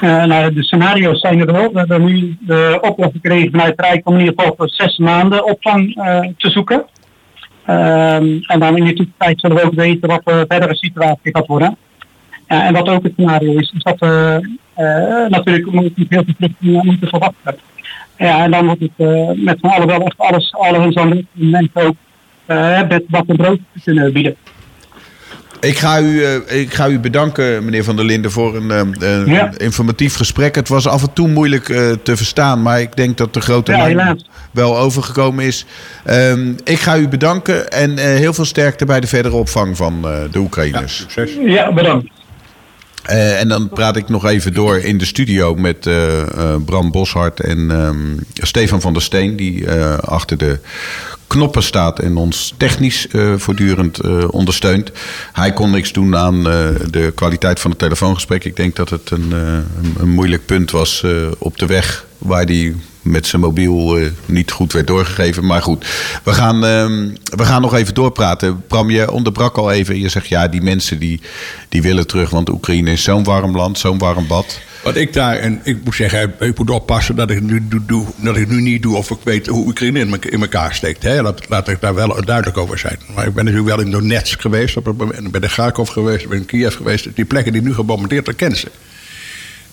Eh, 0.00 0.24
nou, 0.24 0.54
de 0.54 0.62
scenario's 0.62 1.20
zijn 1.20 1.40
er 1.40 1.52
wel. 1.52 1.72
We 1.72 1.78
hebben 1.78 2.04
nu 2.04 2.36
de 2.40 2.78
opdracht 2.80 3.12
gekregen 3.12 3.50
vanuit 3.50 3.70
het 3.76 3.80
Rijk 3.80 4.08
om 4.08 4.14
in 4.14 4.20
ieder 4.20 4.34
geval 4.36 4.54
voor 4.56 4.68
zes 4.68 4.98
maanden 4.98 5.44
opvang 5.44 5.94
te 6.36 6.50
zoeken. 6.50 6.84
Ehm, 7.66 8.38
en 8.46 8.60
dan 8.60 8.76
in 8.76 8.84
de 8.84 8.92
tussentijd 8.92 9.40
zullen 9.40 9.56
we 9.56 9.62
ook 9.62 9.74
weten 9.74 10.08
wat 10.08 10.20
de 10.24 10.44
verdere 10.48 10.76
situatie 10.76 11.34
gaat 11.36 11.46
worden. 11.46 11.76
En 12.46 12.72
wat 12.72 12.88
ook 12.88 13.02
het 13.02 13.12
scenario 13.12 13.58
is, 13.58 13.72
is 13.76 13.82
dat 13.82 13.98
we 13.98 14.40
natuurlijk 15.28 15.70
heel 15.70 15.90
veel 16.08 16.34
vluchtelingen 16.36 16.86
moeten 16.86 17.08
verwachten. 17.08 17.54
Ja, 18.20 18.44
en 18.44 18.50
dan 18.50 18.66
wordt 18.66 18.80
het 18.80 18.90
eh, 18.96 19.30
met 19.36 19.58
z'n 19.60 19.66
allen 19.66 19.86
wel 19.86 20.00
echt 20.04 20.18
alles, 20.18 20.54
alles 20.54 20.94
aan 20.96 21.10
de 21.10 21.24
mensen 21.32 21.70
ook 21.86 21.94
eh, 22.46 22.88
met 22.88 23.04
wat 23.08 23.24
en 23.26 23.36
brood 23.36 23.58
te 23.74 23.80
kunnen 23.84 24.12
bieden. 24.12 24.36
Ik 25.60 25.76
ga, 25.78 26.00
u, 26.00 26.24
eh, 26.24 26.60
ik 26.60 26.74
ga 26.74 26.88
u 26.88 26.98
bedanken, 26.98 27.64
meneer 27.64 27.84
Van 27.84 27.96
der 27.96 28.04
Linden, 28.04 28.30
voor 28.30 28.56
een, 28.56 28.70
eh, 28.70 28.78
een 28.98 29.26
Ja. 29.32 29.50
informatief 29.56 30.14
gesprek. 30.16 30.54
Het 30.54 30.68
was 30.68 30.86
af 30.88 31.02
en 31.02 31.12
toe 31.12 31.28
moeilijk 31.28 31.68
eh, 31.68 31.90
te 32.02 32.16
verstaan, 32.16 32.62
maar 32.62 32.80
ik 32.80 32.96
denk 32.96 33.16
dat 33.16 33.34
de 33.34 33.40
grote 33.40 33.72
Ja, 33.72 34.16
wel 34.52 34.78
overgekomen 34.78 35.44
is. 35.44 35.66
Ehm, 36.04 36.52
ik 36.64 36.78
ga 36.78 36.96
u 36.96 37.08
bedanken 37.08 37.68
en 37.70 37.98
eh, 37.98 38.04
heel 38.04 38.32
veel 38.32 38.44
sterkte 38.44 38.84
bij 38.84 39.00
de 39.00 39.06
verdere 39.06 39.34
opvang 39.36 39.76
van 39.76 39.98
eh, 40.04 40.12
de 40.30 40.38
Oekraïners. 40.38 40.96
Succes. 40.96 41.30
Ja, 41.44 41.72
bedankt. 41.72 42.08
Eh, 43.02 43.40
en 43.40 43.48
dan 43.48 43.68
praat 43.68 43.96
ik 43.96 44.08
nog 44.08 44.26
even 44.26 44.54
door 44.54 44.78
in 44.78 44.98
de 44.98 45.04
studio 45.04 45.54
met 45.54 45.86
eh, 45.86 46.20
eh, 46.20 46.60
Bram 46.64 46.90
Boshart 46.90 47.40
en 47.40 47.70
ehm, 47.70 47.96
Stefan 48.32 48.80
van 48.80 48.92
der 48.92 49.02
Steen, 49.02 49.36
die 49.36 49.70
achter 50.00 50.38
de 50.38 50.58
knoppen 51.26 51.62
staat 51.62 51.98
en 51.98 52.16
ons 52.16 52.54
technisch 52.56 53.06
voortdurend 53.36 54.00
ondersteunt. 54.30 54.90
Hij 55.32 55.52
kon 55.52 55.70
niks 55.70 55.92
doen 55.92 56.16
aan 56.16 56.42
de 56.90 57.12
kwaliteit 57.14 57.60
van 57.60 57.70
het 57.70 57.78
telefoongesprek. 57.78 58.44
Ik 58.44 58.56
denk 58.56 58.76
dat 58.76 58.90
het 58.90 59.10
een, 59.10 59.32
een, 59.98 60.08
moeilijk 60.08 60.46
punt 60.46 60.70
was 60.70 61.04
op 61.38 61.58
de 61.58 61.66
weg 61.66 62.06
waar 62.18 62.44
hij 62.44 62.74
met 63.02 63.26
zijn 63.26 63.42
mobiel 63.42 63.96
eh, 63.96 64.06
niet 64.26 64.50
goed 64.50 64.72
werd 64.72 64.86
doorgegeven. 64.86 65.46
Maar 65.46 65.62
goed, 65.62 65.86
we 66.24 66.32
gaan, 66.32 66.64
ehm, 66.64 67.08
we 67.36 67.44
gaan 67.44 67.62
nog 67.62 67.74
even 67.74 67.94
doorpraten. 67.94 68.62
Bram, 68.66 68.90
je 68.90 69.10
onderbrak 69.10 69.56
al 69.56 69.70
even. 69.70 70.00
Je 70.00 70.08
zegt 70.08 70.28
ja, 70.28 70.48
die 70.48 70.62
mensen 70.62 70.98
die, 70.98 71.20
die 71.68 71.82
willen 71.82 72.06
terug. 72.06 72.30
Want 72.30 72.50
Oekraïne 72.50 72.90
is 72.90 73.02
zo'n 73.02 73.24
warm 73.24 73.56
land, 73.56 73.78
zo'n 73.78 73.98
warm 73.98 74.26
bad. 74.26 74.60
Wat 74.82 74.96
ik 74.96 75.12
daar, 75.12 75.36
en 75.36 75.60
ik 75.64 75.84
moet 75.84 75.94
zeggen, 75.94 76.34
ik 76.38 76.58
moet 76.58 76.70
oppassen 76.70 77.16
dat 77.16 77.30
ik 77.30 77.40
nu, 77.40 77.66
doe, 77.86 78.06
dat 78.16 78.36
ik 78.36 78.48
nu 78.48 78.60
niet 78.60 78.82
doe 78.82 78.96
of 78.96 79.10
ik 79.10 79.18
weet 79.22 79.46
hoe 79.46 79.66
Oekraïne 79.66 79.98
in, 80.30 80.40
elkaar 80.40 80.74
steekt. 80.74 81.02
Hè. 81.02 81.22
Laat, 81.22 81.48
laat 81.48 81.68
ik 81.68 81.80
daar 81.80 81.94
wel 81.94 82.24
duidelijk 82.24 82.58
over 82.58 82.78
zijn. 82.78 82.98
Maar 83.14 83.26
ik 83.26 83.34
ben 83.34 83.44
natuurlijk 83.44 83.76
wel 83.76 83.84
in 83.84 83.90
Donetsk 83.90 84.40
geweest, 84.40 84.76
op 84.76 84.98
ben 84.98 85.42
in 85.42 85.48
Kharkov 85.48 85.90
geweest, 85.90 86.28
ben 86.28 86.38
in 86.38 86.46
Kiev 86.46 86.76
geweest. 86.76 87.08
Die 87.14 87.24
plekken 87.24 87.52
die 87.52 87.62
nu 87.62 87.74
gebombardeerd 87.74 88.24
worden, 88.24 88.40
kennen 88.40 88.58
ze. 88.58 88.70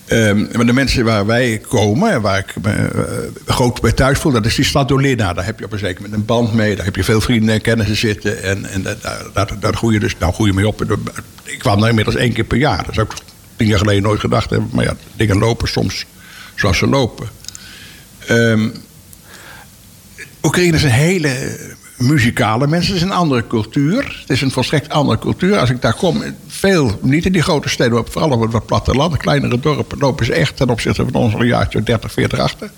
Ehm, 0.08 0.46
maar 0.52 0.66
de 0.66 0.72
mensen 0.72 1.04
waar 1.04 1.26
wij 1.26 1.60
komen 1.68 2.12
en 2.12 2.20
waar 2.20 2.38
ik 2.38 2.54
me 2.62 2.70
eh, 2.70 3.54
groot 3.54 3.80
bij 3.80 3.92
thuis 3.92 4.18
voel, 4.18 4.32
dat 4.32 4.46
is 4.46 4.54
die 4.54 4.64
stad 4.64 4.88
Dolina. 4.88 5.32
Daar 5.32 5.44
heb 5.44 5.58
je 5.58 5.64
op 5.64 5.72
een 5.72 5.78
zeker 5.78 6.02
moment 6.02 6.20
een 6.20 6.26
band 6.26 6.54
mee. 6.54 6.76
Daar 6.76 6.84
heb 6.84 6.96
je 6.96 7.04
veel 7.04 7.20
vrienden 7.20 7.54
en 7.54 7.60
kennissen 7.60 7.96
zitten. 7.96 8.42
En, 8.42 8.64
en 8.64 8.82
daar, 9.32 9.48
daar, 9.60 9.74
groei 9.74 9.94
je 9.94 10.00
dus 10.00 10.18
nou, 10.18 10.32
groei 10.32 10.50
je 10.50 10.56
mee 10.56 10.66
op. 10.68 10.98
Ik 11.44 11.58
kwam 11.58 11.80
daar 11.80 11.88
inmiddels 11.88 12.16
één 12.16 12.32
keer 12.32 12.44
per 12.44 12.58
jaar. 12.58 12.78
Dat 12.78 12.90
is 12.90 12.98
ook 12.98 13.14
tien 13.56 13.66
jaar 13.66 13.78
geleden 13.78 14.02
nooit 14.02 14.20
gedacht 14.20 14.50
hebben. 14.50 14.70
Maar 14.72 14.84
ja, 14.84 14.96
dingen 15.16 15.38
lopen 15.38 15.68
soms 15.68 16.06
zoals 16.54 16.78
ze 16.78 16.86
lopen. 16.86 17.28
Ehm, 18.26 18.68
Oekraïne 20.42 20.76
is 20.76 20.82
een 20.82 20.90
hele 20.90 21.58
muzikale 21.98 22.66
mensen. 22.66 22.92
Het 22.92 23.02
is 23.02 23.08
een 23.08 23.14
andere 23.16 23.46
cultuur. 23.46 24.18
Het 24.20 24.30
is 24.30 24.40
een 24.40 24.50
volstrekt 24.50 24.88
andere 24.88 25.18
cultuur. 25.18 25.58
Als 25.58 25.70
ik 25.70 25.82
daar 25.82 25.94
kom, 25.94 26.22
veel, 26.46 26.98
niet 27.02 27.26
in 27.26 27.32
die 27.32 27.42
grote 27.42 27.68
steden, 27.68 27.92
maar 27.92 28.02
vooral 28.10 28.30
op 28.30 28.40
het 28.40 28.52
wat 28.52 28.66
platteland, 28.66 29.16
kleinere 29.16 29.60
dorpen, 29.60 29.98
lopen 29.98 30.26
ze 30.26 30.32
echt 30.32 30.56
ten 30.56 30.70
opzichte 30.70 31.04
van 31.04 31.20
ons 31.20 31.34
al 31.34 31.40
een 31.40 31.46
jaartje 31.46 31.82
30, 31.82 32.12
40 32.12 32.38
achter. 32.38 32.70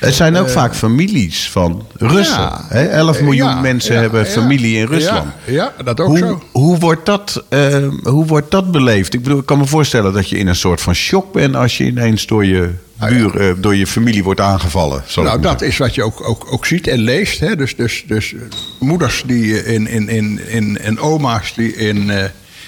Het 0.00 0.14
zijn 0.14 0.36
ook 0.36 0.48
vaak 0.48 0.74
families 0.74 1.50
van 1.50 1.86
Russen. 1.96 2.40
Ja. 2.40 2.64
hè? 2.68 2.84
11 2.84 3.20
miljoen 3.20 3.48
Ja, 3.48 3.60
mensen 3.60 3.94
ja, 3.94 4.00
hebben 4.00 4.26
familie 4.26 4.76
in 4.76 4.86
Rusland. 4.86 5.28
Ja, 5.44 5.72
ja, 5.76 5.82
dat 5.82 6.00
ook 6.00 6.06
hoe, 6.06 6.18
zo. 6.18 6.42
Hoe 6.52 6.78
wordt, 6.78 7.06
dat, 7.06 7.44
eh, 7.48 7.88
hoe 8.02 8.26
wordt 8.26 8.50
dat 8.50 8.70
beleefd? 8.70 9.14
Ik 9.14 9.22
bedoel, 9.22 9.38
ik 9.38 9.46
kan 9.46 9.58
me 9.58 9.66
voorstellen 9.66 10.12
dat 10.12 10.28
je 10.28 10.38
in 10.38 10.46
een 10.46 10.56
soort 10.56 10.80
van 10.80 10.94
shock 10.94 11.32
bent 11.32 11.56
als 11.56 11.76
je 11.76 11.84
ineens 11.84 12.26
door 12.26 12.44
je, 12.44 12.70
buur, 13.08 13.36
eh, 13.36 13.54
door 13.58 13.76
je 13.76 13.86
familie 13.86 14.24
wordt 14.24 14.40
aangevallen. 14.40 15.04
Nou, 15.16 15.40
dat 15.40 15.62
is 15.62 15.76
wat 15.76 15.94
je 15.94 16.02
ook, 16.02 16.28
ook, 16.28 16.52
ook 16.52 16.66
ziet 16.66 16.86
en 16.86 16.98
leest. 16.98 17.40
Hè? 17.40 17.56
Dus, 17.56 17.76
dus, 17.76 18.04
dus 18.06 18.34
eh, 18.34 18.40
moeders 18.78 19.22
die 19.26 19.64
in, 19.64 19.86
in, 19.86 20.08
in, 20.08 20.48
in, 20.48 20.78
en 20.78 20.98
oma's 20.98 21.54
die 21.54 21.76
in, 21.76 22.10
eh, 22.10 22.24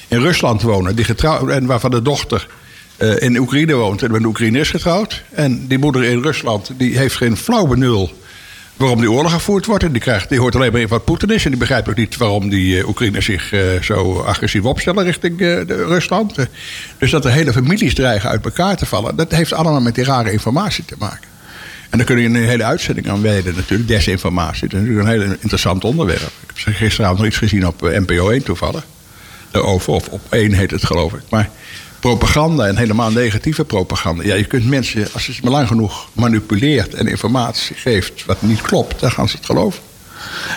in 0.08 0.20
Rusland 0.20 0.62
wonen, 0.62 0.96
die 0.96 1.04
getrouwd, 1.04 1.48
en 1.48 1.66
waarvan 1.66 1.90
de 1.90 2.02
dochter 2.02 2.46
eh, 2.96 3.20
in 3.20 3.38
Oekraïne 3.38 3.74
woont 3.74 4.02
en 4.02 4.10
met 4.10 4.20
een 4.20 4.26
Oekraïne 4.26 4.58
is 4.58 4.70
getrouwd. 4.70 5.22
En 5.30 5.66
die 5.66 5.78
moeder 5.78 6.04
in 6.04 6.22
Rusland 6.22 6.70
die 6.76 6.98
heeft 6.98 7.16
geen 7.16 7.36
flauw 7.36 7.66
benul 7.66 8.10
waarom 8.82 9.00
die 9.00 9.10
oorlog 9.10 9.32
gevoerd 9.32 9.66
wordt. 9.66 9.84
En 9.84 9.92
die, 9.92 10.00
krijgt, 10.00 10.28
die 10.28 10.38
hoort 10.38 10.54
alleen 10.54 10.72
maar 10.72 10.80
in 10.80 10.88
wat 10.88 11.04
Poetin 11.04 11.30
is. 11.30 11.44
En 11.44 11.50
die 11.50 11.58
begrijpt 11.58 11.88
ook 11.88 11.96
niet 11.96 12.16
waarom 12.16 12.48
die 12.48 12.78
uh, 12.78 12.88
Oekraïners 12.88 13.24
zich 13.24 13.52
uh, 13.52 13.60
zo 13.80 14.20
agressief 14.20 14.62
opstellen 14.62 15.04
richting 15.04 15.38
de 15.38 15.84
Rusland. 15.86 16.34
Dus 16.98 17.10
dat 17.10 17.24
er 17.24 17.32
hele 17.32 17.52
families 17.52 17.94
dreigen 17.94 18.30
uit 18.30 18.44
elkaar 18.44 18.76
te 18.76 18.86
vallen. 18.86 19.16
Dat 19.16 19.30
heeft 19.30 19.52
allemaal 19.52 19.80
met 19.80 19.94
die 19.94 20.04
rare 20.04 20.32
informatie 20.32 20.84
te 20.84 20.94
maken. 20.98 21.30
En 21.90 21.98
daar 21.98 22.06
kun 22.06 22.18
je 22.18 22.28
een 22.28 22.34
hele 22.34 22.64
uitzending 22.64 23.08
aan 23.08 23.22
wijden 23.22 23.54
natuurlijk. 23.54 23.88
Desinformatie. 23.88 24.68
Dat 24.68 24.80
is 24.80 24.86
natuurlijk 24.86 25.08
een 25.08 25.20
heel 25.20 25.36
interessant 25.40 25.84
onderwerp. 25.84 26.32
Ik 26.54 26.64
heb 26.64 26.74
gisteravond 26.74 27.18
nog 27.18 27.28
iets 27.28 27.36
gezien 27.36 27.66
op 27.66 27.86
eh, 27.86 28.00
NPO 28.00 28.30
1 28.30 28.42
toevallig. 28.42 28.86
Daarover, 29.50 29.92
of 29.92 30.08
op 30.08 30.20
1 30.30 30.52
heet 30.52 30.70
het 30.70 30.84
geloof 30.84 31.12
ik. 31.12 31.22
Maar 31.28 31.50
propaganda 32.02 32.66
en 32.66 32.76
helemaal 32.76 33.10
negatieve 33.10 33.64
propaganda. 33.64 34.22
Ja, 34.24 34.34
je 34.34 34.44
kunt 34.44 34.68
mensen, 34.68 35.08
als 35.12 35.26
je 35.26 35.32
ze 35.32 35.40
maar 35.42 35.52
lang 35.52 35.68
genoeg 35.68 36.08
manipuleert 36.12 36.94
en 36.94 37.06
informatie 37.06 37.76
geeft 37.76 38.24
wat 38.24 38.42
niet 38.42 38.60
klopt, 38.60 39.00
dan 39.00 39.10
gaan 39.10 39.28
ze 39.28 39.36
het 39.36 39.46
geloven. 39.46 39.82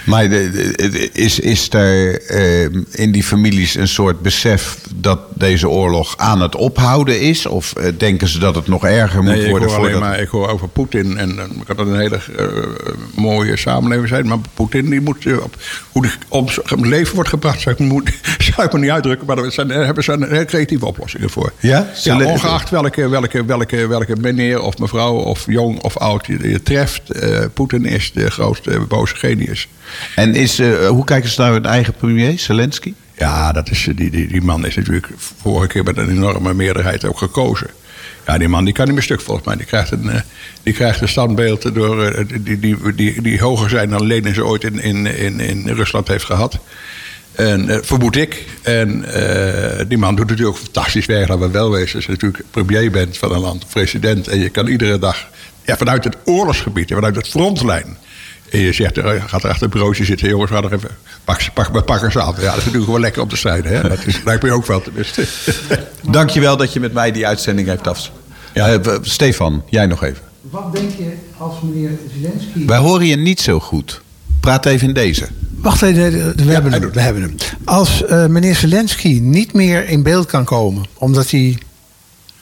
Maar 0.05 0.29
de, 0.29 0.49
de, 0.51 1.09
is, 1.11 1.39
is 1.39 1.73
er 1.73 2.21
uh, 2.31 2.83
in 2.91 3.11
die 3.11 3.23
families 3.23 3.75
een 3.75 3.87
soort 3.87 4.21
besef 4.21 4.77
dat 4.95 5.19
deze 5.33 5.69
oorlog 5.69 6.17
aan 6.17 6.41
het 6.41 6.55
ophouden 6.55 7.21
is? 7.21 7.45
Of 7.45 7.73
uh, 7.77 7.85
denken 7.97 8.27
ze 8.27 8.39
dat 8.39 8.55
het 8.55 8.67
nog 8.67 8.85
erger 8.85 9.23
moet 9.23 9.33
nee, 9.33 9.49
worden? 9.49 9.67
Ik 9.69 9.75
hoor, 9.75 9.85
alleen 9.85 9.99
maar, 9.99 10.19
ik 10.19 10.27
hoor 10.27 10.49
over 10.49 10.67
Poetin 10.67 11.17
en 11.17 11.35
kan 11.65 11.75
dat 11.75 11.87
een 11.87 11.99
hele 11.99 12.19
uh, 12.39 12.47
mooie 13.15 13.57
samenleving 13.57 14.07
zijn. 14.07 14.27
Maar 14.27 14.37
Poetin 14.53 14.89
die 14.89 15.01
moet 15.01 15.25
op 15.41 15.55
hoe 15.91 16.01
die 16.01 16.11
om 16.27 16.49
zijn 16.49 16.87
leven 16.87 17.15
wordt 17.15 17.29
gebracht, 17.29 17.61
zou 17.61 17.75
ik, 17.75 17.81
moet, 17.81 18.11
zou 18.53 18.67
ik 18.67 18.73
me 18.73 18.79
niet 18.79 18.89
uitdrukken. 18.89 19.27
Maar 19.27 19.35
daar 19.35 19.51
zijn, 19.51 19.69
hebben 19.69 20.03
ze 20.03 20.11
een 20.11 20.31
heel 20.31 20.45
creatieve 20.45 20.85
oplossingen 20.85 21.29
voor. 21.29 21.51
Ja? 21.59 21.89
ja 22.03 22.25
ongeacht 22.25 22.69
welke, 22.69 23.09
welke, 23.09 23.45
welke, 23.45 23.87
welke 23.87 24.15
meneer 24.15 24.61
of 24.61 24.77
mevrouw 24.77 25.13
of 25.13 25.43
jong 25.47 25.81
of 25.81 25.97
oud 25.97 26.25
je, 26.25 26.49
je 26.49 26.63
treft. 26.63 27.01
Poetin 27.53 27.85
is 27.85 28.11
de 28.11 28.31
grootste 28.31 28.79
boze 28.79 29.15
genius. 29.15 29.54
En 30.15 30.35
is, 30.35 30.59
uh, 30.59 30.87
hoe 30.87 31.03
kijken 31.03 31.29
ze 31.29 31.41
naar 31.41 31.51
hun 31.51 31.65
eigen 31.65 31.93
premier, 31.93 32.39
Zelensky? 32.39 32.93
Ja, 33.17 33.51
dat 33.51 33.69
is, 33.69 33.87
die, 33.95 34.09
die, 34.09 34.27
die 34.27 34.41
man 34.41 34.65
is 34.65 34.75
natuurlijk 34.75 35.07
vorige 35.41 35.67
keer 35.67 35.83
met 35.83 35.97
een 35.97 36.09
enorme 36.09 36.53
meerderheid 36.53 37.05
ook 37.05 37.17
gekozen. 37.17 37.67
Ja, 38.27 38.37
die 38.37 38.47
man 38.47 38.65
die 38.65 38.73
kan 38.73 38.85
niet 38.85 38.93
meer 38.93 39.03
stuk 39.03 39.21
volgens 39.21 39.45
mij. 39.45 39.55
Die 39.55 39.65
krijgt 39.65 39.91
een, 39.91 40.05
uh, 40.05 40.15
die 40.63 40.73
krijgt 40.73 41.01
een 41.01 41.07
standbeeld 41.07 41.75
door, 41.75 42.25
die, 42.43 42.59
die, 42.59 42.95
die, 42.95 43.21
die 43.21 43.41
hoger 43.41 43.69
zijn 43.69 43.89
dan 43.89 44.05
Lenin 44.05 44.33
ze 44.33 44.45
ooit 44.45 44.63
in, 44.63 44.79
in, 44.79 45.05
in, 45.05 45.39
in 45.39 45.67
Rusland 45.67 46.07
heeft 46.07 46.25
gehad. 46.25 46.59
En 47.31 47.85
vermoed 47.85 48.15
ik. 48.15 48.45
En 48.61 49.05
die 49.87 49.97
man 49.97 50.15
doet 50.15 50.29
natuurlijk 50.29 50.57
ook 50.57 50.63
fantastisch 50.63 51.05
werk, 51.05 51.27
laten 51.27 51.45
we 51.45 51.51
wel 51.51 51.71
wezen. 51.71 51.95
Als 51.95 52.05
je 52.05 52.11
natuurlijk 52.11 52.43
premier 52.51 52.91
bent 52.91 53.17
van 53.17 53.31
een 53.31 53.39
land, 53.39 53.67
president. 53.69 54.27
En 54.27 54.39
je 54.39 54.49
kan 54.49 54.67
iedere 54.67 54.99
dag 54.99 55.27
ja, 55.65 55.77
vanuit 55.77 56.03
het 56.03 56.17
oorlogsgebied, 56.25 56.91
vanuit 56.93 57.15
het 57.15 57.27
frontlijn 57.27 57.97
En 58.49 58.59
je 58.59 58.73
zegt, 58.73 58.97
eh, 58.97 59.23
gaat 59.25 59.43
er 59.43 59.49
achter 59.49 59.63
het 59.63 59.73
bureautje 59.73 60.05
zitten. 60.05 60.29
Jongens, 60.29 60.51
ga 60.51 60.57
er 60.57 60.73
even, 60.73 60.89
pak, 61.23 61.53
pak, 61.53 61.85
pak 61.85 62.03
eens 62.03 62.17
aan. 62.17 62.33
Ja, 62.37 62.41
dat 62.41 62.49
is 62.49 62.55
natuurlijk 62.55 62.83
gewoon 62.83 62.99
lekker 62.99 63.21
om 63.21 63.29
te 63.29 63.37
strijden. 63.37 63.71
Hè? 63.71 63.89
Dat 63.89 64.05
is, 64.05 64.21
lijkt 64.25 64.43
me 64.43 64.51
ook 64.51 64.65
wel 64.65 64.81
tenminste. 64.81 65.27
Dankjewel 66.11 66.57
dat 66.57 66.73
je 66.73 66.79
met 66.79 66.93
mij 66.93 67.11
die 67.11 67.27
uitzending 67.27 67.67
heeft 67.67 67.87
af. 67.87 68.11
Ja. 68.53 68.79
Stefan, 69.01 69.63
jij 69.69 69.85
nog 69.85 70.03
even. 70.03 70.23
Wat 70.41 70.73
denk 70.73 70.89
je 70.97 71.13
als 71.37 71.55
meneer 71.61 71.91
Zelensky... 72.19 72.65
Wij 72.65 72.77
horen 72.77 73.05
je 73.05 73.15
niet 73.15 73.41
zo 73.41 73.59
goed. 73.59 74.01
Praat 74.39 74.65
even 74.65 74.87
in 74.87 74.93
deze. 74.93 75.27
Wacht 75.55 75.81
even, 75.81 76.35
we, 76.35 76.51
hebben, 76.51 76.71
hem, 76.71 76.91
we 76.91 77.01
hebben 77.01 77.21
hem. 77.21 77.35
Als 77.63 78.03
uh, 78.09 78.25
meneer 78.25 78.55
Zelensky 78.55 79.19
niet 79.21 79.53
meer 79.53 79.89
in 79.89 80.03
beeld 80.03 80.25
kan 80.25 80.45
komen... 80.45 80.85
omdat 80.93 81.31
hij 81.31 81.57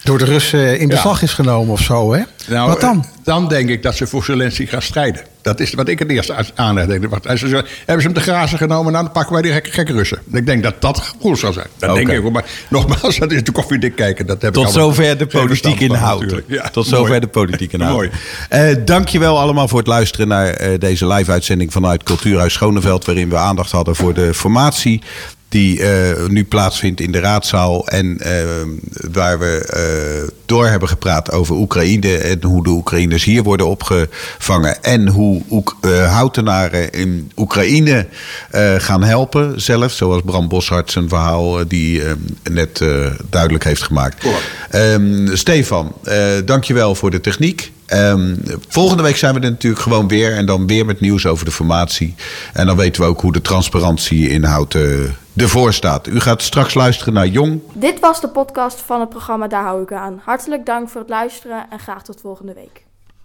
door 0.04 0.18
de 0.18 0.26
Russen 0.26 0.80
in 0.80 0.88
beslag 0.88 1.22
is 1.22 1.34
genomen 1.34 1.74
of 1.74 1.82
zo, 1.82 2.14
hè? 2.14 2.22
Nou, 2.48 2.68
wat 2.70 2.82
dan? 2.82 3.06
Dan 3.24 3.48
denk 3.48 3.70
ik 3.70 3.84
dat 3.84 3.96
ze 3.96 4.08
voor 4.08 4.24
Zelensky 4.24 4.66
gaan 4.66 4.82
strijden. 4.82 5.22
Dat 5.42 5.60
is 5.60 5.74
wat 5.74 5.88
ik 5.88 6.00
het 6.00 6.10
eerst 6.10 6.34
aanleg. 6.56 6.86
Denk. 6.86 7.02
Hebben 7.02 7.68
ze 7.86 7.94
hem 7.96 8.14
te 8.14 8.20
grazen 8.20 8.58
genomen, 8.58 8.94
dan 8.94 9.12
pakken 9.12 9.34
wij 9.34 9.42
die 9.42 9.52
gekke, 9.52 9.72
gekke 9.72 9.94
Russen. 9.94 10.20
Ik 10.32 10.46
denk 10.46 10.64
dat 10.64 10.82
dat 10.82 11.14
goed 11.20 11.40
zal 11.40 11.54
zijn. 11.54 11.68
Dat 11.78 11.96
denk 11.96 12.10
ik. 12.10 12.32
Maar 12.32 12.46
nogmaals, 12.70 13.18
dat 13.20 13.32
is 13.32 13.44
de 13.44 13.52
koffiedik 13.52 13.96
kijken. 13.96 14.26
Dat 14.26 14.42
heb 14.42 14.54
Tot 14.54 14.72
zover 14.72 15.18
de 15.18 15.26
politiek 15.26 15.80
inhoud. 15.80 16.42
Ja, 16.48 16.70
Tot 16.70 16.88
zover 16.88 17.22
de 17.22 17.28
politiek 17.28 17.74
inhoud. 17.74 17.94
Mooi. 17.94 18.10
Uh, 18.50 18.86
dankjewel 18.86 19.40
allemaal 19.40 19.68
voor 19.68 19.80
het 19.80 19.88
luisteren 19.88 20.28
naar 20.28 20.62
uh, 20.62 20.80
deze 20.80 21.08
live-uitzending 21.08 21.72
vanuit 21.72 22.04
Cultuurhuis 22.04 22.54
Schoneveld... 22.54 23.06
waarin 23.06 23.30
we 23.30 23.38
aandacht 23.38 23.72
hadden 23.72 23.96
voor 23.96 24.14
de 24.14 24.34
formatie 24.34 25.02
die 25.54 25.80
uh, 25.80 26.28
nu 26.28 26.46
plaatsvindt 26.46 27.02
in 27.02 27.12
de 27.12 27.20
raadzaal. 27.20 27.88
En 27.88 28.20
uh, 28.22 28.28
waar 29.12 29.40
we 29.40 29.70
uh, 30.26 30.32
door 30.46 30.68
hebben 30.68 30.90
gepraat 30.90 31.32
over 31.32 31.56
Oekraïne 31.56 32.18
en 32.18 32.44
hoe 32.44 32.64
de 32.64 32.70
Oekraïners 32.70 33.24
hier 33.24 33.44
worden 33.44 33.68
opgevangen. 33.68 34.84
En 34.84 35.08
hoe 35.08 35.42
Oek 35.50 35.78
houtenaren 36.08 36.92
in 36.92 37.32
Oekraïne 37.36 38.08
gaan 38.78 39.04
helpen 39.04 39.62
zelf. 39.62 39.92
Zoals 39.92 40.22
Bram 40.26 40.48
Boshart 40.48 40.92
zijn 40.92 41.10
verhaal 41.10 41.68
die 41.68 42.02
net 42.52 42.82
duidelijk 43.30 43.64
heeft 43.64 43.82
gemaakt. 43.82 44.26
Um, 44.76 45.36
Stefan, 45.36 45.96
dankjewel 46.46 46.96
voor 46.96 47.12
de 47.12 47.22
techniek. 47.22 47.72
Um, 47.88 48.42
volgende 48.68 49.04
week 49.04 49.18
zijn 49.18 49.34
we 49.34 49.40
er 49.40 49.52
natuurlijk 49.52 49.82
gewoon 49.82 50.08
weer. 50.08 50.36
En 50.36 50.46
dan 50.46 50.68
weer 50.68 50.86
met 50.86 51.00
nieuws 51.00 51.26
over 51.26 51.46
de 51.46 51.52
formatie. 51.52 52.16
En 52.54 52.66
dan 52.66 52.78
weten 52.78 53.02
we 53.02 53.08
ook 53.08 53.22
hoe 53.22 53.34
de 53.34 53.42
transparantie 53.42 54.30
inhoudt 54.30 54.76
ervoor 55.36 55.74
staat. 55.74 56.08
U 56.08 56.20
gaat 56.20 56.42
straks 56.42 56.74
luisteren 56.74 57.14
naar 57.14 57.28
Jong. 57.28 57.62
Dit 57.74 58.00
was 58.00 58.22
de 58.22 58.30
podcast 58.30 58.82
van 58.82 59.00
het 59.00 59.10
programma 59.10 59.48
Daar 59.48 59.64
hou 59.64 59.82
ik 59.82 59.92
aan. 59.92 60.22
Hartelijk 60.24 60.66
dank 60.66 60.90
voor 60.90 61.02
het 61.02 61.10
luisteren 61.10 61.66
en 61.70 61.80
graag 61.80 62.04
tot 62.04 62.22
volgende 62.22 62.54
week. 62.54 62.86